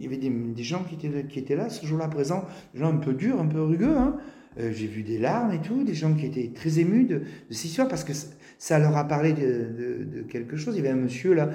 y 0.00 0.06
avait 0.06 0.16
des, 0.16 0.62
gens 0.62 0.84
qui 0.84 0.94
étaient, 0.94 1.24
qui 1.24 1.38
étaient 1.38 1.56
là 1.56 1.68
ce 1.68 1.84
jour-là 1.84 2.08
présents, 2.08 2.44
des 2.74 2.80
gens 2.80 2.92
un 2.92 2.96
peu 2.96 3.12
durs, 3.12 3.40
un 3.40 3.46
peu 3.46 3.62
rugueux. 3.62 3.96
Hein. 3.96 4.16
Euh, 4.58 4.72
j'ai 4.72 4.86
vu 4.86 5.02
des 5.02 5.18
larmes 5.18 5.52
et 5.52 5.60
tout, 5.60 5.84
des 5.84 5.94
gens 5.94 6.14
qui 6.14 6.24
étaient 6.24 6.50
très 6.54 6.78
émus 6.78 7.04
de, 7.04 7.22
cette 7.50 7.66
histoire 7.66 7.88
parce 7.88 8.04
que 8.04 8.12
ça 8.58 8.78
leur 8.78 8.96
a 8.96 9.06
parlé 9.06 9.34
de, 9.34 10.22
quelque 10.30 10.56
chose. 10.56 10.74
Il 10.76 10.78
y 10.78 10.86
avait 10.86 10.96
un 10.96 11.02
monsieur 11.02 11.34
là, 11.34 11.50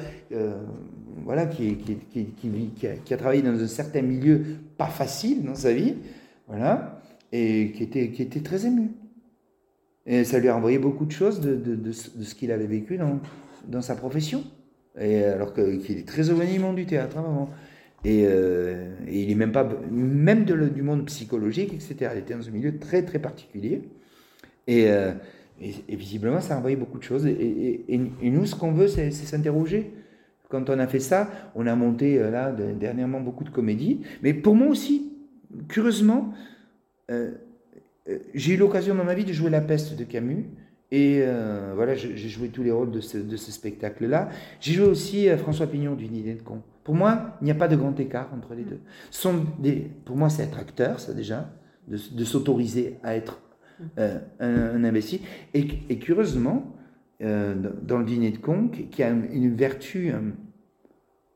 voilà, 1.24 1.48
qui, 1.48 1.78
a, 2.86 2.88
qui 3.04 3.14
a 3.14 3.18
travaillé 3.18 3.42
dans 3.42 3.60
un 3.60 3.68
certain 3.68 4.04
milieu 4.04 4.44
pas 4.78 4.86
facile 4.86 5.44
dans 5.44 5.56
sa 5.56 5.74
vie, 5.74 5.96
voilà, 6.48 7.02
et 7.32 7.72
qui 7.72 7.82
était, 7.82 8.12
qui 8.12 8.22
était 8.22 8.42
très 8.42 8.68
ému. 8.68 8.92
Et 10.06 10.24
ça 10.24 10.40
lui 10.40 10.50
a 10.50 10.56
envoyé 10.56 10.80
beaucoup 10.80 11.06
de 11.06 11.12
choses 11.12 11.42
de, 11.42 11.56
de, 11.56 11.76
de, 11.76 11.92
ce 11.92 12.36
qu'il 12.36 12.52
avait 12.52 12.66
vécu 12.66 12.98
dans, 12.98 13.20
dans, 13.68 13.82
sa 13.82 13.96
profession. 13.96 14.44
Et 15.00 15.24
alors 15.24 15.54
qu'il 15.54 15.98
est 15.98 16.08
très 16.08 16.24
du 16.24 16.60
monde 16.60 16.76
du 16.76 16.86
théâtre, 16.86 17.18
hein, 17.18 17.48
Et, 18.04 18.26
euh, 18.26 18.96
et, 19.08 19.22
il 19.24 19.32
est 19.32 19.36
même 19.36 19.52
pas, 19.52 19.70
même 19.92 20.44
du 20.44 20.82
monde 20.82 21.06
psychologique, 21.06 21.74
etc. 21.74 22.12
Il 22.16 22.20
était 22.20 22.34
dans 22.34 22.48
un 22.48 22.52
milieu 22.52 22.80
très 22.80 23.04
très 23.04 23.20
particulier. 23.20 23.84
Et, 24.68 24.90
euh, 24.90 25.14
et, 25.62 25.96
visiblement, 25.96 26.42
ça 26.42 26.56
a 26.56 26.58
envoyé 26.58 26.76
beaucoup 26.76 26.98
de 26.98 27.04
choses. 27.04 27.28
Et, 27.28 28.02
nous, 28.24 28.46
ce 28.48 28.56
qu'on 28.56 28.72
veut, 28.72 28.88
c'est 28.88 29.12
s'interroger. 29.12 29.94
Quand 30.50 30.70
on 30.70 30.80
a 30.80 30.88
fait 30.88 31.00
ça, 31.00 31.30
on 31.56 31.68
a 31.68 31.76
monté 31.76 32.20
euh, 32.20 32.32
là 32.32 32.52
dernièrement 32.52 33.22
beaucoup 33.22 33.44
de 33.44 33.52
comédies. 33.52 34.02
Mais 34.24 34.34
pour 34.34 34.56
moi 34.56 34.68
aussi, 34.68 35.14
curieusement, 35.70 36.34
j'ai 38.34 38.54
eu 38.54 38.58
l'occasion 38.58 38.96
dans 38.96 39.04
ma 39.04 39.14
vie 39.14 39.26
de 39.26 39.34
jouer 39.34 39.50
La 39.50 39.62
peste 39.62 39.98
de 39.98 40.04
Camus. 40.04 40.46
Et 40.94 41.20
euh, 41.22 41.72
voilà, 41.74 41.96
j'ai 41.96 42.18
joué 42.28 42.50
tous 42.50 42.64
les 42.64 42.72
rôles 42.72 42.92
de 42.92 43.00
ce, 43.00 43.18
de 43.18 43.38
ce 43.38 43.50
spectacle-là. 43.52 44.30
J'ai 44.60 44.74
joué 44.74 44.86
aussi 44.86 45.30
euh, 45.30 45.38
François 45.38 45.68
Pignon 45.68 45.96
d'une 45.96 46.16
idée 46.16 46.34
de 46.34 46.42
con. 46.42 46.62
Pour 46.84 46.96
moi, 46.96 47.38
il 47.42 47.46
n'y 47.46 47.52
a 47.52 47.56
pas 47.56 47.70
de 47.70 47.78
grand 47.78 47.98
écart 47.98 48.30
entre 48.36 48.54
les 48.56 48.64
deux. 48.64 48.80
Sont 49.10 49.46
des, 49.60 49.90
pour 50.04 50.18
moi, 50.18 50.30
c'est 50.30 50.44
être 50.44 50.60
acteur, 50.60 51.00
ça 51.00 51.14
déjà, 51.14 51.50
de, 51.88 51.98
de 52.12 52.24
s'autoriser 52.26 52.98
à 53.04 53.16
être 53.16 53.42
un, 53.98 54.84
imbécile. 54.84 55.22
Et, 55.54 55.66
et 55.90 55.98
curieusement, 55.98 56.76
dans 57.22 58.00
le 58.00 58.04
dîner 58.04 58.32
de 58.32 58.38
con, 58.38 58.68
qui, 58.68 59.04
a 59.04 59.10
une 59.10 59.56
vertu, 59.56 60.12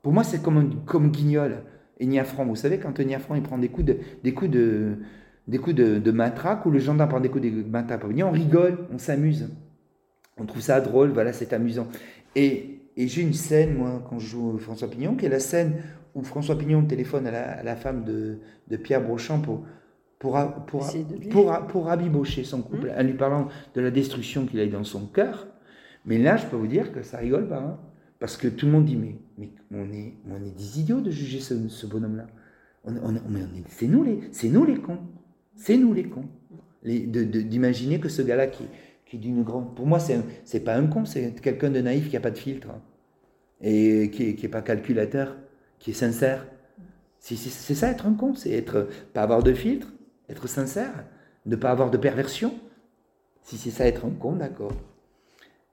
pour 0.01 0.13
moi, 0.13 0.23
c'est 0.23 0.41
comme, 0.41 0.84
comme 0.86 1.11
Guignol 1.11 1.63
et 1.99 2.07
Niafran. 2.07 2.45
Vous 2.45 2.55
savez, 2.55 2.80
quand 2.80 2.99
Niafran 2.99 3.36
il 3.36 3.43
prend 3.43 3.57
des 3.57 3.69
coups 3.69 3.86
de, 3.88 3.97
des 4.23 4.34
coups 4.34 4.51
de 4.51 4.97
des 5.48 5.58
coups 5.58 5.76
de, 5.76 6.12
matraque 6.12 6.66
ou 6.66 6.72
le 6.72 6.80
gendarme 6.80 7.10
prend 7.10 7.20
des 7.20 7.30
coups 7.30 7.43
de 7.43 7.64
matraque. 7.70 8.04
On 8.06 8.32
rigole, 8.32 8.80
on 8.91 8.98
s'amuse. 8.98 9.50
On 10.38 10.46
trouve 10.46 10.62
ça 10.62 10.82
drôle, 10.82 11.12
voilà, 11.12 11.34
c'est 11.34 11.54
amusant. 11.54 11.88
Et, 12.36 12.72
j'ai 12.98 13.22
une 13.22 13.34
scène, 13.34 13.76
moi, 13.76 14.06
quand 14.10 14.20
je 14.20 14.28
joue 14.28 14.58
François 14.58 14.89
Pignon, 14.89 15.16
qui 15.16 15.26
est 15.26 15.30
la 15.30 15.39
scène 15.39 15.82
où 16.14 16.24
François 16.24 16.58
Pignon 16.58 16.86
téléphone 16.86 17.28
à 17.28 17.62
la, 17.62 17.76
femme 17.76 18.06
de, 18.06 18.78
Pierre 18.78 19.02
Brochant 19.02 19.39
pour, 19.39 19.66
pour, 20.18 20.38
pour, 20.66 20.88
pour, 21.30 21.68
pour, 21.68 21.86
rabibocher 21.86 22.46
son 22.46 22.62
couple, 22.62 22.88
mmh. 22.88 23.00
en 23.00 23.04
lui 23.04 23.14
parlant 23.14 23.48
de 23.76 23.82
la 23.82 23.91
destruction 23.91 24.46
qu'il 24.46 24.60
a 24.62 24.64
eu 24.64 24.70
dans 24.70 24.86
son 24.86 25.08
cœur. 25.08 25.48
Mais 26.06 26.18
là, 26.18 26.38
je 26.38 26.46
peux 26.46 26.56
vous 26.56 26.68
dire 26.68 26.91
que 26.93 27.04
ça 27.04 27.18
rigole 27.18 27.48
pas. 27.48 27.60
Hein. 27.60 27.78
parce 28.20 28.38
que 28.38 28.48
tout 28.48 28.66
le 28.66 28.72
monde 28.72 28.86
dit 28.86 28.96
Mais, 28.96 29.20
mais 29.38 29.52
on, 29.72 29.91
est, 29.91 30.14
on 30.30 30.46
est 30.46 30.56
des 30.56 30.80
idiots 30.80 31.02
de 31.02 31.12
juger 31.12 31.39
ce, 31.39 31.86
bonhomme-là. 31.86 32.28
On, 32.86 32.93
c'est 33.70 33.88
nous, 33.88 34.04
les, 34.04 34.50
nous 34.50 34.66
les 34.66 34.78
cons. 34.78 35.00
C'est 35.56 35.78
nous 35.78 35.93
les 35.93 36.03
cons. 36.03 36.26
D'imaginer 36.84 37.99
que 37.99 38.10
ce 38.10 38.22
gars-là 38.22 38.47
qui, 38.47 38.66
qui 39.06 39.18
d'une 39.18 39.43
grande. 39.43 39.76
Pour 39.76 39.88
moi, 39.88 39.99
c'est 39.99 40.60
pas 40.60 40.76
un 40.76 40.88
con, 40.88 41.06
c'est 41.06 41.39
quelqu'un 41.41 41.70
de 41.70 41.82
naïf 41.82 42.10
qui 42.10 42.16
n'a 42.16 42.22
pas 42.22 42.32
de 42.32 42.38
filtre. 42.38 42.70
Hein. 42.70 42.82
Et 43.62 44.12
qui 44.12 44.38
n'est 44.39 44.49
pas 44.49 44.62
calculateur, 44.62 45.36
qui 45.80 45.91
est 45.91 45.95
sincère. 45.95 46.45
C'est 47.20 47.36
ça 47.74 47.89
être 47.89 48.06
un 48.06 48.14
con, 48.14 48.36
c'est 48.36 48.51
être 48.51 48.88
pas 49.14 49.24
avoir 49.24 49.41
de 49.41 49.53
filtre, 49.53 49.91
être 50.30 50.47
sincère, 50.47 51.06
ne 51.47 51.56
pas 51.56 51.72
avoir 51.72 51.89
de 51.89 51.97
perversion. 51.97 52.53
Si 53.41 53.58
c'est 53.58 53.72
ça 53.72 53.88
être 53.88 54.06
un 54.06 54.12
con, 54.12 54.34
d'accord. 54.34 54.74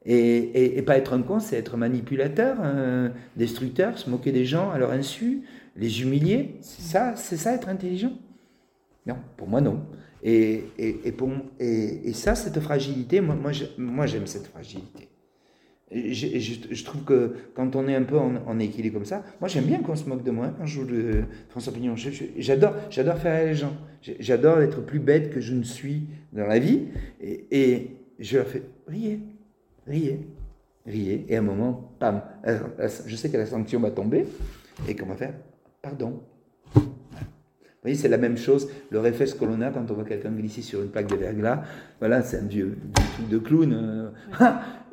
Et, 0.05 0.79
et, 0.79 0.83
pas 0.83 0.97
être 0.97 1.13
un 1.13 1.23
con, 1.23 1.39
c'est 1.39 1.57
être 1.57 1.77
manipulateur, 1.77 2.57
destructeur, 3.37 3.99
se 3.99 4.11
moquer 4.11 4.33
des 4.33 4.45
gens 4.45 4.71
à 4.71 4.79
leur 4.79 4.91
insu, 4.91 5.43
les 5.77 6.03
humilier. 6.03 6.57
Ça, 6.61 7.15
c'est 7.17 7.37
ça 7.37 7.55
être 7.55 7.69
intelligent 7.69 8.13
Non, 9.07 9.17
pour 9.37 9.49
moi 9.49 9.61
non. 9.61 9.85
Et, 10.23 10.65
et, 10.79 11.15
et, 11.59 12.13
ça, 12.13 12.35
cette 12.35 12.61
fragilité, 12.61 13.21
moi, 13.21 13.37
moi 13.77 14.07
j'aime 14.07 14.27
cette 14.27 14.47
fragilité. 14.47 15.09
Je, 15.91 16.85
trouve 16.85 17.03
que 17.05 17.35
quand 17.55 17.77
on 17.77 17.87
est 17.87 17.95
un 17.95 18.05
peu 18.05 18.17
en, 18.17 18.59
équilibre 18.59 18.95
comme 18.95 19.05
ça, 19.05 19.25
moi 19.41 19.49
j'aime 19.49 19.65
bien 19.65 19.81
qu'on 19.81 19.97
se 19.97 20.09
moque 20.09 20.23
de 20.23 20.31
moi 20.31 20.55
quand 20.57 20.65
je 20.65 20.81
joue 20.81 20.87
le 20.87 21.25
François 21.51 21.73
Pignon. 21.73 21.97
J'adore, 21.97 22.75
faire 23.19 23.45
les 23.45 23.55
gens. 23.55 23.77
J'adore 24.01 24.61
être 24.61 24.81
plus 24.81 25.01
bête 25.01 25.31
que 25.31 25.41
je 25.41 25.55
ne 25.55 25.65
suis 25.65 26.07
dans 26.33 26.47
la 26.47 26.59
vie. 26.59 26.85
Et, 27.21 27.47
et 27.51 27.97
je 28.19 28.39
leur 28.39 28.47
fais 28.47 28.63
riez, 28.87 29.21
riez, 29.87 30.21
riez. 30.87 31.27
Et 31.29 31.37
à 31.37 31.41
un 31.41 31.43
moment, 31.43 31.93
pam, 31.99 32.23
je 33.07 33.17
sais 33.17 33.29
que 33.29 33.37
la 33.37 33.47
sanction 33.47 33.81
va 33.81 33.91
tomber 33.91 34.25
et 34.89 34.97
qu'on 34.97 35.07
va 35.07 35.17
faire 35.17 35.35
pardon. 35.83 36.23
Vous 37.83 37.89
voyez, 37.89 37.97
c'est 37.97 38.09
la 38.09 38.17
même 38.17 38.37
chose, 38.37 38.69
le 38.91 39.01
réflexe 39.01 39.35
que 39.35 39.45
l'on 39.45 39.61
a 39.61 39.71
quand 39.71 39.91
on 39.91 39.95
voit 39.95 40.05
quelqu'un 40.05 40.31
glisser 40.31 40.63
sur 40.63 40.83
une 40.83 40.89
plaque 40.91 41.09
de 41.09 41.17
verglas. 41.17 41.65
Voilà, 41.99 42.23
c'est 42.23 42.37
un 42.39 42.47
vieux, 42.47 42.79
truc 42.95 43.29
de 43.29 43.39
clown. 43.39 43.73
Euh. 43.73 44.11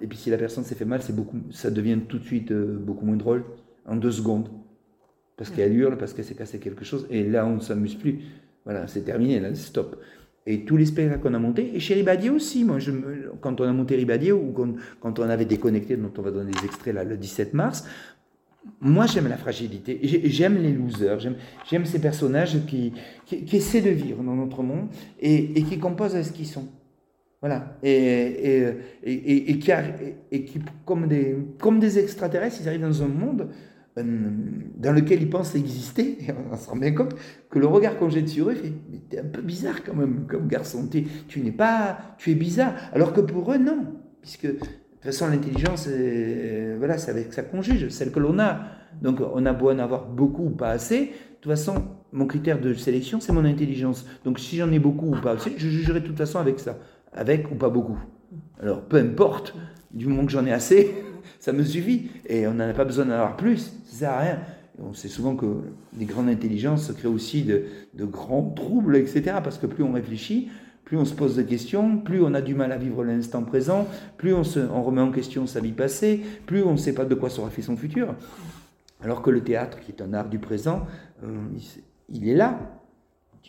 et 0.02 0.08
puis 0.08 0.18
si 0.18 0.32
la 0.32 0.40
personne 0.40 0.64
s'est 0.64 0.74
fait 0.74 0.86
mal, 0.86 1.04
c'est 1.04 1.16
beaucoup, 1.16 1.38
ça 1.52 1.70
devient 1.70 2.00
tout 2.08 2.18
de 2.18 2.24
suite 2.24 2.50
euh, 2.50 2.80
beaucoup 2.80 3.06
moins 3.06 3.16
drôle, 3.16 3.44
en 3.86 3.96
deux 3.96 4.10
secondes. 4.10 4.50
Parce 5.38 5.52
qu'elle 5.52 5.76
hurle, 5.78 5.98
parce 5.98 6.16
qu'elle 6.16 6.26
s'est 6.26 6.34
cassé 6.34 6.58
quelque 6.58 6.84
chose. 6.84 7.06
Et 7.12 7.30
là, 7.30 7.46
on 7.46 7.58
ne 7.58 7.60
s'amuse 7.60 7.94
plus. 7.94 8.22
Voilà, 8.66 8.88
c'est 8.88 9.02
terminé, 9.02 9.40
là, 9.40 9.54
stop. 9.54 10.02
Et 10.48 10.66
tous 10.66 10.76
les 10.76 10.88
spectacles 10.88 11.22
qu'on 11.22 11.36
a 11.36 11.40
montés, 11.40 11.76
et 11.76 11.80
chez 11.80 11.94
Ribadier 11.94 12.32
aussi, 12.32 12.64
moi, 12.64 12.80
je 12.80 12.90
quand 13.40 13.62
on 13.62 13.66
a 13.66 13.72
monté 13.72 13.98
Ribadier, 13.98 14.32
ou 14.32 14.52
quand, 14.52 14.74
quand, 15.00 15.20
on 15.20 15.30
avait 15.30 15.46
déconnecté, 15.46 15.96
dont 15.96 16.12
on 16.18 16.24
va 16.24 16.32
donner 16.32 16.54
des 16.54 16.66
extraits 16.66 16.96
là, 16.96 17.04
le 17.04 17.18
17 17.18 17.54
mars, 17.54 17.86
moi, 18.82 19.05
j'aime 19.05 19.28
la 19.28 19.38
fragilité, 19.38 19.99
j'aime 20.03 20.57
les 20.62 20.72
losers, 20.72 21.20
j'aime 21.20 21.86
ces 21.86 21.99
personnages 21.99 22.66
qui, 22.66 22.93
essaient 23.53 23.82
de 23.82 23.89
vivre 23.89 24.24
dans 24.24 24.36
notre 24.36 24.64
monde 24.64 24.89
et, 25.20 25.64
qui 25.64 25.80
composent 25.80 26.22
ce 26.22 26.32
qu'ils 26.32 26.47
sont. 26.47 26.68
Voilà. 27.41 27.78
Et, 27.84 28.74
qui, 30.30 30.60
comme 30.86 31.07
des 31.07 31.99
extraterrestres, 31.99 32.57
ils 32.62 32.68
arrivent 32.68 32.82
dans 32.82 33.03
un 33.03 33.07
monde 33.07 33.49
euh, 33.97 34.03
dans 34.78 34.93
lequel 34.93 35.22
ils 35.22 35.30
pensent 35.30 35.55
exister, 35.55 36.18
et 36.28 36.34
on 36.51 36.55
se 36.55 36.70
rend 36.70 36.78
bien 36.78 36.93
compte 36.93 37.16
que 37.49 37.60
le 37.60 37.66
regard 37.66 37.97
qu'on 37.97 38.10
jette 38.10 38.30
sur 38.30 38.49
eux 38.49 38.55
fait 38.55 38.72
Mais 38.91 38.99
t'es 39.10 39.20
un 39.20 39.26
peu 39.26 39.41
bizarre 39.41 39.84
quand 39.84 39.95
même, 39.95 40.26
comme 40.28 40.47
garçon, 40.47 40.88
tu 40.88 41.39
n'es 41.41 41.51
pas, 41.51 41.97
tu 42.18 42.32
es 42.32 42.36
bizarre. 42.36 42.76
Alors 42.93 43.14
que 43.14 43.22
pour 43.22 43.51
eux, 43.51 43.57
non, 43.57 43.95
puisque 44.22 44.47
de 45.00 45.04
toute 45.04 45.14
façon, 45.14 45.32
l'intelligence, 45.32 45.88
voilà, 46.78 46.97
c'est 46.97 47.10
avec 47.10 47.32
sa 47.32 47.41
conjuge, 47.41 47.88
celle 47.88 48.12
que 48.12 48.20
l'on 48.20 48.38
a. 48.38 48.60
Donc, 49.02 49.22
on 49.22 49.45
a 49.45 49.54
beau 49.54 49.72
en 49.72 49.80
avoir 49.80 50.06
beaucoup 50.06 50.47
ou 50.47 50.50
pas 50.50 50.72
assez. 50.72 51.00
De 51.06 51.12
toute 51.39 51.52
façon, 51.54 51.86
mon 52.12 52.26
critère 52.26 52.60
de 52.60 52.74
sélection, 52.74 53.22
c'est 53.22 53.32
mon 53.32 53.45
intelligence. 53.45 54.06
Donc, 54.26 54.39
si 54.39 54.58
j'en 54.58 54.70
ai 54.74 54.80
beaucoup 54.80 55.08
ou 55.16 55.22
pas 55.22 55.32
assez, 55.32 55.54
je 55.56 55.70
jugerai 55.70 56.02
de 56.02 56.08
toute 56.08 56.18
façon 56.18 56.39
avec 56.39 56.60
ça. 56.60 56.78
Avec 57.14 57.50
ou 57.50 57.56
pas 57.56 57.70
beaucoup. 57.70 57.97
Alors, 58.62 58.82
peu 58.82 58.97
importe, 58.97 59.56
du 59.91 60.08
moment 60.08 60.26
que 60.26 60.34
j'en 60.34 60.45
ai 60.45 60.52
assez, 60.52 60.93
ça 61.39 61.54
me 61.54 61.64
suffit. 61.64 62.12
Et 62.28 62.45
on 62.45 62.56
n'en 62.56 62.68
a 62.70 62.74
pas 62.74 62.84
besoin 62.84 63.06
d'en 63.06 63.14
avoir 63.14 63.38
plus. 63.38 63.72
Ça 63.86 64.00
sert 64.00 64.12
à 64.12 64.20
rien. 64.20 64.39
on 64.80 64.93
sait 64.93 65.08
souvent 65.08 65.38
que 65.38 65.45
les 65.97 66.06
grandes 66.06 66.28
intelligences 66.28 66.91
créent 66.91 67.08
aussi 67.08 67.43
de, 67.43 67.64
de 67.93 68.04
grands 68.04 68.50
troubles, 68.50 68.97
etc. 68.97 69.38
Parce 69.41 69.58
que 69.58 69.66
plus 69.66 69.84
on 69.84 69.93
réfléchit, 69.93 70.50
plus 70.90 70.98
on 70.98 71.06
se 71.06 71.14
pose 71.14 71.36
de 71.36 71.44
questions, 71.44 72.00
plus 72.00 72.20
on 72.24 72.34
a 72.34 72.42
du 72.42 72.56
mal 72.56 72.72
à 72.72 72.78
vivre 72.78 73.04
l'instant 73.04 73.44
présent, 73.44 73.88
plus 74.18 74.34
on, 74.34 74.44
se, 74.44 74.60
remet 74.60 75.02
en 75.02 75.12
question 75.12 75.46
sa 75.46 75.60
vie 75.60 75.72
passée, 75.72 76.20
plus 76.48 76.64
on 76.64 76.72
ne 76.72 76.78
sait 76.78 76.94
pas 76.94 77.06
de 77.06 77.14
quoi 77.14 77.30
sera 77.30 77.52
fait 77.52 77.62
son 77.62 77.78
futur. 77.78 78.16
Alors 79.00 79.22
que 79.22 79.30
le 79.30 79.44
théâtre, 79.44 79.80
qui 79.82 79.92
est 79.92 80.02
un 80.02 80.16
art 80.16 80.28
du 80.28 80.40
présent, 80.40 80.88
euh, 81.24 81.38
il, 82.10 82.28
est 82.28 82.34
là. 82.34 82.60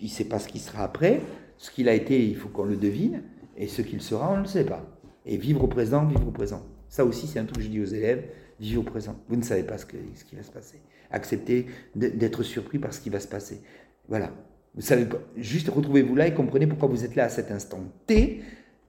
Il 0.02 0.04
ne 0.04 0.10
sait 0.10 0.26
pas 0.26 0.38
ce 0.38 0.48
qui 0.48 0.58
sera 0.58 0.84
après. 0.84 1.22
Ce 1.56 1.70
qu'il 1.70 1.88
a 1.88 1.94
été, 1.94 2.28
il 2.28 2.36
faut 2.36 2.50
qu'on 2.50 2.64
le 2.64 2.76
devine. 2.76 3.22
Et 3.56 3.68
ce 3.68 3.80
qu'il 3.80 4.02
sera, 4.02 4.30
on 4.30 4.36
ne 4.36 4.42
le 4.42 4.46
sait 4.46 4.66
pas. 4.66 4.84
Et 5.24 5.38
vivre 5.38 5.64
au 5.64 5.66
présent, 5.66 6.04
vivre 6.04 6.28
au 6.28 6.32
présent. 6.32 6.62
Ça 6.90 7.06
aussi, 7.06 7.26
c'est 7.26 7.38
un 7.38 7.46
truc 7.46 7.56
que 7.56 7.64
je 7.64 7.68
dis 7.70 7.80
aux 7.80 7.86
élèves. 7.86 8.22
Vivre 8.60 8.82
au 8.82 8.84
présent. 8.84 9.16
Vous 9.30 9.36
ne 9.36 9.42
savez 9.42 9.62
pas 9.62 9.78
ce, 9.78 9.86
ce 10.14 10.24
qui 10.24 10.36
va 10.36 10.42
se 10.42 10.52
passer. 10.52 10.78
Acceptez 11.10 11.68
d'être 11.94 12.42
surpris 12.42 12.78
par 12.78 12.92
ce 12.92 13.00
qui 13.00 13.08
va 13.08 13.18
se 13.18 13.28
passer. 13.28 13.62
Voilà. 14.10 14.30
Vous 14.74 14.82
savez 14.82 15.04
pas, 15.04 15.18
juste 15.36 15.68
retrouvez-vous 15.68 16.14
là 16.14 16.26
et 16.26 16.34
comprenez 16.34 16.66
pourquoi 16.66 16.88
vous 16.88 17.04
êtes 17.04 17.16
là 17.16 17.24
à 17.24 17.28
cet 17.28 17.50
instant 17.50 17.80
T. 18.06 18.42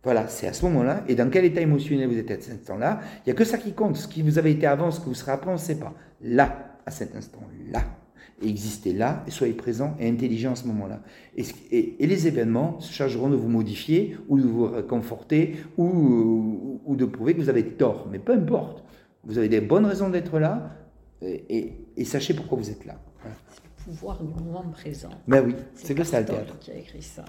Voilà, 0.03 0.27
c'est 0.27 0.47
à 0.47 0.53
ce 0.53 0.65
moment-là. 0.65 1.03
Et 1.07 1.15
dans 1.15 1.29
quel 1.29 1.45
état 1.45 1.61
émotionnel 1.61 2.07
vous 2.07 2.17
êtes 2.17 2.31
à 2.31 2.39
cet 2.39 2.61
instant-là? 2.61 3.01
Il 3.17 3.29
n'y 3.29 3.31
a 3.31 3.35
que 3.35 3.43
ça 3.43 3.57
qui 3.57 3.73
compte. 3.73 3.97
Ce 3.97 4.07
qui 4.07 4.23
vous 4.23 4.39
avez 4.39 4.51
été 4.51 4.65
avant, 4.65 4.89
ce 4.89 4.99
que 4.99 5.05
vous 5.05 5.13
serez 5.13 5.31
après, 5.31 5.49
on 5.49 5.53
ne 5.53 5.59
sait 5.59 5.77
pas. 5.77 5.93
Là, 6.21 6.79
à 6.85 6.91
cet 6.91 7.15
instant-là. 7.15 7.83
Existez 8.43 8.93
là, 8.93 9.23
et 9.27 9.31
soyez 9.31 9.53
présent 9.53 9.95
et 9.99 10.09
intelligent 10.09 10.53
à 10.53 10.55
ce 10.55 10.65
moment-là. 10.67 11.01
Et, 11.37 11.45
les 11.99 12.27
événements 12.27 12.79
se 12.79 12.91
chargeront 12.91 13.29
de 13.29 13.35
vous 13.35 13.49
modifier 13.49 14.17
ou 14.29 14.39
de 14.39 14.47
vous 14.47 14.65
réconforter 14.65 15.57
ou, 15.77 16.81
de 16.87 17.05
prouver 17.05 17.35
que 17.35 17.39
vous 17.39 17.49
avez 17.49 17.65
tort. 17.65 18.07
Mais 18.11 18.17
peu 18.17 18.33
importe. 18.33 18.83
Vous 19.23 19.37
avez 19.37 19.49
des 19.49 19.61
bonnes 19.61 19.85
raisons 19.85 20.09
d'être 20.09 20.39
là 20.39 20.71
et, 21.21 21.75
sachez 22.03 22.33
pourquoi 22.33 22.57
vous 22.57 22.71
êtes 22.71 22.85
là 22.85 22.99
pouvoir 23.83 24.21
du 24.23 24.33
moment 24.33 24.63
présent. 24.71 25.09
Ben 25.27 25.43
oui, 25.45 25.55
c'est 25.75 25.95
que 25.95 26.03
ça 26.03 26.19
le 26.19 26.25
théâtre. 26.25 26.57
qui 26.59 26.71
a 26.71 26.75
écrit 26.75 27.01
ça. 27.01 27.25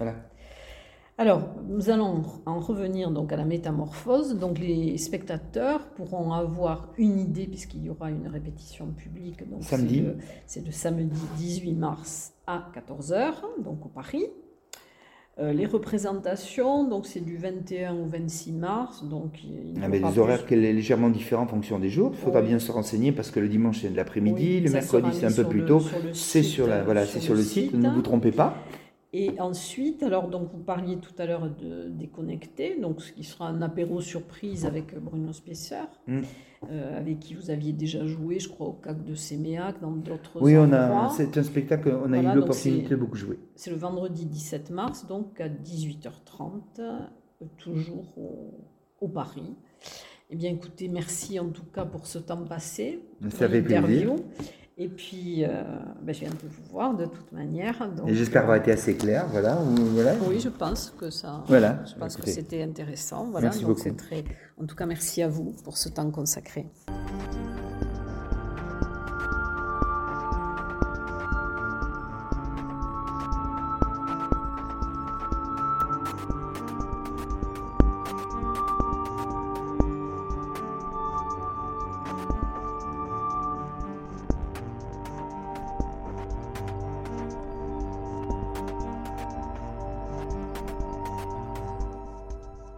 Alors, 1.19 1.43
nous 1.69 1.91
allons 1.91 2.23
en 2.47 2.59
revenir 2.59 3.11
donc 3.11 3.33
à 3.33 3.37
la 3.37 3.45
métamorphose. 3.45 4.39
Donc, 4.39 4.59
les 4.59 4.97
spectateurs 4.97 5.91
pourront 5.91 6.33
avoir 6.33 6.89
une 6.97 7.21
idée, 7.21 7.47
puisqu'il 7.47 7.85
y 7.85 7.91
aura 7.91 8.11
une 8.11 8.27
répétition 8.27 8.87
publique. 8.89 9.49
Donc 9.49 9.63
samedi. 9.63 10.05
C'est 10.47 10.65
le, 10.65 10.73
samedi 10.73 11.21
18 11.37 11.75
mars 11.75 12.33
à 12.47 12.67
14h, 12.75 13.35
donc 13.63 13.85
au 13.87 13.89
Paris. 13.89 14.27
Euh, 15.39 15.55
les 15.55 15.65
représentations, 15.65 16.87
donc 16.87 17.07
c'est 17.07 17.25
du 17.25 17.39
21 17.39 17.95
au 17.95 18.05
26 18.05 18.53
mars. 18.53 19.03
Donc 19.03 19.43
il, 19.43 19.81
y 19.81 19.83
a 19.83 19.89
des 19.89 20.19
horaires 20.19 20.45
qui 20.45 20.55
sont 20.55 20.61
légèrement 20.61 21.09
différents 21.09 21.45
en 21.45 21.47
fonction 21.47 21.79
des 21.79 21.89
jours. 21.89 22.11
Il 22.13 22.19
faudra 22.19 22.43
bien 22.43 22.59
se 22.59 22.71
renseigner 22.71 23.13
parce 23.13 23.31
que 23.31 23.41
le 23.41 23.49
dimanche 23.49 23.81
c'est 23.81 23.89
de 23.89 23.97
l'après-midi, 23.97 24.61
le 24.61 24.71
mercredi 24.71 25.09
c'est 25.15 25.25
un 25.25 25.33
peu 25.33 25.45
plus 25.45 25.65
tôt. 25.65 25.83
C'est 26.13 26.43
sur, 26.43 26.67
la, 26.67 26.83
voilà, 26.83 27.07
c'est 27.07 27.21
sur 27.21 27.35
le 27.35 27.43
site, 27.43 27.73
ne 27.73 27.89
vous 27.89 28.03
trompez 28.03 28.31
pas. 28.31 28.57
Et 29.15 29.39
ensuite, 29.41 30.03
alors 30.03 30.29
donc 30.29 30.51
vous 30.53 30.63
parliez 30.63 30.97
tout 30.97 31.13
à 31.19 31.27
l'heure 31.27 31.51
de 31.51 31.89
déconnecter, 31.89 32.81
donc 32.81 33.03
ce 33.03 33.13
qui 33.13 33.25
sera 33.25 33.47
un 33.47 33.61
apéro 33.61 34.01
surprise 34.01 34.65
avec 34.65 34.99
Bruno 34.99 35.35
Spesseur, 35.35 35.87
hmm. 36.07 36.23
euh, 36.71 36.99
avec 36.99 37.19
qui 37.21 37.35
vous 37.35 37.51
aviez 37.51 37.75
déjà 37.75 38.07
joué, 38.07 38.39
je 38.39 38.49
crois, 38.49 38.69
au 38.69 38.73
CAC 38.73 39.05
de 39.05 39.15
Séméac, 39.15 39.81
dans 39.83 39.91
d'autres 39.91 40.41
Oui, 40.41 40.57
on 40.57 40.73
a, 40.73 41.11
c'est 41.11 41.37
un 41.37 41.43
spectacle, 41.43 41.95
on 42.03 42.11
a 42.15 42.23
eu 42.23 42.35
l'opportunité 42.35 42.89
de 42.89 42.97
beaucoup 42.97 43.17
jouer. 43.17 43.39
C'est 43.55 43.71
le 43.71 43.77
vendredi 43.77 44.25
17 44.25 44.71
mars, 44.71 45.07
donc 45.07 45.39
à 45.43 45.49
18h30, 45.49 46.63
euh, 46.79 46.99
toujours 47.59 48.15
au, 48.17 49.09
Paris. 49.09 49.57
Eh 50.31 50.37
bien, 50.37 50.51
écoutez, 50.51 50.89
merci 50.89 51.39
en 51.39 51.49
tout 51.49 51.65
cas 51.65 51.85
pour 51.85 52.07
ce 52.07 52.19
temps 52.19 52.45
passé. 52.45 53.01
Ça 53.29 53.49
fait 53.49 53.61
plaisir. 53.61 54.15
Et 54.79 54.89
puis, 54.89 55.45
euh, 55.45 55.63
ben, 56.03 56.15
je 56.15 56.21
viens 56.21 56.31
de 56.31 56.49
vous 56.49 56.63
voir 56.71 56.95
de 56.95 57.05
toute 57.05 57.31
manière. 57.33 57.87
et 58.07 58.15
j'espère 58.15 58.43
avoir 58.43 58.57
été 58.57 58.73
assez 58.73 58.97
clair, 58.97 59.27
voilà. 59.31 59.57
voilà. 59.57 60.15
Oui, 60.27 60.41
je 60.41 60.49
pense 60.49 60.95
que 60.99 61.11
ça. 61.11 61.45
Voilà. 61.47 61.85
Je 61.85 61.95
pense 61.95 62.17
que 62.17 62.29
c'était 62.29 62.63
intéressant. 62.63 63.29
Voilà. 63.31 63.49
Merci 63.49 63.65
beaucoup. 63.65 63.91
Très... 63.91 64.25
En 64.59 64.65
tout 64.65 64.75
cas, 64.75 64.87
merci 64.87 65.23
à 65.23 65.29
vous 65.29 65.55
pour 65.65 65.77
ce 65.77 65.89
temps 65.91 66.11
consacré. 66.11 66.67